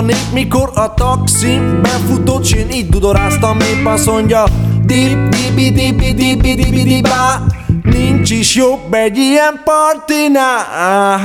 nép, 0.00 0.32
mikor 0.32 0.70
a 0.74 0.94
taxi 0.94 1.60
befutott, 1.82 2.44
s 2.44 2.52
én 2.52 2.70
így 2.70 2.88
dudoráztam, 2.88 3.60
épp 3.60 3.86
azt 3.86 4.06
mondja 4.06 4.44
Dip, 4.86 5.28
dibi, 5.28 5.70
dibi, 5.70 6.12
dibi, 6.12 6.54
dibi, 6.54 6.82
dibá 6.82 7.42
Nincs 7.82 8.30
is 8.30 8.54
jobb 8.54 8.94
egy 8.94 9.16
ilyen 9.16 9.60
partinál 9.64 11.18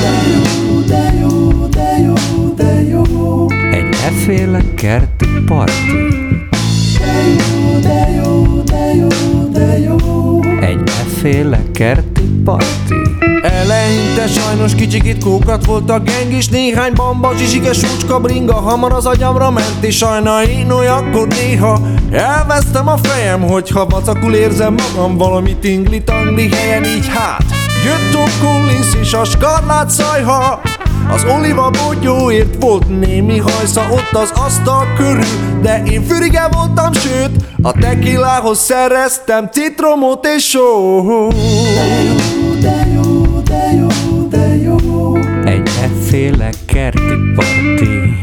De 0.00 0.22
jó, 0.32 0.80
de 0.80 1.14
jó, 1.20 1.66
de 1.66 1.98
jó, 1.98 2.54
de 2.54 2.82
jó 2.82 3.46
Egy 3.72 3.96
efféle 4.06 4.60
kerti 4.74 5.26
parti 5.46 5.92
De 6.98 7.28
jó, 7.38 7.78
de 7.78 8.00
Egy 10.66 10.82
efféle 11.06 11.62
kerti 11.72 12.22
parti 12.44 13.19
Eleinte 13.50 14.26
sajnos 14.26 14.74
kicsikit 14.74 15.24
kókat 15.24 15.64
volt 15.64 15.90
a 15.90 15.98
geng 15.98 16.32
is 16.32 16.48
Néhány 16.48 16.92
bamba, 16.94 17.32
zsizsike, 17.36 17.72
súcska, 17.72 18.20
bringa 18.20 18.54
Hamar 18.54 18.92
az 18.92 19.06
agyamra 19.06 19.50
ment 19.50 19.76
és 19.80 19.96
sajna 19.96 20.42
én 20.42 20.70
olyankor 20.70 21.28
néha 21.28 21.80
Elvesztem 22.10 22.88
a 22.88 22.96
fejem, 22.96 23.40
hogyha 23.40 23.86
vacakul 23.86 24.34
érzem 24.34 24.74
magam 24.74 25.16
Valami 25.16 25.56
tingli-tangli 25.56 26.48
helyen 26.48 26.84
így 26.84 27.08
hát 27.08 27.44
Jött 27.84 28.10
Tom 28.12 28.48
Collins 28.48 28.94
és 29.00 29.12
a 29.12 29.24
skarlát 29.24 29.90
szajha 29.90 30.60
az 31.12 31.24
oliva 31.24 31.70
bogyóért 31.70 32.62
volt 32.62 32.98
némi 33.00 33.38
hajsza 33.38 33.86
ott 33.90 34.22
az 34.22 34.30
asztal 34.34 34.86
körül 34.96 35.60
De 35.62 35.82
én 35.82 36.02
fürige 36.02 36.48
voltam, 36.50 36.92
sőt 36.92 37.30
a 37.62 37.72
tekilához 37.72 38.58
szereztem 38.58 39.48
citromot 39.52 40.26
és 40.36 40.48
só. 40.48 41.28
Efféle 46.12 46.50
kerti 46.66 47.14
parti. 47.34 48.22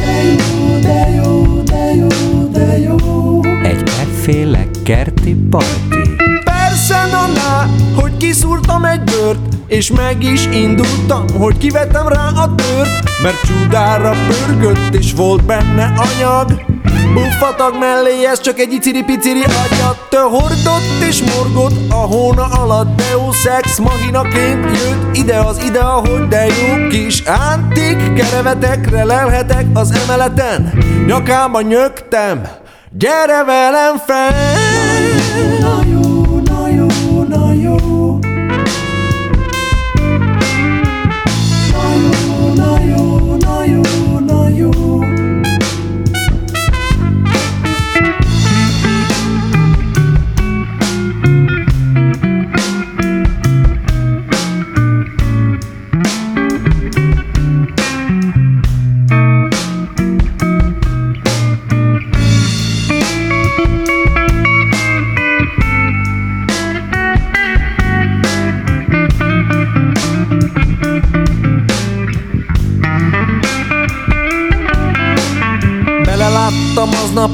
De 0.00 0.30
jó, 0.36 0.78
de 0.80 1.10
jó, 1.16 1.62
de 1.62 1.94
jó, 1.94 2.48
de 2.52 2.78
jó. 2.78 3.40
Egy 3.62 3.82
efféle 4.00 4.66
kerti 4.84 5.36
parti. 5.50 6.16
Persze, 6.44 6.94
na, 7.10 7.70
hogy 8.00 8.16
kiszúrtam 8.16 8.84
egy 8.84 9.00
bört 9.00 9.38
És 9.66 9.90
meg 9.90 10.22
is 10.22 10.46
indultam, 10.46 11.24
hogy 11.38 11.58
kivetem 11.58 12.08
rá 12.08 12.28
a 12.28 12.54
tört 12.54 13.10
Mert 13.22 13.40
csudára 13.46 14.12
pörgött 14.28 14.94
és 14.94 15.12
volt 15.12 15.44
benne 15.44 15.94
anyag 15.96 16.75
Buffatag 17.16 17.78
mellé, 17.78 18.24
ez 18.24 18.40
csak 18.40 18.58
egy 18.58 18.72
iciri-piciri 18.72 19.42
agyat. 19.42 20.06
Te 20.10 20.20
hordott 20.20 21.02
és 21.08 21.22
morgott 21.22 21.90
a 21.90 21.94
hóna 21.94 22.44
alatt 22.44 22.96
De 22.96 23.04
jó 23.12 23.32
szex 23.32 23.78
mahinaként 23.78 24.64
jött 24.64 25.16
ide 25.16 25.38
az 25.38 25.58
ide, 25.64 25.80
ahogy 25.80 26.28
de 26.28 26.46
jó 26.46 26.88
kis 26.88 27.20
Antik 27.20 28.12
kerevetekre 28.12 29.04
lelhetek 29.04 29.66
az 29.74 29.90
emeleten. 30.04 30.72
Nyakába 31.06 31.60
nyögtem, 31.60 32.48
gyere 32.90 33.44
velem 33.44 33.96
fel 34.06 34.34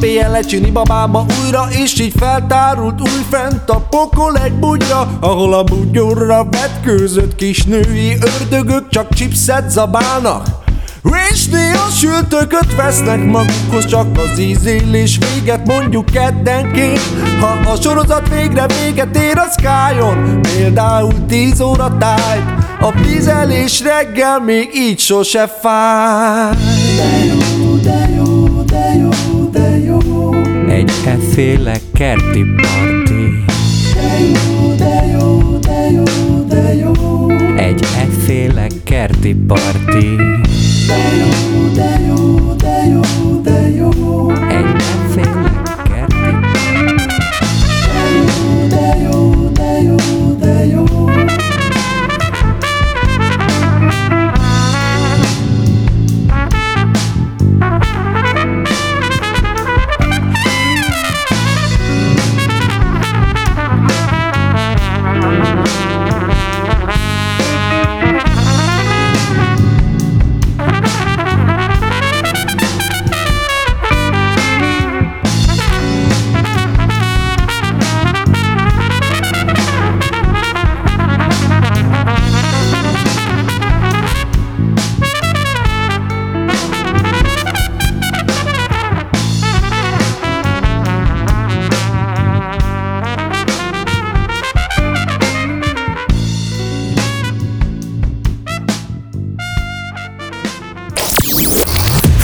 éjjel 0.02 0.34
egy 0.34 0.46
csini 0.46 0.70
babába 0.70 1.26
újra 1.44 1.68
És 1.70 2.00
így 2.00 2.12
feltárult 2.16 3.00
új 3.00 3.26
fent 3.30 3.70
a 3.70 3.86
pokol 3.90 4.36
egy 4.36 4.52
bugyra 4.52 5.18
Ahol 5.20 5.54
a 5.54 5.64
bugyorra 5.64 6.44
vetkőzött 6.44 7.34
kis 7.34 7.64
női 7.64 8.16
ördögök 8.20 8.88
Csak 8.88 9.14
chipset 9.14 9.70
zabálnak. 9.70 10.46
És 11.32 11.46
néha 11.46 11.90
sültököt 11.90 12.74
vesznek 12.76 13.24
magukhoz 13.24 13.86
Csak 13.86 14.06
az 14.16 14.38
ízélés 14.38 15.18
véget 15.18 15.66
mondjuk 15.66 16.04
keddenként. 16.04 17.00
Ha 17.40 17.70
a 17.70 17.80
sorozat 17.80 18.28
végre 18.28 18.66
véget 18.66 19.16
ér 19.16 19.38
a 19.38 19.46
Skyon 19.58 20.40
Például 20.42 21.26
10 21.28 21.60
óra 21.60 21.96
tájt 21.98 22.44
A 22.80 22.90
pizelés 23.02 23.80
reggel 23.80 24.40
még 24.40 24.70
így 24.74 24.98
sose 24.98 25.46
fáj 25.60 26.71
Egy 30.82 30.92
efféle 31.06 31.76
kerti 31.92 32.44
parti. 32.56 33.44
De 33.94 34.18
jó, 34.18 34.74
de 34.74 36.72
jó, 36.74 37.26
Egy 37.56 37.82
efféle 37.82 38.66
kerti 38.84 39.34
parti. 39.46 40.16
De 40.86 40.96
jó, 41.18 41.74
de 41.74 42.00
jó, 42.06 42.54
de 42.54 42.86
jó, 42.92 43.01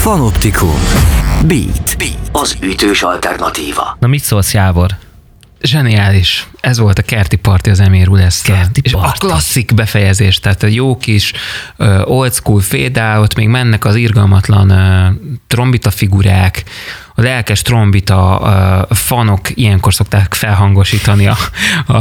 Fanoptikum. 0.09 0.75
Beat. 1.47 1.97
Beat. 1.99 2.19
Az 2.33 2.57
ütős 2.63 3.03
alternatíva. 3.03 3.97
Na 4.01 4.07
mit 4.07 4.23
szólsz, 4.23 4.55
Jávor? 4.55 4.91
Zseniális. 5.61 6.49
Ez 6.61 6.79
volt 6.79 6.99
a 6.99 7.03
kerti 7.03 7.37
parti 7.37 7.71
az 7.71 7.81
Emir 7.81 8.07
lesz. 8.07 8.43
Kerti 8.43 8.81
És 8.85 8.93
a 8.93 9.15
klasszik 9.19 9.75
befejezés, 9.75 10.41
tehát 10.41 10.63
a 10.63 10.67
jó 10.67 10.97
kis 10.97 11.33
uh, 11.79 12.11
old 12.11 12.33
school 12.33 12.61
fade 12.61 13.03
out, 13.03 13.35
még 13.35 13.49
mennek 13.49 13.85
az 13.85 13.95
irgalmatlan 13.95 14.71
uh, 14.71 15.37
trombita 15.47 15.91
figurák, 15.91 16.65
a 17.15 17.23
lelkes 17.23 17.63
trombita 17.63 18.41
uh, 18.91 18.97
fanok 18.97 19.41
ilyenkor 19.55 19.95
szokták 19.95 20.35
felhangosítani 20.35 21.27
a, 21.27 21.37
a, 21.87 21.97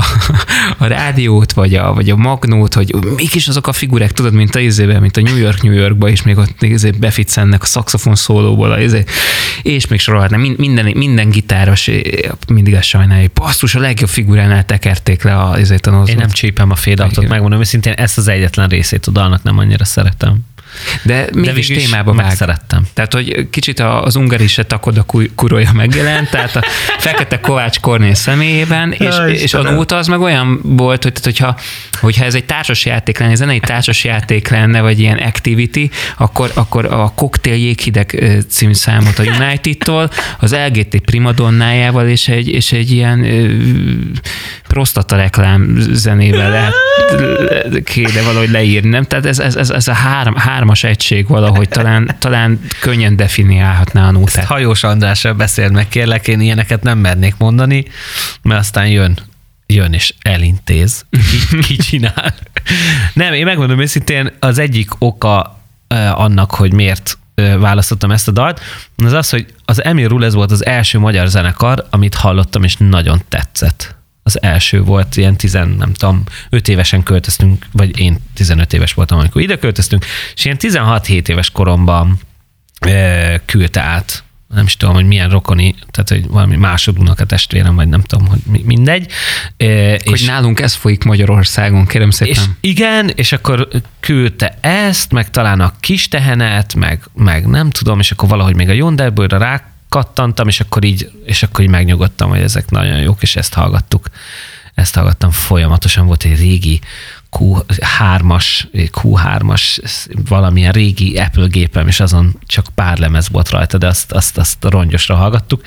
a 0.77 0.85
rádiót, 0.85 1.53
vagy 1.53 1.75
a, 1.75 1.93
vagy 1.93 2.09
a 2.09 2.15
magnót, 2.15 2.73
hogy 2.73 2.95
mik 3.15 3.35
is 3.35 3.47
azok 3.47 3.67
a 3.67 3.73
figurák, 3.73 4.11
tudod, 4.11 4.33
mint 4.33 4.55
a 4.55 4.59
izében, 4.59 5.01
mint 5.01 5.17
a 5.17 5.21
New 5.21 5.37
York, 5.37 5.61
New 5.61 5.73
Yorkba, 5.73 6.09
és 6.09 6.21
még 6.23 6.37
ott 6.37 6.61
izé 6.61 6.91
a 7.59 7.65
szaxofon 7.65 8.15
szólóból, 8.15 8.71
a 8.71 8.79
izé, 8.79 9.03
és 9.61 9.87
még 9.87 9.99
sorolhatnám, 9.99 10.55
minden, 10.57 10.85
minden 10.95 11.29
gitáros 11.29 11.89
mindig 12.47 12.75
azt 12.75 12.87
sajnálja, 12.87 13.21
hogy 13.21 13.31
basszus, 13.31 13.75
a 13.75 13.79
legjobb 13.79 14.09
figuránál 14.47 14.65
tekerték 14.65 15.23
le 15.23 15.41
a 15.41 15.59
izét 15.59 15.85
a 15.85 16.03
Én 16.05 16.15
nem 16.15 16.29
csípem 16.29 16.71
a 16.71 16.75
Igen. 17.17 17.29
megmondom 17.29 17.59
őszintén, 17.59 17.93
ezt 17.93 18.17
az 18.17 18.27
egyetlen 18.27 18.69
részét 18.69 19.05
a 19.05 19.11
dalnak 19.11 19.43
nem 19.43 19.57
annyira 19.57 19.85
szeretem. 19.85 20.39
De 21.03 21.27
mégis 21.33 21.69
is 21.69 21.83
témába 21.85 22.13
vág. 22.13 22.25
megszerettem. 22.25 22.85
Tehát, 22.93 23.13
hogy 23.13 23.47
kicsit 23.49 23.79
az 23.79 24.15
ungari 24.15 24.47
se 24.47 24.63
takod 24.63 24.97
a 24.97 25.03
kuj- 25.03 25.31
kurója 25.35 25.69
megjelent, 25.73 26.29
tehát 26.29 26.55
a 26.55 26.63
fekete 26.97 27.39
Kovács 27.39 27.79
Kornél 27.79 28.13
személyében, 28.13 28.91
és, 28.91 28.99
Ja, 28.99 29.27
és 29.27 29.39
a 29.39 29.43
Istenem. 29.43 29.73
nóta 29.73 29.95
az 29.97 30.07
meg 30.07 30.19
olyan 30.21 30.59
volt, 30.63 31.03
hogy 31.03 31.13
tehát, 31.13 31.25
hogyha, 31.37 31.57
hogyha 32.01 32.25
ez 32.25 32.35
egy 32.35 32.45
társas 32.45 32.85
játék 32.85 33.17
lenne, 33.19 33.35
zenei 33.35 33.59
társas 33.59 34.03
játék 34.03 34.47
lenne, 34.47 34.81
vagy 34.81 34.99
ilyen 34.99 35.17
activity, 35.17 35.89
akkor, 36.17 36.51
akkor 36.53 36.85
a 36.85 37.11
Cocktail 37.15 37.55
Jéghideg 37.55 38.23
című 38.49 38.73
számot 38.73 39.19
a 39.19 39.23
United-tól, 39.23 40.09
az 40.39 40.55
LGT 40.67 40.99
primadonnájával, 40.99 42.07
és 42.07 42.27
egy, 42.27 42.47
és 42.47 42.71
egy 42.71 42.91
ilyen 42.91 43.25
prostata 44.67 45.15
reklám 45.15 45.77
zenével 45.91 46.49
lehet 46.51 46.73
kéne 47.83 48.21
valahogy 48.21 48.49
leírni, 48.49 48.89
nem? 48.89 49.03
Tehát 49.03 49.25
ez, 49.25 49.39
ez, 49.39 49.55
ez, 49.55 49.69
ez 49.69 49.87
a 49.87 49.93
három, 49.93 50.35
hármas 50.67 50.83
egység 50.83 51.27
valahogy 51.27 51.69
talán, 51.69 52.15
talán 52.19 52.59
könnyen 52.81 53.15
definiálhatná 53.15 54.07
a 54.07 54.11
nótát. 54.11 54.45
Hajós 54.45 54.83
Andrással 54.83 55.33
beszéld 55.33 55.71
meg, 55.71 55.87
kérlek, 55.87 56.27
én 56.27 56.39
ilyeneket 56.39 56.83
nem 56.83 56.97
mernék 56.97 57.35
mondani, 57.37 57.85
mert 58.41 58.59
aztán 58.59 58.87
jön 58.87 59.17
jön 59.65 59.93
és 59.93 60.13
elintéz, 60.21 61.05
ki, 61.09 61.59
ki 61.59 61.75
csinál. 61.75 62.33
Nem, 63.13 63.33
én 63.33 63.45
megmondom 63.45 63.79
őszintén, 63.79 64.31
az 64.39 64.57
egyik 64.57 64.89
oka 64.97 65.59
annak, 66.11 66.51
hogy 66.51 66.73
miért 66.73 67.17
választottam 67.35 68.11
ezt 68.11 68.27
a 68.27 68.31
dalt, 68.31 68.61
az 68.97 69.13
az, 69.13 69.29
hogy 69.29 69.45
az 69.65 69.83
Emil 69.83 70.07
Rulez 70.07 70.33
volt 70.33 70.51
az 70.51 70.65
első 70.65 70.99
magyar 70.99 71.27
zenekar, 71.27 71.87
amit 71.89 72.15
hallottam, 72.15 72.63
és 72.63 72.75
nagyon 72.77 73.21
tetszett. 73.29 73.95
Az 74.27 74.41
első 74.41 74.81
volt, 74.81 75.17
ilyen 75.17 75.37
tizen, 75.37 75.69
nem 75.69 75.93
tudom, 75.93 76.23
5 76.49 76.67
évesen 76.67 77.03
költöztünk, 77.03 77.65
vagy 77.71 77.99
én 77.99 78.17
15 78.33 78.73
éves 78.73 78.93
voltam, 78.93 79.19
amikor 79.19 79.41
ide 79.41 79.57
költöztünk, 79.57 80.05
és 80.35 80.45
ilyen 80.45 80.57
16-7 80.59 81.27
éves 81.27 81.49
koromban 81.49 82.19
ö, 82.85 83.35
küldte 83.45 83.81
át 83.81 84.23
nem 84.53 84.65
is 84.65 84.77
tudom, 84.77 84.95
hogy 84.95 85.05
milyen 85.05 85.29
rokoni, 85.29 85.75
tehát 85.91 86.09
hogy 86.09 86.27
valami 86.27 86.55
másodúnak 86.55 87.19
a 87.19 87.25
testvérem, 87.25 87.75
vagy 87.75 87.87
nem 87.87 88.01
tudom, 88.01 88.27
hogy 88.27 88.39
mindegy. 88.63 89.11
Hogy 89.57 90.01
és, 90.03 90.25
nálunk 90.25 90.59
ez 90.59 90.73
folyik 90.73 91.03
Magyarországon, 91.03 91.85
kérem 91.85 92.09
szépen. 92.09 92.33
És 92.33 92.41
igen, 92.59 93.09
és 93.15 93.31
akkor 93.31 93.67
küldte 93.99 94.57
ezt, 94.61 95.11
meg 95.11 95.29
talán 95.29 95.61
a 95.61 95.73
kis 95.79 96.07
tehenet, 96.07 96.75
meg, 96.75 97.03
meg 97.13 97.47
nem 97.47 97.69
tudom, 97.69 97.99
és 97.99 98.11
akkor 98.11 98.29
valahogy 98.29 98.55
még 98.55 98.69
a 98.69 98.73
Yonderbőre 98.73 99.37
rá 99.37 99.63
kattantam, 99.89 100.47
és 100.47 100.59
akkor 100.59 100.83
így, 100.83 101.11
és 101.25 101.43
akkor 101.43 101.63
így 101.63 101.69
megnyugodtam, 101.69 102.29
hogy 102.29 102.41
ezek 102.41 102.69
nagyon 102.69 102.99
jók, 102.99 103.21
és 103.21 103.35
ezt 103.35 103.53
hallgattuk. 103.53 104.07
Ezt 104.73 104.95
hallgattam 104.95 105.31
folyamatosan, 105.31 106.05
volt 106.05 106.23
egy 106.23 106.39
régi 106.39 106.81
Q3-as, 107.31 108.45
Q3-as 108.73 109.79
valamilyen 110.27 110.71
régi 110.71 111.17
Apple 111.17 111.47
gépem, 111.47 111.87
és 111.87 111.99
azon 111.99 112.39
csak 112.45 112.65
pár 112.75 112.97
lemez 112.97 113.29
volt 113.29 113.49
rajta, 113.49 113.77
de 113.77 113.87
azt, 113.87 114.11
azt, 114.11 114.37
azt 114.37 114.57
rongyosra 114.63 115.15
hallgattuk, 115.15 115.61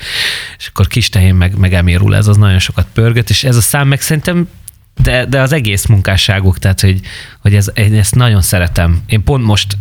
és 0.57 0.67
akkor 0.67 0.87
kis 0.87 1.09
tehén 1.09 1.35
meg, 1.35 1.57
meg 1.57 1.73
Emirul, 1.73 2.15
ez 2.15 2.27
az 2.27 2.37
nagyon 2.37 2.59
sokat 2.59 2.87
pörgött, 2.93 3.29
és 3.29 3.43
ez 3.43 3.55
a 3.55 3.61
szám 3.61 3.87
meg 3.87 4.01
szerintem 4.01 4.47
de, 5.03 5.25
de 5.25 5.41
az 5.41 5.51
egész 5.51 5.85
munkásságuk, 5.85 6.59
tehát 6.59 6.81
hogy, 6.81 6.99
hogy 7.39 7.55
ez, 7.55 7.71
én 7.75 7.95
ezt 7.95 8.15
nagyon 8.15 8.41
szeretem. 8.41 9.01
Én 9.05 9.23
pont 9.23 9.43
most, 9.43 9.77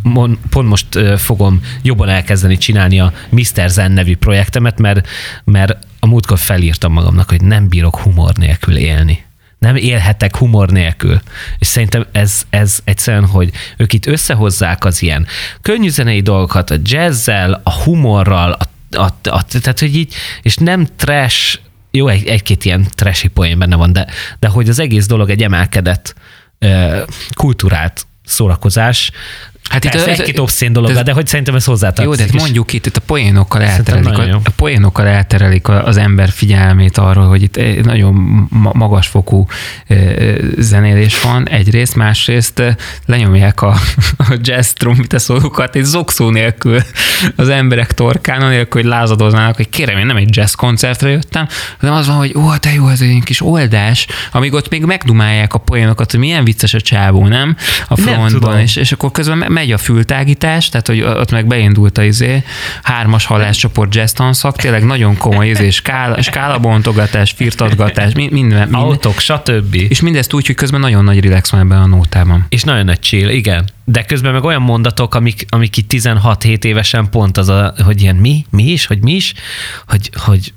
pont 0.51 0.69
most 0.69 0.99
fogom 1.17 1.61
jobban 1.83 2.09
elkezdeni 2.09 2.57
csinálni 2.57 3.01
a 3.01 3.13
Mr. 3.29 3.69
Zen 3.69 3.93
nevű 3.93 4.17
projektemet, 4.17 4.79
mert, 4.79 5.09
mert 5.45 5.87
a 5.99 6.07
múltkor 6.07 6.39
felírtam 6.39 6.93
magamnak, 6.93 7.29
hogy 7.29 7.43
nem 7.43 7.69
bírok 7.69 7.99
humor 7.99 8.35
nélkül 8.35 8.77
élni 8.77 9.29
nem 9.61 9.77
élhetek 9.77 10.37
humor 10.37 10.71
nélkül. 10.71 11.21
És 11.59 11.67
szerintem 11.67 12.07
ez, 12.13 12.43
ez 12.51 12.79
egyszerűen, 12.85 13.27
hogy 13.27 13.51
ők 13.77 13.93
itt 13.93 14.07
összehozzák 14.07 14.85
az 14.85 15.03
ilyen 15.03 15.27
könnyű 15.63 16.21
dolgokat 16.23 16.71
a 16.71 16.77
jazzzel, 16.83 17.61
a 17.65 17.73
humorral, 17.73 18.53
a, 18.53 18.65
a, 18.97 19.05
a, 19.23 19.43
tehát 19.43 19.79
hogy 19.79 19.97
így, 19.97 20.15
és 20.43 20.57
nem 20.57 20.87
trash, 20.97 21.59
jó, 21.91 22.09
egy, 22.09 22.27
egy-két 22.27 22.65
ilyen 22.65 22.87
trashy 22.95 23.29
poén 23.29 23.59
benne 23.59 23.77
van, 23.77 23.93
de, 23.93 24.07
de 24.39 24.49
hogy 24.49 24.69
az 24.69 24.79
egész 24.79 25.07
dolog 25.07 25.31
egy 25.31 25.43
emelkedett 25.43 26.15
kultúrát 27.35 28.07
szórakozás, 28.25 29.11
Hát 29.69 29.85
itt 29.85 29.95
egy-két 29.95 30.39
obszén 30.39 30.73
dolog, 30.73 30.91
ez, 30.91 31.03
de 31.03 31.13
hogy 31.13 31.27
szerintem 31.27 31.55
ez 31.55 31.65
hozzátartozik. 31.65 32.21
Jó, 32.21 32.27
de 32.27 32.33
hát 32.33 32.43
mondjuk 32.43 32.73
itt, 32.73 32.87
itt 32.87 32.97
a 32.97 33.01
poénokkal 33.01 33.63
elterelik, 33.63 34.19
a, 34.19 34.41
a 34.45 34.51
poénokkal 34.57 35.07
elterelik 35.07 35.69
az 35.69 35.97
ember 35.97 36.29
figyelmét 36.29 36.99
arról, 36.99 37.29
hogy 37.29 37.43
itt 37.43 37.85
nagyon 37.85 38.15
magasfokú 38.73 39.47
zenélés 40.59 41.23
van 41.23 41.49
egyrészt, 41.49 41.95
másrészt 41.95 42.63
lenyomják 43.07 43.63
a, 43.63 43.69
a 44.19 44.37
jazz 44.41 44.71
trombita 44.71 45.19
szólókat 45.19 45.77
egy 45.77 45.85
zokszó 45.85 46.31
nélkül 46.31 46.81
az 47.37 47.49
emberek 47.49 47.93
torkán, 47.93 48.49
nélkül, 48.49 48.81
hogy 48.81 48.91
lázadoznának, 48.91 49.57
hogy 49.57 49.69
kérem, 49.69 49.99
én 49.99 50.07
nem 50.07 50.17
egy 50.17 50.37
jazz 50.37 50.53
koncertre 50.53 51.11
jöttem, 51.11 51.49
hanem 51.79 51.95
az 51.95 52.07
van, 52.07 52.17
hogy 52.17 52.35
ó, 52.37 52.57
te 52.57 52.73
jó, 52.73 52.89
ez 52.89 53.01
egy 53.01 53.23
kis 53.25 53.43
oldás, 53.43 54.07
amíg 54.33 54.53
ott 54.53 54.69
még 54.69 54.85
megdumálják 54.85 55.55
a 55.55 55.59
poénokat, 55.59 56.11
hogy 56.11 56.21
milyen 56.21 56.45
vicces 56.45 56.75
a 56.75 56.81
csávó, 56.81 57.27
nem? 57.27 57.57
A 57.89 57.97
frontban, 57.97 58.59
és, 58.59 58.77
és 58.77 58.93
akkor 58.93 59.11
közben 59.11 59.50
megy 59.51 59.73
a 59.73 59.79
fültágítás, 59.79 60.69
tehát 60.69 60.87
hogy 60.87 61.01
ott 61.01 61.31
meg 61.31 61.47
beindult 61.47 61.99
a 61.99 62.03
izé, 62.03 62.43
hármas 62.83 63.25
haláscsoport 63.25 63.95
jazz 63.95 64.13
tanszak, 64.13 64.57
tényleg 64.57 64.85
nagyon 64.85 65.17
komoly 65.17 65.49
izé, 65.49 65.71
skála, 65.71 66.23
skálabontogatás, 66.23 67.31
firtatgatás, 67.31 68.13
minden, 68.15 68.33
minden. 68.33 68.73
Autók, 68.73 69.19
stb. 69.19 69.75
És 69.75 70.01
mindezt 70.01 70.33
úgy, 70.33 70.47
hogy 70.47 70.55
közben 70.55 70.81
nagyon 70.81 71.05
nagy 71.05 71.25
relax 71.25 71.51
van 71.51 71.61
ebben 71.61 71.81
a 71.81 71.87
nótában. 71.87 72.47
És 72.49 72.63
nagyon 72.63 72.85
nagy 72.85 73.01
chill, 73.01 73.29
igen. 73.29 73.69
De 73.85 74.05
közben 74.05 74.33
meg 74.33 74.45
olyan 74.45 74.63
mondatok, 74.63 75.15
amik, 75.15 75.47
amik 75.49 75.77
itt 75.77 75.93
16-7 75.93 76.65
évesen 76.65 77.11
pont 77.11 77.37
az, 77.37 77.49
a, 77.49 77.75
hogy 77.85 78.03
ilyen 78.03 78.17
mi, 78.17 78.47
mi 78.51 78.63
is, 78.63 78.87
hogy 78.87 79.03
mi 79.03 79.13
is, 79.13 79.35
hogy, 79.87 80.11
hogy 80.15 80.53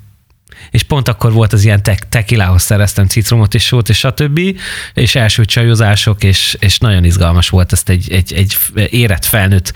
és 0.74 0.84
pont 0.84 1.08
akkor 1.08 1.32
volt 1.34 1.54
az 1.54 1.64
ilyen 1.64 1.84
tek, 1.84 2.10
tekilához 2.10 2.62
szereztem 2.62 3.08
citromot 3.08 3.54
és 3.54 3.66
sót, 3.66 3.90
és 3.90 3.98
stb. 3.98 4.40
És 4.94 5.16
első 5.16 5.46
csajozások, 5.46 6.24
és, 6.24 6.58
és 6.60 6.78
nagyon 6.78 7.04
izgalmas 7.04 7.50
volt 7.50 7.72
ezt 7.72 7.90
egy, 7.90 8.12
egy, 8.12 8.34
egy 8.34 8.58
érett 8.90 9.26
felnőtt 9.26 9.74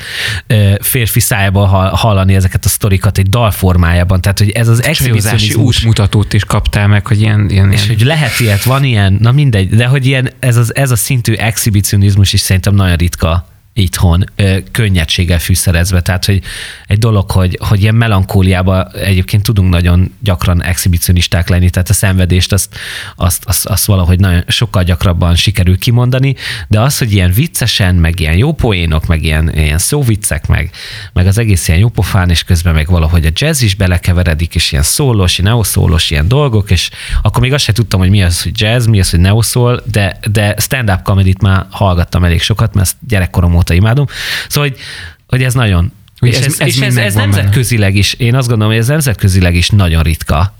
férfi 0.81 1.19
szájában 1.19 1.67
hallani 1.89 2.35
ezeket 2.35 2.65
a 2.65 2.69
sztorikat 2.69 3.17
egy 3.17 3.29
dal 3.29 3.51
formájában. 3.51 4.21
Tehát, 4.21 4.39
hogy 4.39 4.49
ez 4.49 4.67
az 4.67 4.83
exhibicionizmus. 4.83 5.79
útmutatót 5.79 6.33
is 6.33 6.43
kaptál 6.43 6.87
meg, 6.87 7.07
hogy 7.07 7.21
ilyen, 7.21 7.49
ilyen, 7.49 7.71
És 7.71 7.83
ilyen. 7.83 7.97
hogy 7.97 8.05
lehet 8.05 8.39
ilyet, 8.39 8.63
van 8.63 8.83
ilyen, 8.83 9.17
na 9.21 9.31
mindegy, 9.31 9.69
de 9.69 9.85
hogy 9.85 10.05
ilyen, 10.05 10.31
ez, 10.39 10.57
az, 10.57 10.75
ez 10.75 10.91
a 10.91 10.95
szintű 10.95 11.33
exhibicionizmus 11.33 12.33
is 12.33 12.39
szerintem 12.39 12.75
nagyon 12.75 12.95
ritka 12.95 13.56
itthon 13.77 14.23
könnyedséggel 14.71 15.39
fűszerezve. 15.39 16.01
Tehát, 16.01 16.25
hogy 16.25 16.41
egy 16.87 16.97
dolog, 16.97 17.31
hogy, 17.31 17.57
hogy 17.61 17.81
ilyen 17.81 17.95
melankóliába 17.95 18.83
egyébként 18.83 19.43
tudunk 19.43 19.69
nagyon 19.69 20.13
gyakran 20.19 20.63
exhibicionisták 20.63 21.49
lenni, 21.49 21.69
tehát 21.69 21.89
a 21.89 21.93
szenvedést 21.93 22.53
azt, 22.53 22.75
azt, 23.15 23.43
azt, 23.45 23.65
azt 23.65 23.85
valahogy 23.85 24.19
nagyon 24.19 24.43
sokkal 24.47 24.83
gyakrabban 24.83 25.35
sikerül 25.35 25.77
kimondani, 25.77 26.35
de 26.67 26.79
az, 26.79 26.97
hogy 26.97 27.13
ilyen 27.13 27.31
viccesen, 27.31 27.95
meg 27.95 28.19
ilyen 28.19 28.37
jó 28.37 28.53
poénok, 28.53 29.05
meg 29.05 29.23
ilyen, 29.23 29.51
ilyen 29.55 29.77
szóviccek, 29.77 30.47
meg, 30.47 30.71
meg 31.13 31.27
az 31.27 31.37
egész 31.37 31.67
ilyen 31.67 31.79
jópofán, 31.79 32.29
és 32.29 32.43
közben 32.43 32.73
meg 32.73 32.87
valahogy 32.87 33.25
a 33.25 33.29
jazz 33.33 33.61
is 33.61 33.75
belekeveredik, 33.75 34.55
és 34.55 34.71
ilyen 34.71 34.83
szólós, 34.83 35.37
neoszólós 35.37 36.11
ilyen 36.11 36.27
dolgok, 36.27 36.71
és 36.71 36.89
akkor 37.21 37.41
még 37.41 37.53
azt 37.53 37.63
sem 37.63 37.73
tudtam, 37.73 37.99
hogy 37.99 38.09
mi 38.09 38.23
az, 38.23 38.43
hogy 38.43 38.61
jazz, 38.61 38.85
mi 38.85 38.99
az, 38.99 39.09
hogy 39.09 39.19
neoszól, 39.19 39.83
de, 39.91 40.19
de 40.31 40.55
stand-up 40.57 41.01
comedy 41.03 41.35
már 41.41 41.65
hallgattam 41.69 42.23
elég 42.23 42.41
sokat, 42.41 42.73
mert 42.73 42.87
ezt 42.87 42.97
gyerekkorom 43.07 43.55
óta 43.55 43.66
imádom. 43.73 44.05
Szóval, 44.47 44.69
hogy, 44.69 44.79
hogy 45.27 45.43
ez 45.43 45.53
nagyon, 45.53 45.91
és 46.19 46.37
ez, 46.37 46.45
ez, 46.45 46.59
ez, 46.59 46.67
és 46.67 46.79
ez, 46.79 46.95
ez 46.95 47.13
nemzetközileg 47.13 47.95
is, 47.95 48.13
én 48.13 48.35
azt 48.35 48.47
gondolom, 48.47 48.71
hogy 48.71 48.81
ez 48.81 48.87
nemzetközileg 48.87 49.55
is 49.55 49.69
nagyon 49.69 50.03
ritka, 50.03 50.55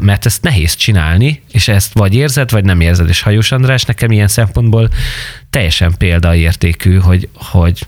mert 0.00 0.26
ezt 0.26 0.42
nehéz 0.42 0.74
csinálni, 0.76 1.42
és 1.52 1.68
ezt 1.68 1.92
vagy 1.92 2.14
érzed, 2.14 2.50
vagy 2.50 2.64
nem 2.64 2.80
érzed. 2.80 3.08
És 3.08 3.22
Hajós 3.22 3.52
András 3.52 3.84
nekem 3.84 4.10
ilyen 4.10 4.28
szempontból 4.28 4.88
teljesen 5.50 5.94
példaértékű, 5.98 6.98
hogy, 6.98 7.28
hogy, 7.34 7.86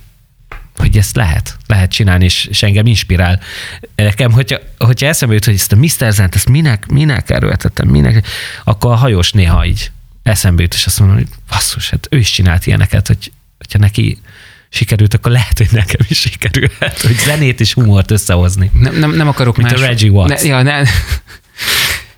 hogy 0.76 0.96
ezt 0.96 1.16
lehet, 1.16 1.56
lehet 1.66 1.90
csinálni, 1.90 2.24
és, 2.24 2.44
és 2.44 2.62
engem 2.62 2.86
inspirál. 2.86 3.40
Nekem, 3.94 4.32
hogyha, 4.32 4.58
hogyha 4.78 5.06
eszembe 5.06 5.34
jut, 5.34 5.44
hogy 5.44 5.54
ezt 5.54 5.72
a 5.72 5.76
Mr. 5.76 6.12
Zent, 6.12 6.34
ezt 6.34 6.48
minek, 6.48 6.86
minek 6.86 7.30
erőltettem, 7.30 7.88
minek, 7.88 8.26
akkor 8.64 8.92
a 8.92 8.96
hajós 8.96 9.32
néha 9.32 9.64
így 9.64 9.90
eszembe 10.22 10.62
jut, 10.62 10.74
és 10.74 10.86
azt 10.86 10.98
mondom, 10.98 11.16
hogy 11.16 11.28
basszus, 11.48 11.90
hát 11.90 12.06
ő 12.10 12.18
is 12.18 12.30
csinált 12.30 12.66
ilyeneket, 12.66 13.06
hogy 13.06 13.32
hogyha 13.64 13.78
neki 13.78 14.18
sikerült, 14.68 15.14
akkor 15.14 15.32
lehet, 15.32 15.58
hogy 15.58 15.68
nekem 15.72 16.06
is 16.08 16.20
sikerülhet, 16.20 17.00
hogy 17.00 17.16
zenét 17.16 17.60
és 17.60 17.72
humort 17.72 18.10
összehozni. 18.10 18.70
Nem, 18.80 18.98
nem, 18.98 19.10
nem 19.10 19.28
akarok 19.28 19.56
Mint 19.56 19.70
más... 19.70 19.80
a 19.80 19.86
Reggie 19.86 20.10
Watts. 20.10 20.42
Ne, 20.42 20.48
ja, 20.48 20.62
ne, 20.62 20.82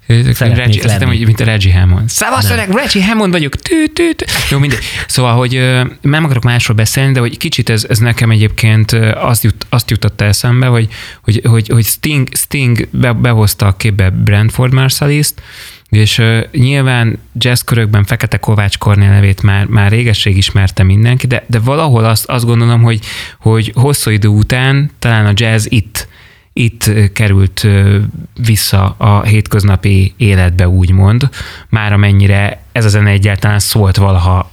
Reggie, 0.07 0.85
azt 0.85 1.03
hogy 1.03 1.25
mint 1.25 1.41
a 1.41 1.45
Reggie 1.45 1.79
Hammond. 1.79 2.09
Szavasz 2.09 2.51
öreg, 2.51 2.71
Reggie 2.71 3.05
Hammond 3.05 3.33
vagyok. 3.33 3.57
Tű, 3.57 3.87
tű, 3.87 4.13
tű. 4.13 4.25
Jó, 4.51 4.59
mindegy. 4.59 4.85
Szóval, 5.07 5.37
hogy 5.37 5.81
nem 6.01 6.25
akarok 6.25 6.43
másról 6.43 6.77
beszélni, 6.77 7.13
de 7.13 7.21
hogy 7.21 7.37
kicsit 7.37 7.71
ez, 7.71 7.87
ez 7.89 7.99
nekem 7.99 8.31
egyébként 8.31 8.93
azt, 9.15 9.43
jut, 9.43 9.67
azt 9.69 9.91
jutott 9.91 10.21
eszembe, 10.21 10.67
hogy, 10.67 10.89
hogy, 11.23 11.41
hogy, 11.45 11.69
hogy 11.69 11.85
Sting, 11.85 12.29
Sting 12.33 12.89
be, 12.91 13.13
behozta 13.13 13.67
a 13.67 13.77
képbe 13.77 14.11
Brentford 14.11 14.73
Marsalis-t, 14.73 15.43
és 15.91 16.19
uh, 16.19 16.41
nyilván 16.53 17.19
jazzkörökben 17.35 18.05
Fekete 18.05 18.37
Kovács 18.37 18.79
Kornél 18.79 19.09
nevét 19.09 19.43
már, 19.43 19.67
már 19.67 19.91
régesség 19.91 20.37
ismerte 20.37 20.83
mindenki, 20.83 21.27
de, 21.27 21.45
de 21.47 21.59
valahol 21.59 22.05
azt, 22.05 22.25
azt 22.25 22.45
gondolom, 22.45 22.83
hogy, 22.83 23.01
hogy 23.41 23.73
hosszú 23.75 24.11
idő 24.11 24.29
után 24.29 24.91
talán 24.99 25.27
a 25.27 25.33
jazz 25.35 25.67
itt, 25.69 26.09
itt 26.53 26.91
került 27.13 27.67
vissza 28.47 28.95
a 28.99 29.23
hétköznapi 29.23 30.15
életbe, 30.17 30.69
úgymond, 30.69 31.29
már 31.69 31.93
amennyire 31.93 32.65
ez 32.77 32.85
a 32.85 32.89
zene 32.89 33.11
egyáltalán 33.11 33.59
szólt 33.59 33.97
valaha 33.97 34.53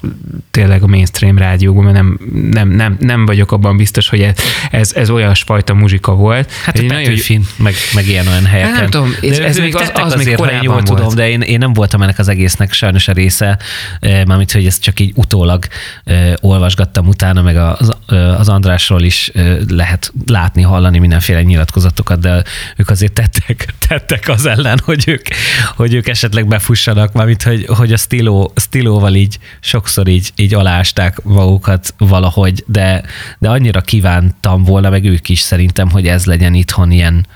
tényleg 0.51 0.83
a 0.83 0.87
mainstream 0.87 1.37
rádióban, 1.37 1.83
mert 1.83 1.95
nem, 1.95 2.19
nem, 2.51 2.69
nem, 2.69 2.97
nem 2.99 3.25
vagyok 3.25 3.51
abban 3.51 3.77
biztos, 3.77 4.09
hogy 4.09 4.21
ez, 4.21 4.35
ez, 4.71 4.93
ez 4.93 5.09
olyasfajta 5.09 5.73
muzsika 5.73 6.13
volt. 6.13 6.51
Hát 6.51 6.79
a 6.79 6.85
Petőfin, 6.87 7.45
meg, 7.55 7.73
meg 7.93 8.07
ilyen 8.07 8.27
olyan 8.27 8.45
helyeken. 8.45 8.73
Hát 8.73 8.81
nem 8.81 8.89
tudom, 8.89 9.15
ez, 9.21 9.39
ez 9.39 9.57
még 9.57 9.75
az, 9.75 9.91
az 9.93 10.15
még 10.15 10.35
korábban 10.35 10.63
jól 10.63 10.73
volt. 10.73 10.85
tudom, 10.85 11.15
de 11.15 11.29
én, 11.29 11.41
én 11.41 11.57
nem 11.57 11.73
voltam 11.73 12.01
ennek 12.01 12.19
az 12.19 12.27
egésznek 12.27 12.73
sajnos 12.73 13.07
a 13.07 13.11
része, 13.11 13.59
mármint, 14.01 14.51
hogy 14.51 14.65
ezt 14.65 14.81
csak 14.81 14.99
így 14.99 15.11
utólag 15.15 15.67
olvasgattam 16.39 17.07
utána, 17.07 17.41
meg 17.41 17.57
az, 17.57 17.91
az 18.37 18.49
Andrásról 18.49 19.01
is 19.01 19.31
lehet 19.67 20.13
látni, 20.25 20.61
hallani 20.61 20.99
mindenféle 20.99 21.41
nyilatkozatokat, 21.41 22.19
de 22.19 22.43
ők 22.75 22.89
azért 22.89 23.13
tettek, 23.13 23.73
tettek 23.87 24.29
az 24.29 24.45
ellen, 24.45 24.79
hogy 24.83 25.03
ők, 25.07 25.27
hogy 25.75 25.93
ők 25.93 26.07
esetleg 26.07 26.47
befussanak, 26.47 27.13
mármint, 27.13 27.43
hogy, 27.43 27.65
hogy 27.65 27.93
a 27.93 27.97
stiló, 28.13 28.51
stilóval 28.55 29.15
így 29.15 29.39
sokszor 29.59 30.07
így, 30.07 30.31
így 30.35 30.53
alásták 30.53 31.23
magukat 31.23 31.93
valahogy, 31.97 32.63
de, 32.67 33.03
de 33.39 33.49
annyira 33.49 33.81
kívántam 33.81 34.63
volna, 34.63 34.89
meg 34.89 35.05
ők 35.05 35.29
is 35.29 35.39
szerintem, 35.39 35.89
hogy 35.89 36.07
ez 36.07 36.25
legyen 36.25 36.53
itthon 36.53 36.91
ilyen, 36.91 37.27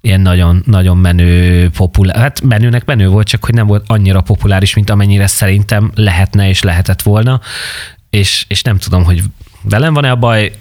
ilyen 0.00 0.20
nagyon, 0.20 0.62
nagyon 0.66 0.96
menő, 0.96 1.70
populár, 1.70 2.16
hát 2.16 2.40
menőnek 2.40 2.84
menő 2.84 3.08
volt, 3.08 3.26
csak 3.26 3.44
hogy 3.44 3.54
nem 3.54 3.66
volt 3.66 3.84
annyira 3.86 4.20
populáris, 4.20 4.74
mint 4.74 4.90
amennyire 4.90 5.26
szerintem 5.26 5.90
lehetne 5.94 6.48
és 6.48 6.62
lehetett 6.62 7.02
volna, 7.02 7.40
és, 8.10 8.44
és 8.48 8.62
nem 8.62 8.78
tudom, 8.78 9.04
hogy 9.04 9.22
velem 9.62 9.94
van-e 9.94 10.10
a 10.10 10.16
baj, 10.16 10.52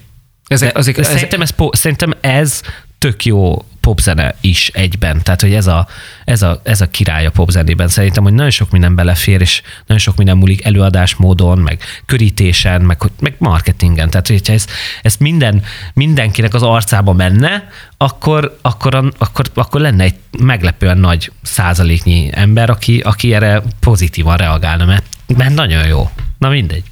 ezek, 0.48 0.78
azok, 0.78 0.98
ezek, 0.98 1.14
szerintem, 1.14 1.42
ez, 1.42 1.54
szerintem 1.72 2.14
ez 2.22 2.62
tök 2.98 3.26
jó 3.26 3.66
popzene 3.88 4.36
is 4.42 4.70
egyben. 4.74 5.22
Tehát, 5.24 5.42
hogy 5.42 5.54
ez 5.54 5.68
a, 5.68 5.88
ez 6.26 6.42
a, 6.42 6.62
ez 6.64 6.82
a 6.82 6.90
király 6.90 7.26
a 7.26 7.32
popzenében. 7.32 7.88
Szerintem, 7.88 8.24
hogy 8.24 8.34
nagyon 8.34 8.50
sok 8.50 8.72
minden 8.72 8.96
belefér, 8.96 9.42
és 9.42 9.62
nagyon 9.86 10.04
sok 10.04 10.18
minden 10.18 10.38
múlik 10.38 10.66
előadásmódon, 10.66 11.58
meg 11.58 11.82
körítésen, 12.06 12.82
meg, 12.82 12.98
meg 13.20 13.36
marketingen. 13.38 14.10
Tehát, 14.10 14.28
hogyha 14.28 14.54
ez, 14.54 14.66
ez 15.02 15.16
minden, 15.20 15.64
mindenkinek 15.94 16.54
az 16.54 16.64
arcába 16.64 17.14
menne, 17.14 17.70
akkor, 17.98 18.58
akkor, 18.62 19.14
akkor, 19.18 19.46
akkor 19.54 19.82
lenne 19.82 20.04
egy 20.04 20.16
meglepően 20.38 20.98
nagy 20.98 21.32
százaléknyi 21.42 22.30
ember, 22.32 22.70
aki, 22.70 23.00
aki 23.00 23.34
erre 23.34 23.64
pozitívan 23.80 24.38
reagálna, 24.38 24.86
mert, 24.86 25.06
mert 25.38 25.54
nagyon 25.54 25.88
jó. 25.88 26.10
Na 26.38 26.50
mindegy. 26.50 26.84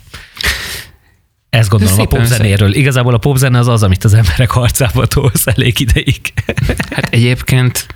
Ezt 1.55 1.69
gondolom 1.69 1.99
a 1.99 2.05
popzenéről. 2.05 2.73
Igazából 2.73 3.13
a 3.13 3.17
popzene 3.17 3.59
az 3.59 3.67
az, 3.67 3.83
amit 3.83 4.03
az 4.03 4.13
emberek 4.13 4.55
arcába 4.55 5.05
tolsz 5.05 5.47
elég 5.47 5.79
ideig. 5.79 6.33
Hát 6.95 7.07
egyébként, 7.09 7.87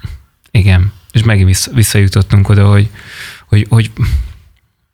igen, 0.52 0.94
és 1.12 1.24
megint 1.24 1.48
vissza, 1.48 1.72
visszajutottunk 1.74 2.50
oda, 2.50 2.70
hogy, 2.70 2.90
hogy, 3.48 3.66
hogy 3.70 3.92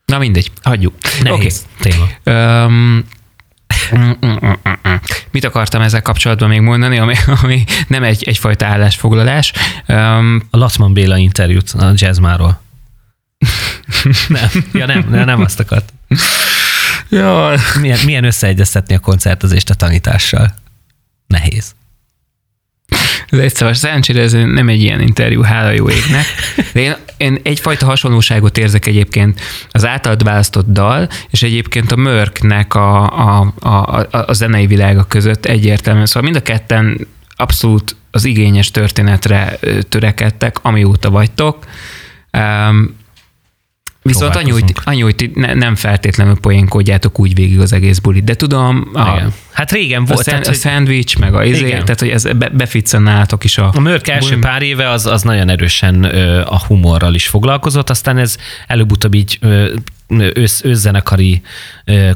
na 0.05 0.17
mindegy, 0.17 0.51
hagyjuk. 0.61 0.93
Nehéz 1.23 1.65
okay. 1.79 1.91
téma. 1.91 2.37
Um, 2.65 3.03
Mit 5.31 5.43
akartam 5.43 5.81
ezzel 5.81 6.01
kapcsolatban 6.01 6.49
még 6.49 6.61
mondani, 6.61 6.97
ami, 6.97 7.15
ami 7.41 7.63
nem 7.87 8.03
egy, 8.03 8.23
egyfajta 8.23 8.65
állásfoglalás? 8.65 9.53
Um, 9.87 10.41
a 10.49 10.57
Latman 10.57 10.93
Béla 10.93 11.17
interjút 11.17 11.69
a 11.69 11.91
jazzmáról. 11.95 12.61
nem, 14.27 14.49
ja 14.73 14.85
nem, 14.85 15.05
nem, 15.09 15.25
nem 15.25 15.41
azt 15.41 15.59
akart. 15.59 15.93
Ja. 17.09 17.53
Milyen, 17.79 17.99
milyen 18.05 18.23
összeegyeztetni 18.23 18.95
a 18.95 18.99
koncertezést 18.99 19.69
a 19.69 19.73
tanítással? 19.73 20.53
Nehéz. 21.27 21.75
Ez 23.29 23.39
egy 23.39 23.55
szavas, 23.55 23.77
szerencsére 23.77 24.21
ez 24.21 24.31
nem 24.31 24.69
egy 24.69 24.81
ilyen 24.81 25.01
interjú, 25.01 25.41
hála 25.41 25.69
jó 25.69 25.89
égnek. 25.89 26.25
De 26.73 26.79
én, 26.79 26.95
én 27.17 27.39
egyfajta 27.43 27.85
hasonlóságot 27.85 28.57
érzek 28.57 28.85
egyébként 28.85 29.41
az 29.69 29.85
általad 29.85 30.23
választott 30.23 30.71
dal, 30.71 31.09
és 31.29 31.43
egyébként 31.43 31.91
a 31.91 31.95
Mörknek 31.95 32.73
a, 32.73 33.03
a, 33.19 33.53
a, 33.59 34.07
a 34.09 34.33
zenei 34.33 34.67
világa 34.67 35.03
között 35.03 35.45
egyértelműen. 35.45 36.05
Szóval 36.05 36.23
mind 36.23 36.35
a 36.35 36.41
ketten 36.41 37.07
abszolút 37.35 37.95
az 38.11 38.25
igényes 38.25 38.71
történetre 38.71 39.59
törekedtek, 39.89 40.57
amióta 40.61 41.09
vagytok. 41.09 41.65
Um, 42.37 42.95
Viszont 44.07 44.35
annyi, 44.35 44.51
hogy, 44.51 44.73
annyi, 44.83 45.01
hogy 45.01 45.31
ne, 45.33 45.53
nem 45.53 45.75
feltétlenül 45.75 46.35
poénkodjátok 46.39 47.19
úgy 47.19 47.33
végig 47.33 47.59
az 47.59 47.73
egész 47.73 47.99
bulit, 47.99 48.23
de 48.23 48.35
tudom, 48.35 48.89
a, 48.93 49.21
hát 49.51 49.71
régen 49.71 50.05
volt. 50.05 50.19
A, 50.19 50.23
tehát, 50.23 50.47
a 50.47 50.53
szendvics, 50.53 51.17
meg 51.17 51.33
a 51.33 51.43
izé, 51.43 51.69
tehát 51.69 51.99
hogy 51.99 52.09
ez 52.09 52.23
be, 52.23 52.49
beficcenáltok 52.49 53.43
is 53.43 53.57
a... 53.57 53.71
A 53.75 53.79
Mörk 53.79 54.07
első 54.07 54.27
bulim. 54.27 54.41
pár 54.41 54.61
éve 54.61 54.89
az, 54.89 55.05
az 55.05 55.21
nagyon 55.21 55.49
erősen 55.49 56.03
ö, 56.03 56.41
a 56.41 56.59
humorral 56.67 57.13
is 57.13 57.27
foglalkozott, 57.27 57.89
aztán 57.89 58.17
ez 58.17 58.37
előbb-utóbb 58.67 59.13
így 59.13 59.37
ö, 59.41 59.73
ősz, 60.07 60.63
őszenekari 60.63 61.41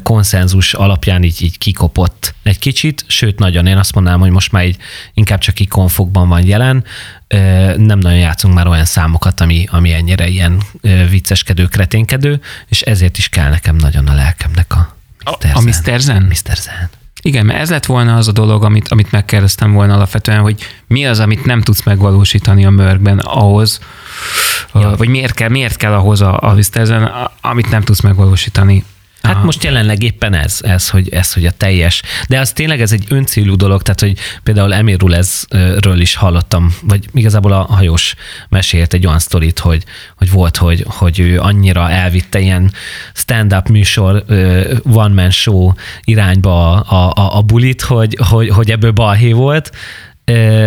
konszenzus 0.02 0.74
alapján 0.74 1.22
így, 1.22 1.42
így 1.42 1.58
kikopott 1.58 2.34
egy 2.42 2.58
kicsit, 2.58 3.04
sőt 3.06 3.38
nagyon, 3.38 3.66
én 3.66 3.76
azt 3.76 3.94
mondanám, 3.94 4.20
hogy 4.20 4.30
most 4.30 4.52
már 4.52 4.66
így 4.66 4.76
inkább 5.14 5.38
csak 5.38 5.60
ikonfokban 5.60 6.28
van 6.28 6.46
jelen, 6.46 6.84
nem 7.76 7.98
nagyon 7.98 8.18
játszunk 8.18 8.54
már 8.54 8.66
olyan 8.66 8.84
számokat, 8.84 9.40
ami, 9.40 9.66
ami 9.70 9.92
ennyire 9.92 10.28
ilyen 10.28 10.62
vicceskedő, 11.10 11.64
kreténkedő, 11.64 12.40
és 12.68 12.80
ezért 12.80 13.18
is 13.18 13.28
kell 13.28 13.50
nekem 13.50 13.76
nagyon 13.76 14.06
a 14.06 14.14
lelkemnek 14.14 14.74
a 14.74 14.96
Mr. 15.24 15.50
A, 15.54 15.58
a 15.58 15.60
Mr. 15.60 16.00
Zen? 16.00 16.22
Mr. 16.22 16.56
Zen. 16.56 16.90
Igen, 17.22 17.46
mert 17.46 17.58
ez 17.58 17.70
lett 17.70 17.86
volna 17.86 18.16
az 18.16 18.28
a 18.28 18.32
dolog, 18.32 18.64
amit, 18.64 18.88
amit 18.88 19.12
megkérdeztem 19.12 19.72
volna 19.72 19.94
alapvetően, 19.94 20.40
hogy 20.40 20.66
mi 20.86 21.06
az, 21.06 21.20
amit 21.20 21.44
nem 21.44 21.60
tudsz 21.60 21.82
megvalósítani 21.82 22.64
a 22.64 22.70
mörkben 22.70 23.18
ahhoz, 23.18 23.80
ja. 24.74 24.94
vagy 24.96 25.08
miért 25.08 25.34
kell, 25.34 25.48
miért 25.48 25.76
kell 25.76 25.92
ahhoz 25.92 26.20
a, 26.20 26.40
a 26.40 26.56
amit 27.40 27.70
nem 27.70 27.82
tudsz 27.82 28.00
megvalósítani 28.00 28.84
Hát 29.22 29.34
Aha. 29.34 29.44
most 29.44 29.64
jelenleg 29.64 30.02
éppen 30.02 30.34
ez, 30.34 30.58
ez 30.60 30.88
hogy, 30.88 31.08
ez, 31.08 31.32
hogy 31.32 31.46
a 31.46 31.50
teljes. 31.50 32.02
De 32.28 32.38
az 32.38 32.52
tényleg 32.52 32.80
ez 32.80 32.92
egy 32.92 33.04
öncélú 33.08 33.56
dolog, 33.56 33.82
tehát 33.82 34.00
hogy 34.00 34.18
például 34.42 34.74
Emirul 34.74 35.16
ezről 35.16 36.00
is 36.00 36.14
hallottam, 36.14 36.74
vagy 36.82 37.04
igazából 37.14 37.52
a 37.52 37.62
hajós 37.62 38.14
mesélt 38.48 38.92
egy 38.92 39.06
olyan 39.06 39.18
sztorit, 39.18 39.58
hogy, 39.58 39.84
hogy 40.16 40.30
volt, 40.30 40.56
hogy, 40.56 40.84
hogy 40.88 41.18
ő 41.18 41.40
annyira 41.40 41.90
elvitte 41.90 42.40
ilyen 42.40 42.72
stand-up 43.12 43.68
műsor, 43.68 44.24
one-man 44.82 45.30
show 45.30 45.72
irányba 46.04 46.80
a, 46.80 47.12
a, 47.12 47.36
a 47.36 47.42
bulit, 47.42 47.82
hogy, 47.82 48.18
hogy, 48.28 48.48
hogy 48.48 48.70
ebből 48.70 48.92
balhé 48.92 49.32
volt, 49.32 49.70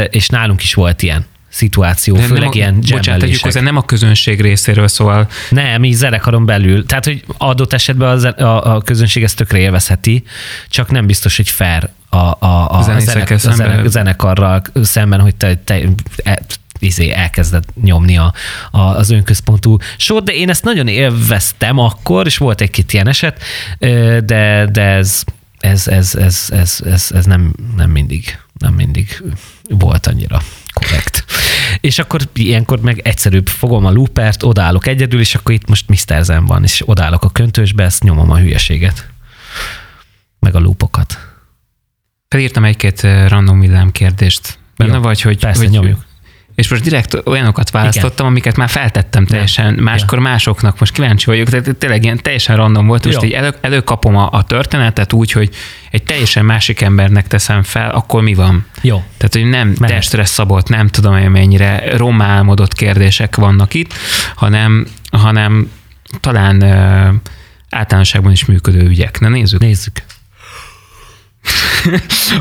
és 0.10 0.28
nálunk 0.28 0.62
is 0.64 0.74
volt 0.74 1.02
ilyen 1.02 1.26
szituáció, 1.54 2.16
De 2.16 2.22
főleg 2.22 2.44
nem 2.44 2.52
ilyen 2.52 2.80
Bocsánat, 2.90 3.22
tegyük 3.22 3.42
hozzá, 3.42 3.62
nem 3.62 3.78
a 3.78 3.86
közönség 3.86 4.42
részéről 4.42 4.88
szól. 4.88 5.28
Nem, 5.50 5.84
így 5.84 5.94
zenekaron 5.94 6.46
belül. 6.46 6.86
Tehát, 6.86 7.06
hogy 7.06 7.24
adott 7.38 7.74
esetben 7.74 8.18
a, 8.18 8.44
a, 8.44 8.76
a 8.76 8.82
közönség 8.82 9.24
ezt 9.24 9.38
tökre 9.38 9.58
élvezheti, 9.58 10.24
csak 10.70 10.92
nem 10.92 11.06
biztos, 11.06 11.36
hogy 11.36 11.50
fair 11.50 11.90
a, 12.10 12.18
a, 12.18 12.38
a, 12.40 12.78
a, 12.78 12.82
zenek, 12.82 13.30
a 13.30 13.38
zenek, 13.38 13.88
zenekarral 13.88 14.62
szemben, 14.82 15.20
hogy 15.20 15.36
te, 15.36 15.56
te 15.56 15.82
e, 16.24 16.42
izé 16.80 17.12
elkezdett 17.12 17.68
nyomni 17.84 18.18
a, 18.18 18.34
a, 18.72 18.80
az 18.80 19.10
önközpontú 19.10 19.78
sót, 19.98 20.24
de 20.24 20.32
én 20.32 20.50
ezt 20.50 20.64
nagyon 20.64 20.88
élveztem 20.88 21.78
akkor, 21.78 22.26
és 22.26 22.38
volt 22.38 22.62
egy-két 22.62 22.94
ilyen 22.94 23.08
eset, 23.08 23.42
de, 24.26 24.68
de 24.72 24.82
ez, 24.82 25.24
ez, 25.60 25.88
ez, 25.88 26.16
ez, 26.16 26.48
ez, 26.50 26.80
ez, 26.86 27.08
ez 27.14 27.26
nem, 27.26 27.54
nem 27.76 27.90
mindig, 27.90 28.40
nem 28.60 28.74
mindig 28.74 29.24
volt 29.70 30.08
annyira 30.08 30.42
korrekt. 30.74 31.26
És 31.80 32.00
akkor 32.00 32.22
ilyenkor 32.34 32.82
meg 32.82 33.00
egyszerűbb 33.00 33.48
fogom 33.48 33.86
a 33.86 33.92
loopert, 33.92 34.44
odállok 34.44 34.88
egyedül, 34.88 35.20
és 35.20 35.36
akkor 35.36 35.54
itt 35.54 35.68
most 35.68 35.90
Mr. 35.90 36.24
Zen 36.24 36.46
van, 36.46 36.64
és 36.64 36.82
odállok 36.86 37.24
a 37.24 37.30
köntösbe, 37.30 37.84
ezt 37.84 38.04
nyomom 38.04 38.32
a 38.32 38.38
hülyeséget. 38.38 39.10
Meg 40.40 40.56
a 40.56 40.60
loopokat. 40.60 41.18
Felírtam 42.28 42.64
egy-két 42.64 43.04
eh, 43.04 43.30
random 43.30 43.60
villám 43.60 43.92
kérdést. 43.92 44.58
Benne 44.78 44.94
Jó, 44.94 45.02
vagy, 45.02 45.22
hogy... 45.22 45.40
Persze, 45.40 45.62
hogy, 45.62 45.70
nyomjuk 45.70 46.06
és 46.56 46.70
most 46.70 46.84
direkt 46.84 47.28
olyanokat 47.28 47.70
választottam, 47.70 48.14
Igen. 48.14 48.26
amiket 48.26 48.56
már 48.58 48.70
feltettem 48.70 49.26
teljesen, 49.26 49.74
Nem. 49.74 49.84
máskor 49.84 50.18
ja. 50.18 50.24
másoknak. 50.24 50.80
Most 50.80 50.94
kíváncsi 50.94 51.26
vagyok, 51.26 51.50
tehát 51.50 51.76
tényleg 51.76 52.04
ilyen 52.04 52.20
teljesen 52.22 52.56
random 52.56 52.88
volt. 52.88 53.06
Most 53.06 53.24
így 53.24 53.32
elő, 53.32 53.54
előkapom 53.62 54.16
a, 54.16 54.30
a 54.32 54.44
történetet 54.44 55.14
úgy, 55.14 55.32
hogy 55.32 55.50
egy 55.92 56.04
teljesen 56.04 56.46
másik 56.46 56.82
embernek 56.82 57.28
teszem 57.28 57.64
fel, 57.64 57.92
akkor 57.92 58.22
mi 58.24 58.34
van? 58.34 58.66
Jó. 58.82 59.04
Tehát, 59.18 59.34
hogy 59.34 59.46
nem 59.46 59.76
Mehet. 59.80 59.96
testre 59.96 60.26
szabott, 60.26 60.70
nem 60.70 60.88
tudom 60.88 61.18
én 61.18 61.30
mennyire 61.30 61.98
romálmodott 61.98 62.74
kérdések 62.74 63.36
vannak 63.36 63.74
itt, 63.74 63.94
hanem, 64.36 64.88
hanem 65.12 65.72
talán 66.20 66.64
uh, 66.64 67.16
általánosságban 67.70 68.32
is 68.32 68.46
működő 68.46 68.88
ügyek. 68.88 69.20
Na 69.20 69.30
nézzük. 69.30 69.60
Nézzük. 69.60 70.04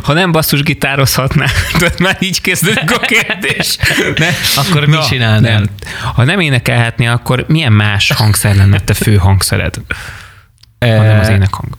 Ha 0.02 0.12
nem 0.12 0.32
basszusgitározhatná, 0.32 1.46
tudod, 1.72 2.00
már 2.06 2.16
így 2.20 2.40
kezdődik 2.40 2.90
a 2.90 2.98
kérdés. 2.98 3.76
Ne? 4.16 4.28
Akkor 4.56 4.84
mit 4.86 5.06
csinálnál? 5.06 5.58
Nem. 5.58 5.68
Ha 6.14 6.24
nem 6.24 6.40
énekelhetné, 6.40 7.06
akkor 7.06 7.44
milyen 7.48 7.72
más 7.72 8.12
hangszer 8.12 8.56
lenne 8.56 8.80
te 8.80 8.94
fő 8.94 9.16
hangszered? 9.16 9.74
Ha 10.78 10.86
nem 11.02 11.18
az 11.18 11.28
énekhang. 11.28 11.76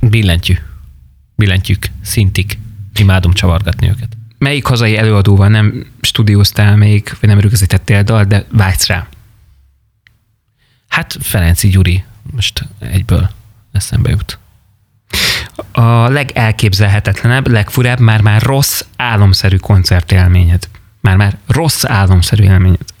Billentyű. 0.00 0.54
Billentyűk, 1.34 1.90
szintik. 2.02 2.58
Imádom 2.94 3.32
csavargatni 3.32 3.88
őket. 3.88 4.08
Melyik 4.38 4.66
hazai 4.66 4.96
előadóval 4.96 5.48
nem 5.48 5.86
stúdióztál 6.00 6.76
még, 6.76 7.16
vagy 7.20 7.28
nem 7.28 7.40
rögzítettél 7.40 8.02
dal, 8.02 8.24
de 8.24 8.44
vágysz 8.50 8.86
rá? 8.86 9.06
Hát 10.88 11.16
Ferenci 11.20 11.68
Gyuri 11.68 12.04
most 12.32 12.64
egyből 12.78 13.30
eszembe 13.72 14.10
jut 14.10 14.38
a 15.72 16.08
legelképzelhetetlenebb, 16.08 17.48
legfurább, 17.48 17.98
már-már 17.98 18.42
rossz 18.42 18.82
álomszerű 18.96 19.56
koncertélményed? 19.56 20.68
Már-már 21.00 21.36
rossz 21.46 21.84
álomszerű 21.84 22.42
élményed? 22.42 22.94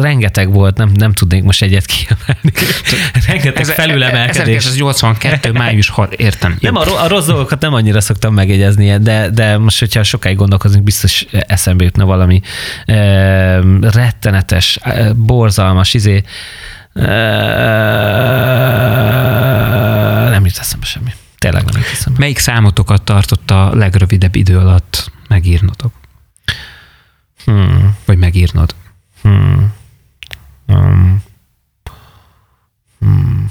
rengeteg 0.00 0.52
volt, 0.52 0.76
nem, 0.76 0.90
nem 0.94 1.12
tudnék 1.12 1.42
most 1.42 1.62
egyet 1.62 1.84
kiemelni. 1.86 2.52
rengeteg 3.28 3.64
felülemelkedés. 3.64 4.56
1982. 4.56 5.52
május 5.52 5.88
6, 5.88 6.12
értem. 6.12 6.56
Nem, 6.60 6.76
a, 6.76 7.02
a 7.02 7.08
rossz 7.08 7.26
dolgokat 7.26 7.60
nem 7.60 7.74
annyira 7.74 8.00
szoktam 8.00 8.34
megjegyezni, 8.34 8.98
de, 8.98 9.30
de 9.30 9.58
most, 9.58 9.78
hogyha 9.78 10.02
sokáig 10.02 10.36
gondolkozunk, 10.36 10.84
biztos 10.84 11.26
eszembe 11.30 11.84
jutna 11.84 12.04
valami 12.04 12.40
e, 12.84 12.96
rettenetes, 13.80 14.78
borzalmas, 15.16 15.94
izé, 15.94 16.22
nem 20.30 20.44
jut 20.44 20.58
eszembe 20.58 20.86
semmi. 20.86 21.10
Tényleg 21.38 21.64
nem 21.64 21.76
jut 21.76 21.90
eszembe. 21.92 22.18
Melyik 22.18 22.38
számotokat 22.38 23.02
tartott 23.02 23.50
a 23.50 23.74
legrövidebb 23.74 24.34
idő 24.34 24.58
alatt 24.58 25.12
megírnotok? 25.28 25.92
Hmm. 27.44 27.96
Vagy 28.04 28.18
megírnod? 28.18 28.74
Hmm. 29.22 29.72
Um. 30.66 31.22
Hmm. 32.98 33.50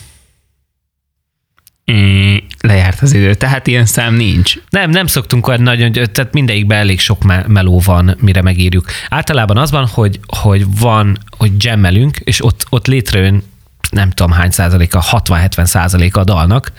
Lejárt 2.67 3.01
az 3.01 3.13
idő. 3.13 3.33
Tehát 3.33 3.67
ilyen 3.67 3.85
szám 3.85 4.13
nincs. 4.13 4.55
Nem, 4.69 4.89
nem 4.89 5.07
szoktunk 5.07 5.47
olyan 5.47 5.61
nagyon, 5.61 5.91
tehát 5.91 6.33
mindegyikben 6.33 6.77
elég 6.77 6.99
sok 6.99 7.23
me- 7.23 7.47
meló 7.47 7.81
van, 7.85 8.17
mire 8.19 8.41
megírjuk. 8.41 8.85
Általában 9.09 9.57
az 9.57 9.71
van, 9.71 9.87
hogy, 9.87 10.19
hogy 10.27 10.65
van, 10.79 11.17
hogy 11.37 11.63
jammelünk, 11.63 12.17
és 12.17 12.43
ott, 12.45 12.65
ott 12.69 12.87
létrejön 12.87 13.43
nem 13.89 14.09
tudom 14.09 14.31
hány 14.31 14.51
százaléka, 14.51 15.03
60-70 15.11 15.65
százaléka 15.65 16.19
a 16.19 16.23
dalnak, 16.23 16.71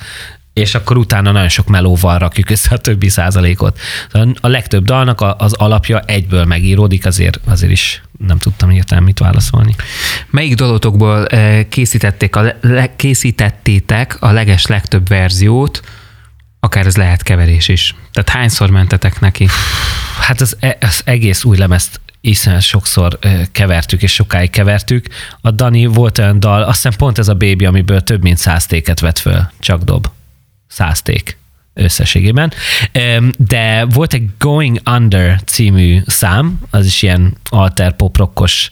és 0.55 0.75
akkor 0.75 0.97
utána 0.97 1.33
nagyon 1.33 1.49
sok 1.49 1.69
melóval 1.69 2.19
rakjuk 2.19 2.51
össze 2.51 2.75
a 2.75 2.79
többi 2.79 3.09
százalékot. 3.09 3.79
A 4.41 4.49
legtöbb 4.49 4.85
dalnak 4.85 5.21
az 5.39 5.53
alapja 5.53 6.01
egyből 6.01 6.45
megíródik, 6.45 7.07
azért, 7.07 7.41
azért 7.45 7.73
is 7.73 8.03
nem 8.19 8.39
tudtam 8.39 8.71
értelme 8.71 9.05
mit 9.05 9.19
válaszolni. 9.19 9.75
Melyik 10.31 10.55
dolotokból 10.55 11.27
eh, 11.27 11.65
készítették 11.69 12.37
a 12.37 12.55
le, 12.61 12.97
készítettétek 12.97 14.17
a 14.21 14.31
leges 14.31 14.67
legtöbb 14.67 15.09
verziót, 15.09 15.81
akár 16.61 16.87
ez 16.87 16.97
lehet 16.97 17.23
keverés 17.23 17.69
is. 17.69 17.95
Tehát 18.13 18.29
hányszor 18.29 18.71
mentetek 18.71 19.21
neki? 19.21 19.49
Hát 20.21 20.41
az, 20.41 20.57
e, 20.61 20.77
az 20.81 21.03
egész 21.05 21.45
új 21.45 21.57
lemezt 21.57 22.01
hiszen 22.21 22.61
sokszor 22.61 23.19
kevertük, 23.53 24.03
és 24.03 24.13
sokáig 24.13 24.51
kevertük. 24.51 25.07
A 25.41 25.51
Dani 25.51 25.87
volt 25.87 26.19
olyan 26.19 26.41
dal, 26.41 26.63
azt 26.63 26.83
hiszem 26.83 26.99
pont 26.99 27.19
ez 27.19 27.29
a 27.29 27.35
Baby, 27.35 27.65
amiből 27.65 28.01
több 28.01 28.23
mint 28.23 28.39
száz 28.39 28.67
téket 28.67 29.01
vett 29.01 29.19
föl, 29.19 29.51
csak 29.61 29.83
dob. 29.83 30.09
Száz 30.75 31.03
ték 31.03 31.39
összességében. 31.75 32.53
De 33.37 33.85
volt 33.85 34.15
egy 34.15 34.29
Going 34.39 34.81
Under 34.91 35.41
című 35.45 36.01
szám, 36.07 36.61
az 36.71 36.87
is 36.87 37.03
ilyen 37.03 37.37
alter 37.51 37.97
pop 37.97 38.17
rockos 38.17 38.71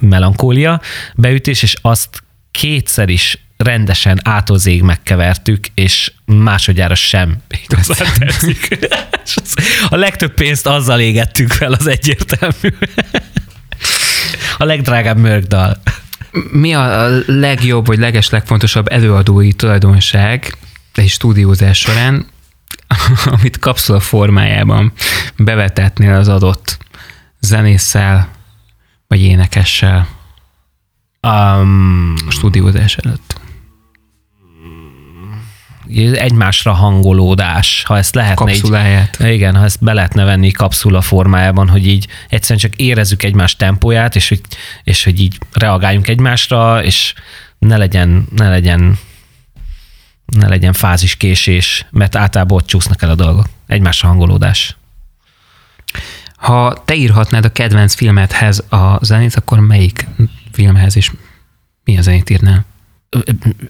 melankólia 0.00 0.80
beütés, 1.14 1.62
és 1.62 1.76
azt 1.80 2.22
kétszer 2.50 3.08
is 3.08 3.38
rendesen 3.56 4.20
átozég 4.22 4.82
megkevertük, 4.82 5.66
és 5.74 6.12
másodjára 6.24 6.94
sem 6.94 7.36
igazán 7.62 8.12
tetszik. 8.18 8.68
A 9.88 9.96
legtöbb 9.96 10.34
pénzt 10.34 10.66
azzal 10.66 11.00
égettük 11.00 11.50
fel, 11.50 11.72
az 11.72 11.86
egyértelmű. 11.86 12.76
A 14.58 14.64
legdrágább 14.64 15.18
mörgdal. 15.18 15.80
Mi 16.50 16.74
a 16.74 17.08
legjobb, 17.26 17.86
vagy 17.86 17.98
leges 17.98 18.30
legfontosabb 18.30 18.88
előadói 18.88 19.52
tulajdonság 19.52 20.56
egy 20.94 21.08
stúdiózás 21.08 21.78
során, 21.78 22.26
amit 23.36 23.58
kapszula 23.58 24.00
formájában 24.00 24.92
bevetetnél 25.36 26.14
az 26.14 26.28
adott 26.28 26.78
zenésszel, 27.40 28.28
vagy 29.06 29.20
énekessel 29.20 30.08
um, 31.22 32.14
a 32.26 32.30
stúdiózás 32.30 32.96
előtt? 32.96 33.42
Egymásra 36.12 36.72
hangolódás, 36.72 37.82
ha 37.86 37.96
ezt 37.96 38.14
lehetne 38.14 38.44
Kapszuláját. 38.44 39.18
Így, 39.20 39.32
igen, 39.32 39.56
ha 39.56 39.64
ezt 39.64 39.82
be 39.82 39.92
lehetne 39.92 40.24
venni 40.24 40.50
kapszula 40.50 41.00
formájában, 41.00 41.68
hogy 41.68 41.86
így 41.86 42.06
egyszerűen 42.28 42.60
csak 42.60 42.76
érezzük 42.76 43.22
egymás 43.22 43.56
tempóját, 43.56 44.16
és 44.16 44.28
hogy, 44.28 44.40
és 44.84 45.04
hogy 45.04 45.20
így 45.20 45.38
reagáljunk 45.52 46.08
egymásra, 46.08 46.84
és 46.84 47.14
ne 47.58 47.76
legyen, 47.76 48.26
ne 48.36 48.48
legyen 48.48 48.98
ne 50.26 50.48
legyen 50.48 50.72
fáziskésés, 50.72 51.86
mert 51.90 52.16
általában 52.16 52.56
ott 52.56 52.66
csúsznak 52.66 53.02
el 53.02 53.10
a 53.10 53.14
dolgok. 53.14 53.46
Egymásra 53.66 54.08
hangolódás. 54.08 54.76
Ha 56.36 56.82
te 56.84 56.94
írhatnád 56.94 57.44
a 57.44 57.52
kedvenc 57.52 57.94
filmedhez 57.94 58.64
a 58.70 58.98
zenét, 59.04 59.34
akkor 59.34 59.60
melyik 59.60 60.06
filmhez 60.52 60.96
és 60.96 61.10
mi 61.84 61.98
a 61.98 62.02
zenét 62.02 62.30
írnál? 62.30 62.64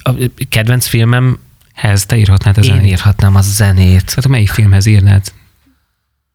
A 0.02 0.12
kedvenc 0.48 0.86
filmem 0.86 1.38
Hez, 1.74 2.06
te 2.06 2.16
írhatnád 2.16 2.58
a 2.58 2.62
zenét. 2.62 2.80
Én 2.80 2.88
írhatnám 2.88 3.34
a 3.34 3.40
zenét. 3.40 4.04
Tehát 4.04 4.24
a 4.24 4.28
melyik 4.28 4.50
filmhez 4.50 4.86
írnád? 4.86 5.32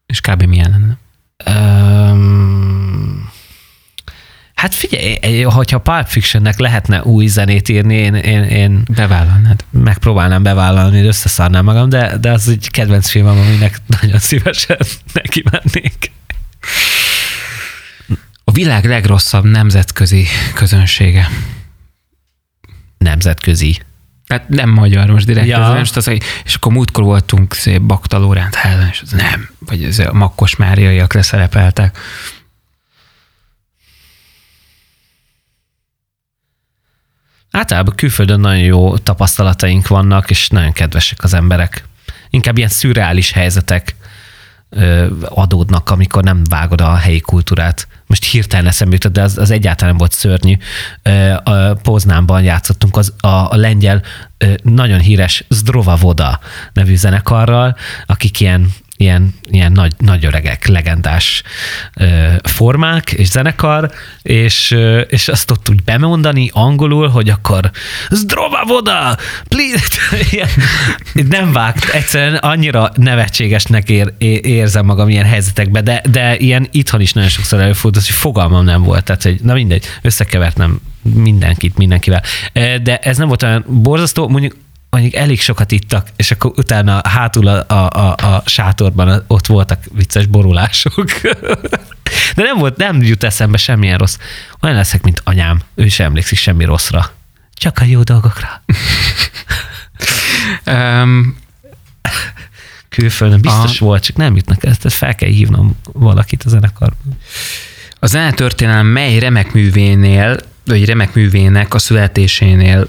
És 0.06 0.20
kb. 0.20 0.42
milyen 0.42 0.70
lenne? 0.70 0.98
Um, 2.10 3.30
hát 4.54 4.74
figyelj, 4.74 5.42
hogyha 5.42 5.78
Pulp 5.78 6.06
Fictionnek 6.06 6.58
lehetne 6.58 7.02
új 7.02 7.26
zenét 7.26 7.68
írni, 7.68 7.94
én, 7.94 8.14
én, 8.14 8.42
én 8.42 8.82
bevállalnád. 8.94 9.64
Megpróbálnám 9.70 10.42
bevállalni, 10.42 11.00
összeszarnám 11.06 11.64
magam, 11.64 11.88
de, 11.88 12.16
de 12.16 12.30
az 12.30 12.48
egy 12.48 12.70
kedvenc 12.70 13.10
filmem, 13.10 13.38
aminek 13.38 13.80
nagyon 14.00 14.18
szívesen 14.18 14.78
neki 15.12 15.44
mennék. 15.50 16.12
A 18.44 18.52
világ 18.52 18.84
legrosszabb 18.84 19.44
nemzetközi 19.44 20.26
közönsége. 20.54 21.28
Nemzetközi. 22.98 23.80
Hát 24.30 24.48
nem 24.48 24.70
magyar 24.70 25.06
most 25.06 25.26
direkt. 25.26 25.46
Ja. 25.46 25.64
Ez 25.64 25.78
most 25.78 25.96
az, 25.96 26.08
és 26.44 26.54
akkor 26.54 26.72
múltkor 26.72 27.04
voltunk 27.04 27.54
szép 27.54 27.80
Baktalórán 27.80 28.52
Hellen, 28.52 28.88
és 28.88 29.00
az 29.02 29.10
nem, 29.10 29.50
vagy 29.58 29.84
ez 29.84 29.98
a 29.98 30.12
Makkos 30.12 30.56
Máriaiak 30.56 31.12
leszerepeltek. 31.12 31.98
Általában 37.50 37.94
külföldön 37.94 38.40
nagyon 38.40 38.64
jó 38.64 38.98
tapasztalataink 38.98 39.88
vannak, 39.88 40.30
és 40.30 40.48
nagyon 40.48 40.72
kedvesek 40.72 41.24
az 41.24 41.34
emberek. 41.34 41.84
Inkább 42.30 42.56
ilyen 42.56 42.68
szürreális 42.68 43.32
helyzetek 43.32 43.94
adódnak, 45.28 45.90
amikor 45.90 46.22
nem 46.22 46.42
vágod 46.44 46.80
a 46.80 46.94
helyi 46.94 47.20
kultúrát. 47.20 47.88
Most 48.06 48.24
hirtelen 48.24 48.66
eszembe 48.66 48.94
jutott, 48.94 49.12
de 49.12 49.22
az, 49.22 49.38
az 49.38 49.50
egyáltalán 49.50 49.88
nem 49.88 49.98
volt 49.98 50.12
szörnyű. 50.12 50.56
A 51.42 51.72
Poznánban 51.72 52.42
játszottunk 52.42 52.96
az, 52.96 53.12
a, 53.20 53.26
a 53.26 53.56
lengyel 53.56 54.02
nagyon 54.62 55.00
híres 55.00 55.44
Zdrova 55.48 55.96
Voda 55.96 56.40
nevű 56.72 56.96
zenekarral, 56.96 57.76
akik 58.06 58.40
ilyen 58.40 58.72
ilyen, 59.00 59.34
ilyen 59.50 59.72
nagy, 59.72 59.92
nagy 59.98 60.24
öregek, 60.24 60.66
legendás 60.66 61.42
formák 62.42 63.12
és 63.12 63.28
zenekar, 63.28 63.90
és, 64.22 64.76
és 65.08 65.28
azt 65.28 65.50
ott 65.50 65.70
úgy 65.70 65.82
bemondani 65.82 66.50
angolul, 66.52 67.08
hogy 67.08 67.28
akkor 67.28 67.70
Zdrova 68.10 68.64
voda! 68.66 69.16
Please! 69.48 70.48
nem 71.28 71.52
vágt, 71.52 71.84
egyszerűen 71.84 72.34
annyira 72.34 72.90
nevetségesnek 72.94 73.88
ér, 73.88 74.14
érzem 74.42 74.84
magam 74.84 75.08
ilyen 75.08 75.26
helyzetekben, 75.26 75.84
de, 75.84 76.02
de 76.10 76.36
ilyen 76.36 76.68
itthon 76.70 77.00
is 77.00 77.12
nagyon 77.12 77.30
sokszor 77.30 77.60
előfordult, 77.60 78.06
hogy 78.06 78.14
fogalmam 78.14 78.64
nem 78.64 78.82
volt, 78.82 79.04
tehát 79.04 79.22
hogy 79.22 79.40
na 79.42 79.52
mindegy, 79.52 79.84
összekevertem 80.02 80.80
mindenkit, 81.02 81.76
mindenkivel. 81.76 82.22
De 82.82 82.98
ez 82.98 83.16
nem 83.16 83.28
volt 83.28 83.42
olyan 83.42 83.64
borzasztó, 83.68 84.28
mondjuk 84.28 84.56
mondjuk 84.90 85.14
elég 85.14 85.40
sokat 85.40 85.72
ittak, 85.72 86.08
és 86.16 86.30
akkor 86.30 86.52
utána 86.56 87.00
hátul 87.08 87.46
a, 87.46 87.64
a, 87.68 87.90
a, 87.90 88.34
a 88.34 88.42
sátorban 88.46 89.24
ott 89.26 89.46
voltak 89.46 89.84
vicces 89.92 90.26
borulások. 90.26 90.94
De 92.34 92.42
nem 92.42 92.58
volt, 92.58 92.76
nem 92.76 93.02
jut 93.02 93.24
eszembe 93.24 93.56
semmilyen 93.56 93.98
rossz. 93.98 94.16
Olyan 94.60 94.76
leszek, 94.76 95.02
mint 95.02 95.20
anyám. 95.24 95.60
Ő 95.74 95.88
sem 95.88 96.06
emlékszik 96.06 96.38
semmi 96.38 96.64
rosszra. 96.64 97.10
Csak 97.54 97.78
a 97.78 97.84
jó 97.84 98.02
dolgokra. 98.02 98.62
um, 101.02 101.36
Külföldön 102.88 103.40
biztos 103.40 103.80
a... 103.80 103.84
volt, 103.84 104.02
csak 104.02 104.16
nem 104.16 104.36
jutnak 104.36 104.64
ezt, 104.64 104.92
fel 104.92 105.14
kell 105.14 105.28
hívnom 105.28 105.76
valakit 105.92 106.42
a 106.42 106.48
zenekarban. 106.48 107.18
A 107.98 108.06
zenetörténelem 108.06 108.86
mely 108.86 109.18
remek 109.18 109.52
művénél, 109.52 110.40
vagy 110.64 110.84
remek 110.84 111.14
művének 111.14 111.74
a 111.74 111.78
születésénél 111.78 112.88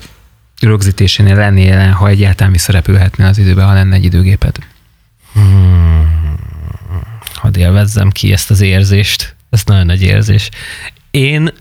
rögzítésénél 0.61 1.35
lennél, 1.35 1.89
ha 1.91 2.07
egyáltalán 2.07 2.51
visszarepülhetnél 2.51 3.27
az 3.27 3.37
időbe, 3.37 3.63
ha 3.63 3.73
lenne 3.73 3.95
egy 3.95 4.03
időgéped? 4.03 4.57
Hmm. 5.33 6.35
Hadd 7.33 7.57
élvezzem 7.57 8.09
ki 8.09 8.31
ezt 8.31 8.51
az 8.51 8.61
érzést. 8.61 9.35
Ez 9.49 9.63
nagyon 9.65 9.85
nagy 9.85 10.01
érzés. 10.01 10.49
Én 11.11 11.53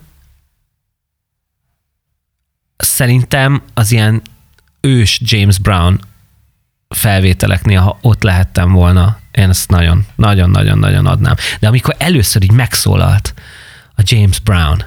szerintem 2.76 3.62
az 3.74 3.92
ilyen 3.92 4.22
ős 4.80 5.20
James 5.24 5.58
Brown 5.58 6.00
felvételeknél, 6.88 7.80
ha 7.80 7.98
ott 8.00 8.22
lehettem 8.22 8.72
volna, 8.72 9.18
én 9.30 9.48
ezt 9.48 9.70
nagyon, 9.70 10.06
nagyon, 10.14 10.50
nagyon, 10.50 10.78
nagyon 10.78 11.06
adnám. 11.06 11.34
De 11.60 11.68
amikor 11.68 11.94
először 11.98 12.42
így 12.42 12.52
megszólalt 12.52 13.34
a 13.96 14.02
James 14.04 14.38
Brown, 14.38 14.84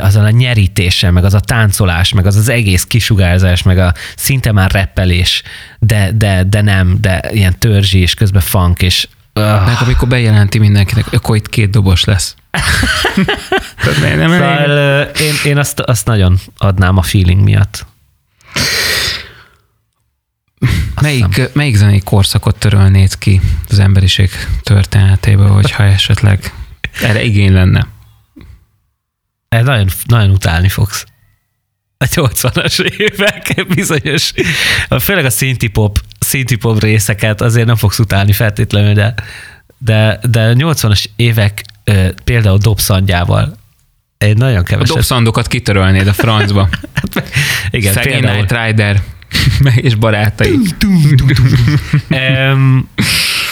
azon 0.00 0.24
a 0.24 0.30
nyerítéssel, 0.30 1.10
meg 1.10 1.24
az 1.24 1.34
a 1.34 1.40
táncolás, 1.40 2.12
meg 2.12 2.26
az 2.26 2.36
az 2.36 2.48
egész 2.48 2.84
kisugárzás, 2.84 3.62
meg 3.62 3.78
a 3.78 3.94
szinte 4.16 4.52
már 4.52 4.70
reppelés, 4.70 5.42
de, 5.78 6.10
de, 6.14 6.44
de 6.44 6.60
nem, 6.60 6.96
de 7.00 7.22
ilyen 7.32 7.58
törzsi, 7.58 7.98
és 7.98 8.14
közben 8.14 8.42
funk, 8.42 8.82
és 8.82 9.08
Uh. 9.34 9.64
Meg 9.64 9.76
amikor 9.80 10.08
bejelenti 10.08 10.58
mindenkinek, 10.58 11.12
akkor 11.12 11.36
itt 11.36 11.48
két 11.48 11.70
dobos 11.70 12.04
lesz. 12.04 12.36
nem, 14.00 14.18
nem 14.18 14.30
szóval, 14.30 15.02
én, 15.02 15.34
én 15.44 15.58
azt, 15.58 15.80
azt 15.80 16.06
nagyon 16.06 16.38
adnám 16.56 16.96
a 16.96 17.02
feeling 17.02 17.42
miatt. 17.42 17.86
melyik, 21.00 21.50
melyik 21.52 21.74
zenei 21.74 22.00
korszakot 22.00 22.58
törölnéd 22.58 23.18
ki 23.18 23.40
az 23.68 23.78
emberiség 23.78 24.30
történetéből, 24.62 25.48
hogyha 25.48 25.84
esetleg 25.84 26.52
erre 27.02 27.22
igény 27.22 27.52
lenne? 27.52 27.86
Nagyon, 29.60 29.88
nagyon 30.06 30.30
utálni 30.30 30.68
fogsz. 30.68 31.04
a 31.98 32.04
80-as 32.04 32.80
évek 32.80 33.66
bizonyos, 33.68 34.32
főleg 35.00 35.24
a 35.24 35.30
synthpop, 35.30 35.98
synthpop 36.26 36.80
részeket 36.80 37.40
azért 37.40 37.66
nem 37.66 37.76
fogsz 37.76 37.98
utálni 37.98 38.32
feltétlenül, 38.32 38.94
de, 38.94 39.14
de, 39.78 40.20
de 40.30 40.40
a 40.40 40.52
80-as 40.52 41.04
évek 41.16 41.64
például 42.24 42.58
dobszandjával 42.58 43.60
egy 44.18 44.36
nagyon 44.36 44.64
keveset. 44.64 44.90
A 44.90 44.94
dobszandokat 44.94 45.46
kitörölnéd 45.46 46.06
a 46.06 46.12
francba. 46.12 46.68
Igen, 47.70 47.92
Szegény 47.92 48.12
például. 48.12 48.36
Night 48.36 48.66
Rider 48.66 49.02
és 49.86 49.94
barátai. 49.94 50.58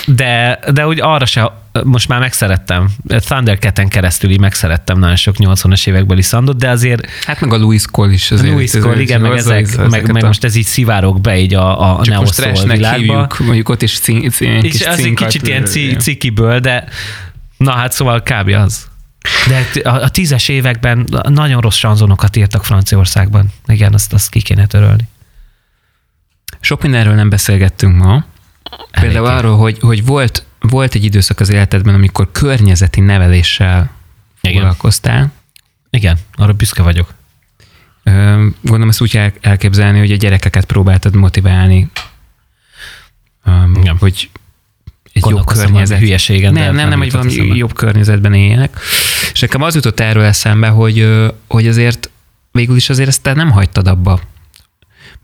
de, 0.06 0.58
de 0.72 0.86
úgy 0.86 1.00
arra 1.00 1.26
se, 1.26 1.52
most 1.84 2.08
már 2.08 2.20
megszerettem. 2.20 2.88
Thundercat-en 3.08 3.88
keresztül 3.88 4.30
így 4.30 4.40
megszerettem 4.40 4.98
nagyon 4.98 5.16
sok 5.16 5.34
80-as 5.38 5.86
évekbeli 5.86 6.22
szandot, 6.22 6.56
de 6.56 6.68
azért... 6.68 7.06
Hát 7.26 7.40
meg 7.40 7.52
a 7.52 7.56
Louis 7.56 7.86
Cole 7.86 8.12
is 8.12 8.30
azért. 8.30 8.52
Louis 8.52 8.70
Cole, 8.70 9.00
igen, 9.00 9.20
meg, 9.20 9.32
ezek, 9.32 9.62
ezek, 9.62 9.88
meg, 9.88 10.12
meg, 10.12 10.24
most 10.24 10.44
ez 10.44 10.54
így 10.54 10.66
szivárok 10.66 11.20
be 11.20 11.38
így 11.38 11.54
a, 11.54 11.98
a 11.98 12.04
neo 12.04 12.24
világba. 12.64 12.96
Hívjuk, 12.96 13.38
mondjuk 13.38 13.68
ott 13.68 13.82
is 13.82 13.98
cín, 13.98 14.30
cín, 14.30 14.64
és 14.64 14.86
az 14.86 14.98
egy 14.98 15.14
kicsit 15.14 15.46
ilyen 15.46 15.64
cikiből, 15.98 16.60
de 16.60 16.84
na 17.56 17.72
hát 17.72 17.92
szóval 17.92 18.22
kb. 18.22 18.48
az. 18.48 18.88
De 19.48 19.90
a, 19.90 19.94
a 19.94 20.08
tízes 20.08 20.48
években 20.48 21.08
nagyon 21.22 21.60
rossz 21.60 21.76
sanzonokat 21.76 22.36
írtak 22.36 22.64
Franciaországban. 22.64 23.52
Igen, 23.66 23.94
azt, 23.94 24.12
azt 24.12 24.30
ki 24.30 24.40
kéne 24.40 24.66
törölni. 24.66 25.08
Sok 26.60 26.82
mindenről 26.82 27.14
nem 27.14 27.28
beszélgettünk 27.28 27.96
ma. 27.96 28.24
Például 28.90 29.26
arról, 29.26 29.56
hogy, 29.56 29.78
hogy 29.80 30.04
volt, 30.04 30.44
volt 30.60 30.94
egy 30.94 31.04
időszak 31.04 31.40
az 31.40 31.48
életedben, 31.48 31.94
amikor 31.94 32.28
környezeti 32.32 33.00
neveléssel 33.00 33.90
Igen. 34.40 34.56
foglalkoztál. 34.56 35.32
Igen, 35.90 36.18
arra 36.34 36.52
büszke 36.52 36.82
vagyok. 36.82 37.14
Gondolom 38.60 38.88
ezt 38.88 39.00
úgy 39.00 39.32
elképzelni, 39.40 39.98
hogy 39.98 40.12
a 40.12 40.16
gyerekeket 40.16 40.64
próbáltad 40.64 41.14
motiválni, 41.14 41.90
Igen. 43.74 43.96
hogy 43.98 44.30
egy 45.12 45.26
jobb 45.28 45.46
környezet. 45.46 45.98
Hülyeségen, 45.98 46.52
nem, 46.52 46.74
nem, 46.74 46.88
nem, 46.88 46.98
hogy 46.98 47.10
valami 47.12 47.30
eszembe. 47.30 47.54
jobb 47.54 47.74
környezetben 47.74 48.34
éljenek. 48.34 48.78
És 49.32 49.40
nekem 49.40 49.62
az 49.62 49.74
jutott 49.74 50.00
erről 50.00 50.24
eszembe, 50.24 50.68
hogy, 50.68 51.28
hogy 51.48 51.68
azért 51.68 52.10
végül 52.52 52.76
is 52.76 52.90
azért 52.90 53.08
ezt 53.08 53.22
te 53.22 53.32
nem 53.32 53.50
hagytad 53.50 53.88
abba. 53.88 54.20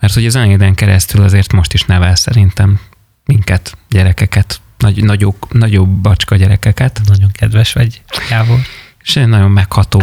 Mert 0.00 0.14
hogy 0.14 0.26
az 0.26 0.36
anyéden 0.36 0.74
keresztül 0.74 1.22
azért 1.22 1.52
most 1.52 1.72
is 1.72 1.82
nevel 1.82 2.14
szerintem 2.14 2.80
minket, 3.26 3.76
gyerekeket, 3.88 4.60
nagy, 4.78 5.04
nagyobb, 5.04 5.52
nagyobb 5.52 5.88
bacska 5.88 6.36
gyerekeket. 6.36 7.00
Nagyon 7.06 7.30
kedves 7.32 7.72
vagy, 7.72 8.02
Jávor. 8.30 8.58
És 9.02 9.16
egy 9.16 9.26
nagyon 9.26 9.50
megható 9.50 10.02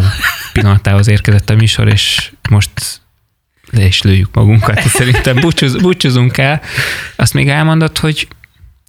pillanatához 0.53 1.07
érkezett 1.07 1.49
a 1.49 1.55
műsor, 1.55 1.88
és 1.88 2.32
most 2.49 3.01
le 3.69 3.86
is 3.86 4.01
lőjük 4.01 4.34
magunkat, 4.34 4.80
szerintem 4.80 5.36
búcsúz, 5.36 5.82
búcsúzunk 5.82 6.38
el. 6.38 6.61
Azt 7.15 7.34
még 7.34 7.49
elmondott, 7.49 7.97
hogy, 7.97 8.28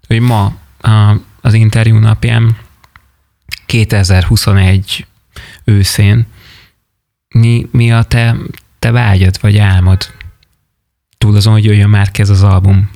hogy 0.07 0.21
ma 0.21 0.57
a, 0.81 1.17
az 1.41 1.55
interjú 1.55 1.99
napján 1.99 2.57
2021 3.67 5.07
őszén 5.65 6.27
mi, 7.29 7.69
mi 7.71 7.93
a 7.93 8.03
te, 8.03 8.37
te 8.79 8.91
vágyad 8.91 9.39
vagy 9.41 9.59
álmod? 9.59 10.13
Túl 11.19 11.37
azon, 11.37 11.53
hogy 11.53 11.65
jöjjön 11.65 11.89
már 11.89 12.11
ez 12.13 12.31
az 12.31 12.43
album. 12.43 12.91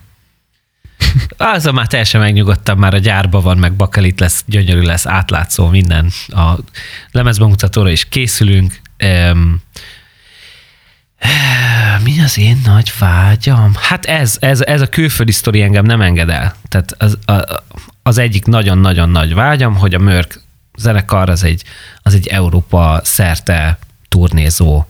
Azon 1.37 1.75
már 1.75 1.87
teljesen 1.87 2.21
megnyugodtam, 2.21 2.79
már 2.79 2.95
a 2.95 2.99
gyárban 2.99 3.43
van, 3.43 3.59
meg 3.59 3.73
bakelit 3.73 4.21
lesz, 4.21 4.45
gyönyörű 4.47 4.81
lesz, 4.81 5.07
átlátszó 5.07 5.69
minden. 5.69 6.11
A 6.29 6.55
lemezbemutatóra 7.11 7.91
is 7.91 8.09
készülünk. 8.09 8.81
Um, 9.05 9.63
mi 12.03 12.21
az 12.21 12.39
én 12.39 12.61
nagy 12.65 12.93
vágyam? 12.99 13.73
Hát 13.81 14.05
ez, 14.05 14.37
ez, 14.41 14.61
ez 14.61 14.81
a 14.81 14.89
külföldi 14.89 15.33
sztori 15.33 15.63
engem 15.63 15.85
nem 15.85 16.01
enged 16.01 16.29
el. 16.29 16.55
Tehát 16.69 16.95
az, 16.99 17.19
a, 17.25 17.63
az 18.03 18.19
egyik 18.19 18.45
nagyon-nagyon 18.45 19.09
nagy 19.09 19.35
vágyam, 19.35 19.77
hogy 19.77 19.95
a 19.95 19.99
Mörk 19.99 20.43
zenekar 20.77 21.29
az 21.29 21.43
egy, 21.45 21.63
az 22.03 22.15
egy 22.15 22.27
Európa 22.27 23.01
szerte 23.05 23.79
turnézó, 24.09 24.87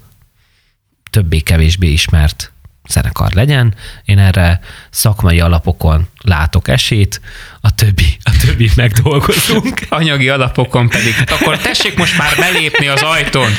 többé-kevésbé 1.10 1.88
ismert 1.92 2.52
zenekar 2.88 3.32
legyen. 3.32 3.74
Én 4.04 4.18
erre 4.18 4.60
szakmai 4.90 5.40
alapokon 5.40 6.08
látok 6.22 6.68
esélyt, 6.68 7.20
a 7.60 7.74
többi, 7.74 8.18
a 8.22 8.30
többi 8.44 8.70
megdolgozunk. 8.76 9.80
Anyagi 9.88 10.28
alapokon 10.28 10.88
pedig. 10.88 11.14
Akkor 11.26 11.58
tessék 11.58 11.98
most 11.98 12.18
már 12.18 12.36
belépni 12.36 12.88
az 12.88 13.02
ajtón. 13.02 13.50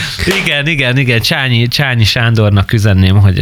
Igen, 0.44 0.68
igen, 0.68 0.98
igen. 0.98 1.22
Csányi, 1.22 1.68
Csányi 1.68 2.04
Sándornak 2.04 2.74
üzenném, 2.74 3.20
hogy 3.20 3.40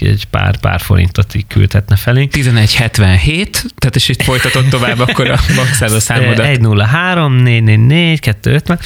egy 0.00 0.24
pár, 0.30 0.56
pár 0.56 0.80
forintot 0.80 1.34
így 1.34 1.46
küldhetne 1.46 1.96
felé. 1.96 2.28
1177, 2.32 3.64
tehát 3.78 3.96
és 3.96 4.08
itt 4.08 4.22
folytatod 4.22 4.68
tovább 4.68 4.98
akkor 4.98 5.30
a 5.30 5.38
a 5.80 6.00
számodat. 6.00 6.46
103 6.46 7.32
444 7.32 8.20
250. 8.20 8.78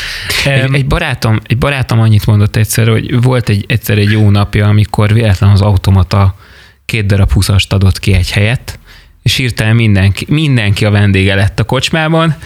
Egy, 0.44 0.74
egy, 0.74 0.86
barátom, 0.86 1.40
egy 1.46 1.58
barátom 1.58 2.00
annyit 2.00 2.26
mondott 2.26 2.56
egyszer, 2.56 2.88
hogy 2.88 3.22
volt 3.22 3.48
egy, 3.48 3.64
egyszer 3.68 3.98
egy 3.98 4.10
jó 4.10 4.30
napja, 4.30 4.66
amikor 4.66 5.12
véletlen 5.12 5.50
az 5.50 5.60
automata 5.60 6.34
két 6.84 7.06
darab 7.06 7.32
húszast 7.32 7.72
adott 7.72 7.98
ki 7.98 8.12
egy 8.12 8.30
helyet, 8.30 8.78
és 9.22 9.34
hirtelen 9.34 9.74
mindenki, 9.74 10.26
mindenki 10.28 10.84
a 10.84 10.90
vendége 10.90 11.34
lett 11.34 11.60
a 11.60 11.64
kocsmában. 11.64 12.36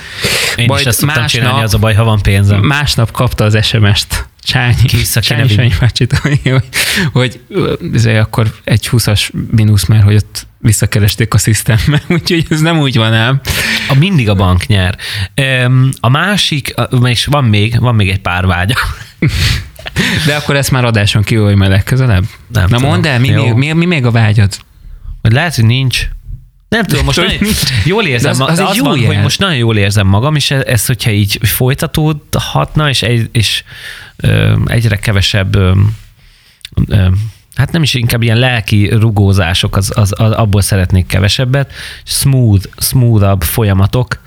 Én 0.57 0.65
Majd 0.67 0.81
is 0.81 0.87
ezt 0.87 1.05
másnap, 1.05 1.27
csinálni, 1.27 1.63
az 1.63 1.75
a 1.75 1.79
baj, 1.79 1.95
ha 1.95 2.05
van 2.05 2.23
pénzem. 2.23 2.61
Másnap 2.61 3.11
kapta 3.11 3.45
az 3.45 3.67
SMS-t 3.67 4.29
Csányi, 4.43 5.03
Csányi 5.21 5.49
Sanyi 5.49 5.73
bácsit, 5.81 6.13
hogy, 6.23 6.41
hogy, 6.43 6.65
hogy 7.13 7.41
izé, 7.93 8.17
akkor 8.17 8.55
egy 8.65 8.89
20-as 8.93 9.31
mínusz, 9.51 9.87
mert 9.87 10.05
hogy 10.05 10.15
ott 10.15 10.47
visszakeresték 10.59 11.35
a 11.35 11.39
szisztembe, 11.39 12.03
úgyhogy 12.09 12.47
ez 12.51 12.61
nem 12.61 12.79
úgy 12.79 12.97
van 12.97 13.13
ám. 13.13 13.41
A 13.89 13.95
mindig 13.95 14.29
a 14.29 14.35
bank 14.35 14.67
nyer. 14.67 14.99
A 16.01 16.09
másik, 16.09 16.75
és 17.05 17.27
van 17.27 17.45
még, 17.45 17.81
van 17.81 17.95
még 17.95 18.09
egy 18.09 18.21
pár 18.21 18.47
vágya. 18.47 18.77
De 20.27 20.35
akkor 20.35 20.57
ezt 20.57 20.71
már 20.71 20.85
adáson 20.85 21.23
kívül, 21.23 21.45
hogy 21.45 21.55
majd 21.55 21.71
legközelebb? 21.71 22.25
Nem 22.53 22.67
Na 22.69 22.79
mondd 22.79 23.07
el, 23.07 23.19
mi, 23.19 23.31
mi, 23.31 23.51
mi, 23.51 23.73
mi 23.73 23.85
még 23.85 24.07
a 24.07 24.11
vágyad? 24.11 24.57
Hogy 25.23 25.33
lehet, 25.33 25.55
hogy 25.55 25.65
nincs. 25.65 26.09
Nem 26.69 26.85
tudom, 26.85 27.05
most 27.05 27.17
nagyon, 27.17 27.37
jól 27.85 28.05
érzem, 28.05 28.31
az, 28.31 28.41
az, 28.41 28.59
az 28.59 28.77
jó 28.77 28.85
van, 28.85 29.05
hogy 29.05 29.21
most 29.21 29.39
nagyon 29.39 29.57
jól 29.57 29.77
érzem 29.77 30.07
magam, 30.07 30.35
és 30.35 30.51
ez, 30.51 30.63
ez 30.63 30.87
hogyha 30.87 31.11
így 31.11 31.39
folytatódhatna, 31.43 32.89
és, 32.89 33.03
egy, 33.03 33.29
és 33.33 33.65
ö, 34.17 34.57
egyre 34.67 34.97
kevesebb 34.97 35.55
ö, 35.55 35.73
ö, 36.87 37.09
hát 37.55 37.73
nem 37.73 37.83
is 37.83 37.95
inkább 37.95 38.23
ilyen 38.23 38.39
lelki 38.39 38.89
rugózások, 38.89 39.77
az, 39.77 39.93
az, 39.95 40.13
az, 40.17 40.31
abból 40.31 40.61
szeretnék 40.61 41.07
kevesebbet, 41.07 41.73
smooth, 42.05 42.67
smoothabb 42.77 43.43
folyamatok, 43.43 44.21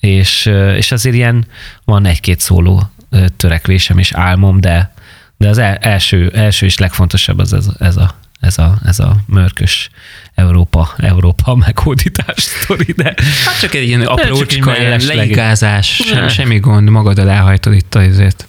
és, 0.00 0.50
és 0.76 0.92
azért 0.92 1.14
ilyen 1.14 1.46
van 1.84 2.06
egy-két 2.06 2.40
szóló 2.40 2.90
törekvésem 3.36 3.98
és 3.98 4.12
álmom, 4.12 4.60
de, 4.60 4.92
de 5.36 5.48
az 5.48 5.58
első, 5.80 6.30
első 6.34 6.66
és 6.66 6.78
legfontosabb 6.78 7.38
az 7.38 7.52
ez, 7.52 7.66
ez 7.78 7.96
a 7.96 8.14
ez 8.42 8.58
a, 8.58 8.78
ez 8.84 8.98
a 8.98 9.16
mörkös 9.26 9.90
Európa, 10.34 10.94
Európa 10.96 11.54
meghódítás 11.66 12.42
sztori, 12.42 12.92
de... 12.92 13.14
Hát 13.44 13.60
csak 13.60 13.74
egy 13.74 13.86
ilyen 13.86 14.02
aprócska, 14.02 14.78
ilyen 14.78 15.00
leigázás, 15.06 16.02
sem, 16.06 16.28
semmi 16.28 16.58
gond, 16.58 16.88
magaddal 16.88 17.30
elhajtod 17.30 17.72
itt 17.72 17.94
azért 17.94 18.46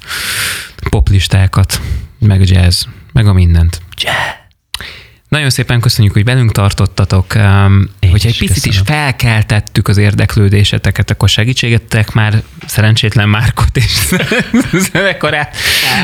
poplistákat, 0.90 1.82
meg 2.20 2.50
jazz, 2.50 2.84
meg 3.12 3.28
a 3.28 3.34
mindent. 3.34 3.82
Jazz. 3.98 4.43
Nagyon 5.34 5.50
szépen 5.50 5.80
köszönjük, 5.80 6.14
hogy 6.14 6.24
velünk 6.24 6.52
tartottatok. 6.52 7.36
Um, 7.36 7.90
Én 8.00 8.10
hogyha 8.10 8.28
egy 8.28 8.38
picit 8.38 8.54
köszönöm. 8.54 8.80
is 8.80 8.82
felkeltettük 8.86 9.88
az 9.88 9.98
érdeklődéseteket, 9.98 11.10
akkor 11.12 11.30
segítségettek 11.30 12.12
már 12.12 12.42
szerencsétlen 12.66 13.30
Márkot 13.30 13.78
és 13.78 14.16
zenekarát. 14.92 15.56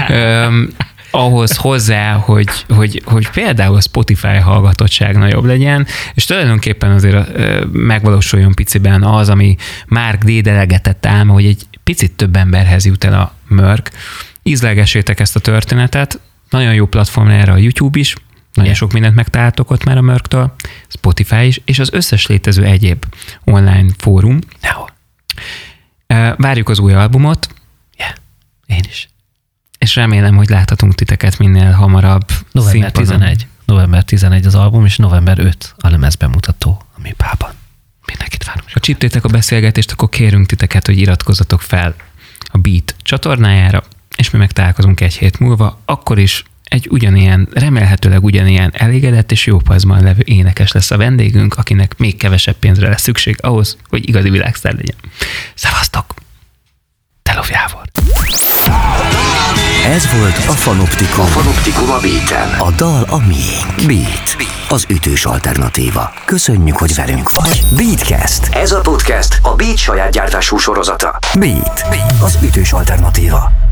um, 0.09 0.69
ahhoz 1.11 1.55
hozzá, 1.55 2.13
hogy, 2.13 2.49
hogy, 2.69 3.01
hogy 3.05 3.29
például 3.29 3.75
a 3.75 3.81
Spotify 3.81 4.37
hallgatottság 4.37 5.17
nagyobb 5.17 5.45
legyen, 5.45 5.87
és 6.13 6.25
tulajdonképpen 6.25 6.91
azért 6.91 7.29
megvalósuljon 7.71 8.53
piciben 8.53 9.03
az, 9.03 9.29
ami 9.29 9.55
Mark 9.87 10.23
D. 10.23 10.41
delegetett 10.41 11.05
álma, 11.05 11.33
hogy 11.33 11.45
egy 11.45 11.65
picit 11.83 12.11
több 12.11 12.35
emberhez 12.35 12.85
jut 12.85 13.03
el 13.03 13.13
a 13.13 13.33
mörk. 13.47 13.91
Ízlegessétek 14.43 15.19
ezt 15.19 15.35
a 15.35 15.39
történetet, 15.39 16.19
nagyon 16.49 16.73
jó 16.73 16.85
platform 16.85 17.27
erre 17.27 17.51
a 17.51 17.57
YouTube 17.57 17.99
is, 17.99 18.15
nagyon 18.53 18.73
sok 18.73 18.91
mindent 18.91 19.15
megtaláltok 19.15 19.71
ott 19.71 19.83
már 19.83 19.97
a 19.97 20.01
Mörktől, 20.01 20.53
Spotify 20.87 21.45
is, 21.45 21.61
és 21.65 21.79
az 21.79 21.93
összes 21.93 22.27
létező 22.27 22.63
egyéb 22.63 23.05
online 23.43 23.89
fórum. 23.97 24.39
Várjuk 26.37 26.69
az 26.69 26.79
új 26.79 26.93
albumot. 26.93 27.49
Yeah. 27.97 28.13
Én 28.65 28.83
is 28.87 29.09
és 29.79 29.95
remélem, 29.95 30.35
hogy 30.35 30.49
láthatunk 30.49 30.95
titeket 30.95 31.37
minél 31.37 31.71
hamarabb. 31.71 32.25
November 32.51 32.91
színpadon. 32.91 33.19
11. 33.19 33.47
November 33.65 34.03
11 34.03 34.45
az 34.45 34.55
album, 34.55 34.85
és 34.85 34.97
november 34.97 35.39
5 35.39 35.75
a 35.77 35.89
lemez 35.89 36.15
bemutató 36.15 36.81
a 36.95 36.99
Műpában. 37.01 37.51
Mindenkit 38.05 38.43
várunk. 38.43 38.69
Ha 38.73 38.79
csíptétek 38.79 39.23
a 39.23 39.27
beszélgetést, 39.27 39.91
akkor 39.91 40.09
kérünk 40.09 40.45
titeket, 40.45 40.85
hogy 40.85 40.97
iratkozzatok 40.97 41.61
fel 41.61 41.95
a 42.39 42.57
Beat 42.57 42.95
csatornájára, 43.01 43.83
és 44.15 44.29
mi 44.29 44.37
megtalálkozunk 44.37 45.01
egy 45.01 45.13
hét 45.13 45.39
múlva, 45.39 45.79
akkor 45.85 46.19
is 46.19 46.43
egy 46.69 46.87
ugyanilyen, 46.89 47.47
remélhetőleg 47.53 48.23
ugyanilyen 48.23 48.71
elégedett 48.73 49.31
és 49.31 49.45
jó 49.45 49.57
paszban 49.57 50.03
levő 50.03 50.21
énekes 50.25 50.71
lesz 50.71 50.91
a 50.91 50.97
vendégünk, 50.97 51.55
akinek 51.55 51.97
még 51.97 52.17
kevesebb 52.17 52.55
pénzre 52.55 52.87
lesz 52.87 53.01
szükség 53.01 53.37
ahhoz, 53.41 53.77
hogy 53.89 54.07
igazi 54.07 54.29
világsztár 54.29 54.73
legyen. 54.73 54.95
Szevasztok! 55.53 56.13
Telov 57.23 57.49
Jávor! 57.51 57.81
Ez 59.85 60.11
volt 60.11 60.37
a 60.37 60.51
Fanoptikum. 60.51 61.23
A 61.23 61.27
Fanoptikum 61.27 61.89
a 61.89 61.99
Beaten. 61.99 62.59
A 62.59 62.71
dal 62.71 63.03
a 63.09 63.17
miénk. 63.17 63.87
Beat. 63.87 64.35
Az 64.69 64.85
ütős 64.89 65.25
alternatíva. 65.25 66.13
Köszönjük, 66.25 66.77
hogy 66.77 66.95
velünk 66.95 67.31
vagy. 67.31 67.63
Beatcast. 67.75 68.55
Ez 68.55 68.71
a 68.71 68.81
podcast 68.81 69.39
a 69.41 69.55
Beat 69.55 69.77
saját 69.77 70.11
gyártású 70.11 70.57
sorozata. 70.57 71.19
Beat. 71.39 71.85
Az 72.21 72.37
ütős 72.43 72.71
alternatíva. 72.71 73.68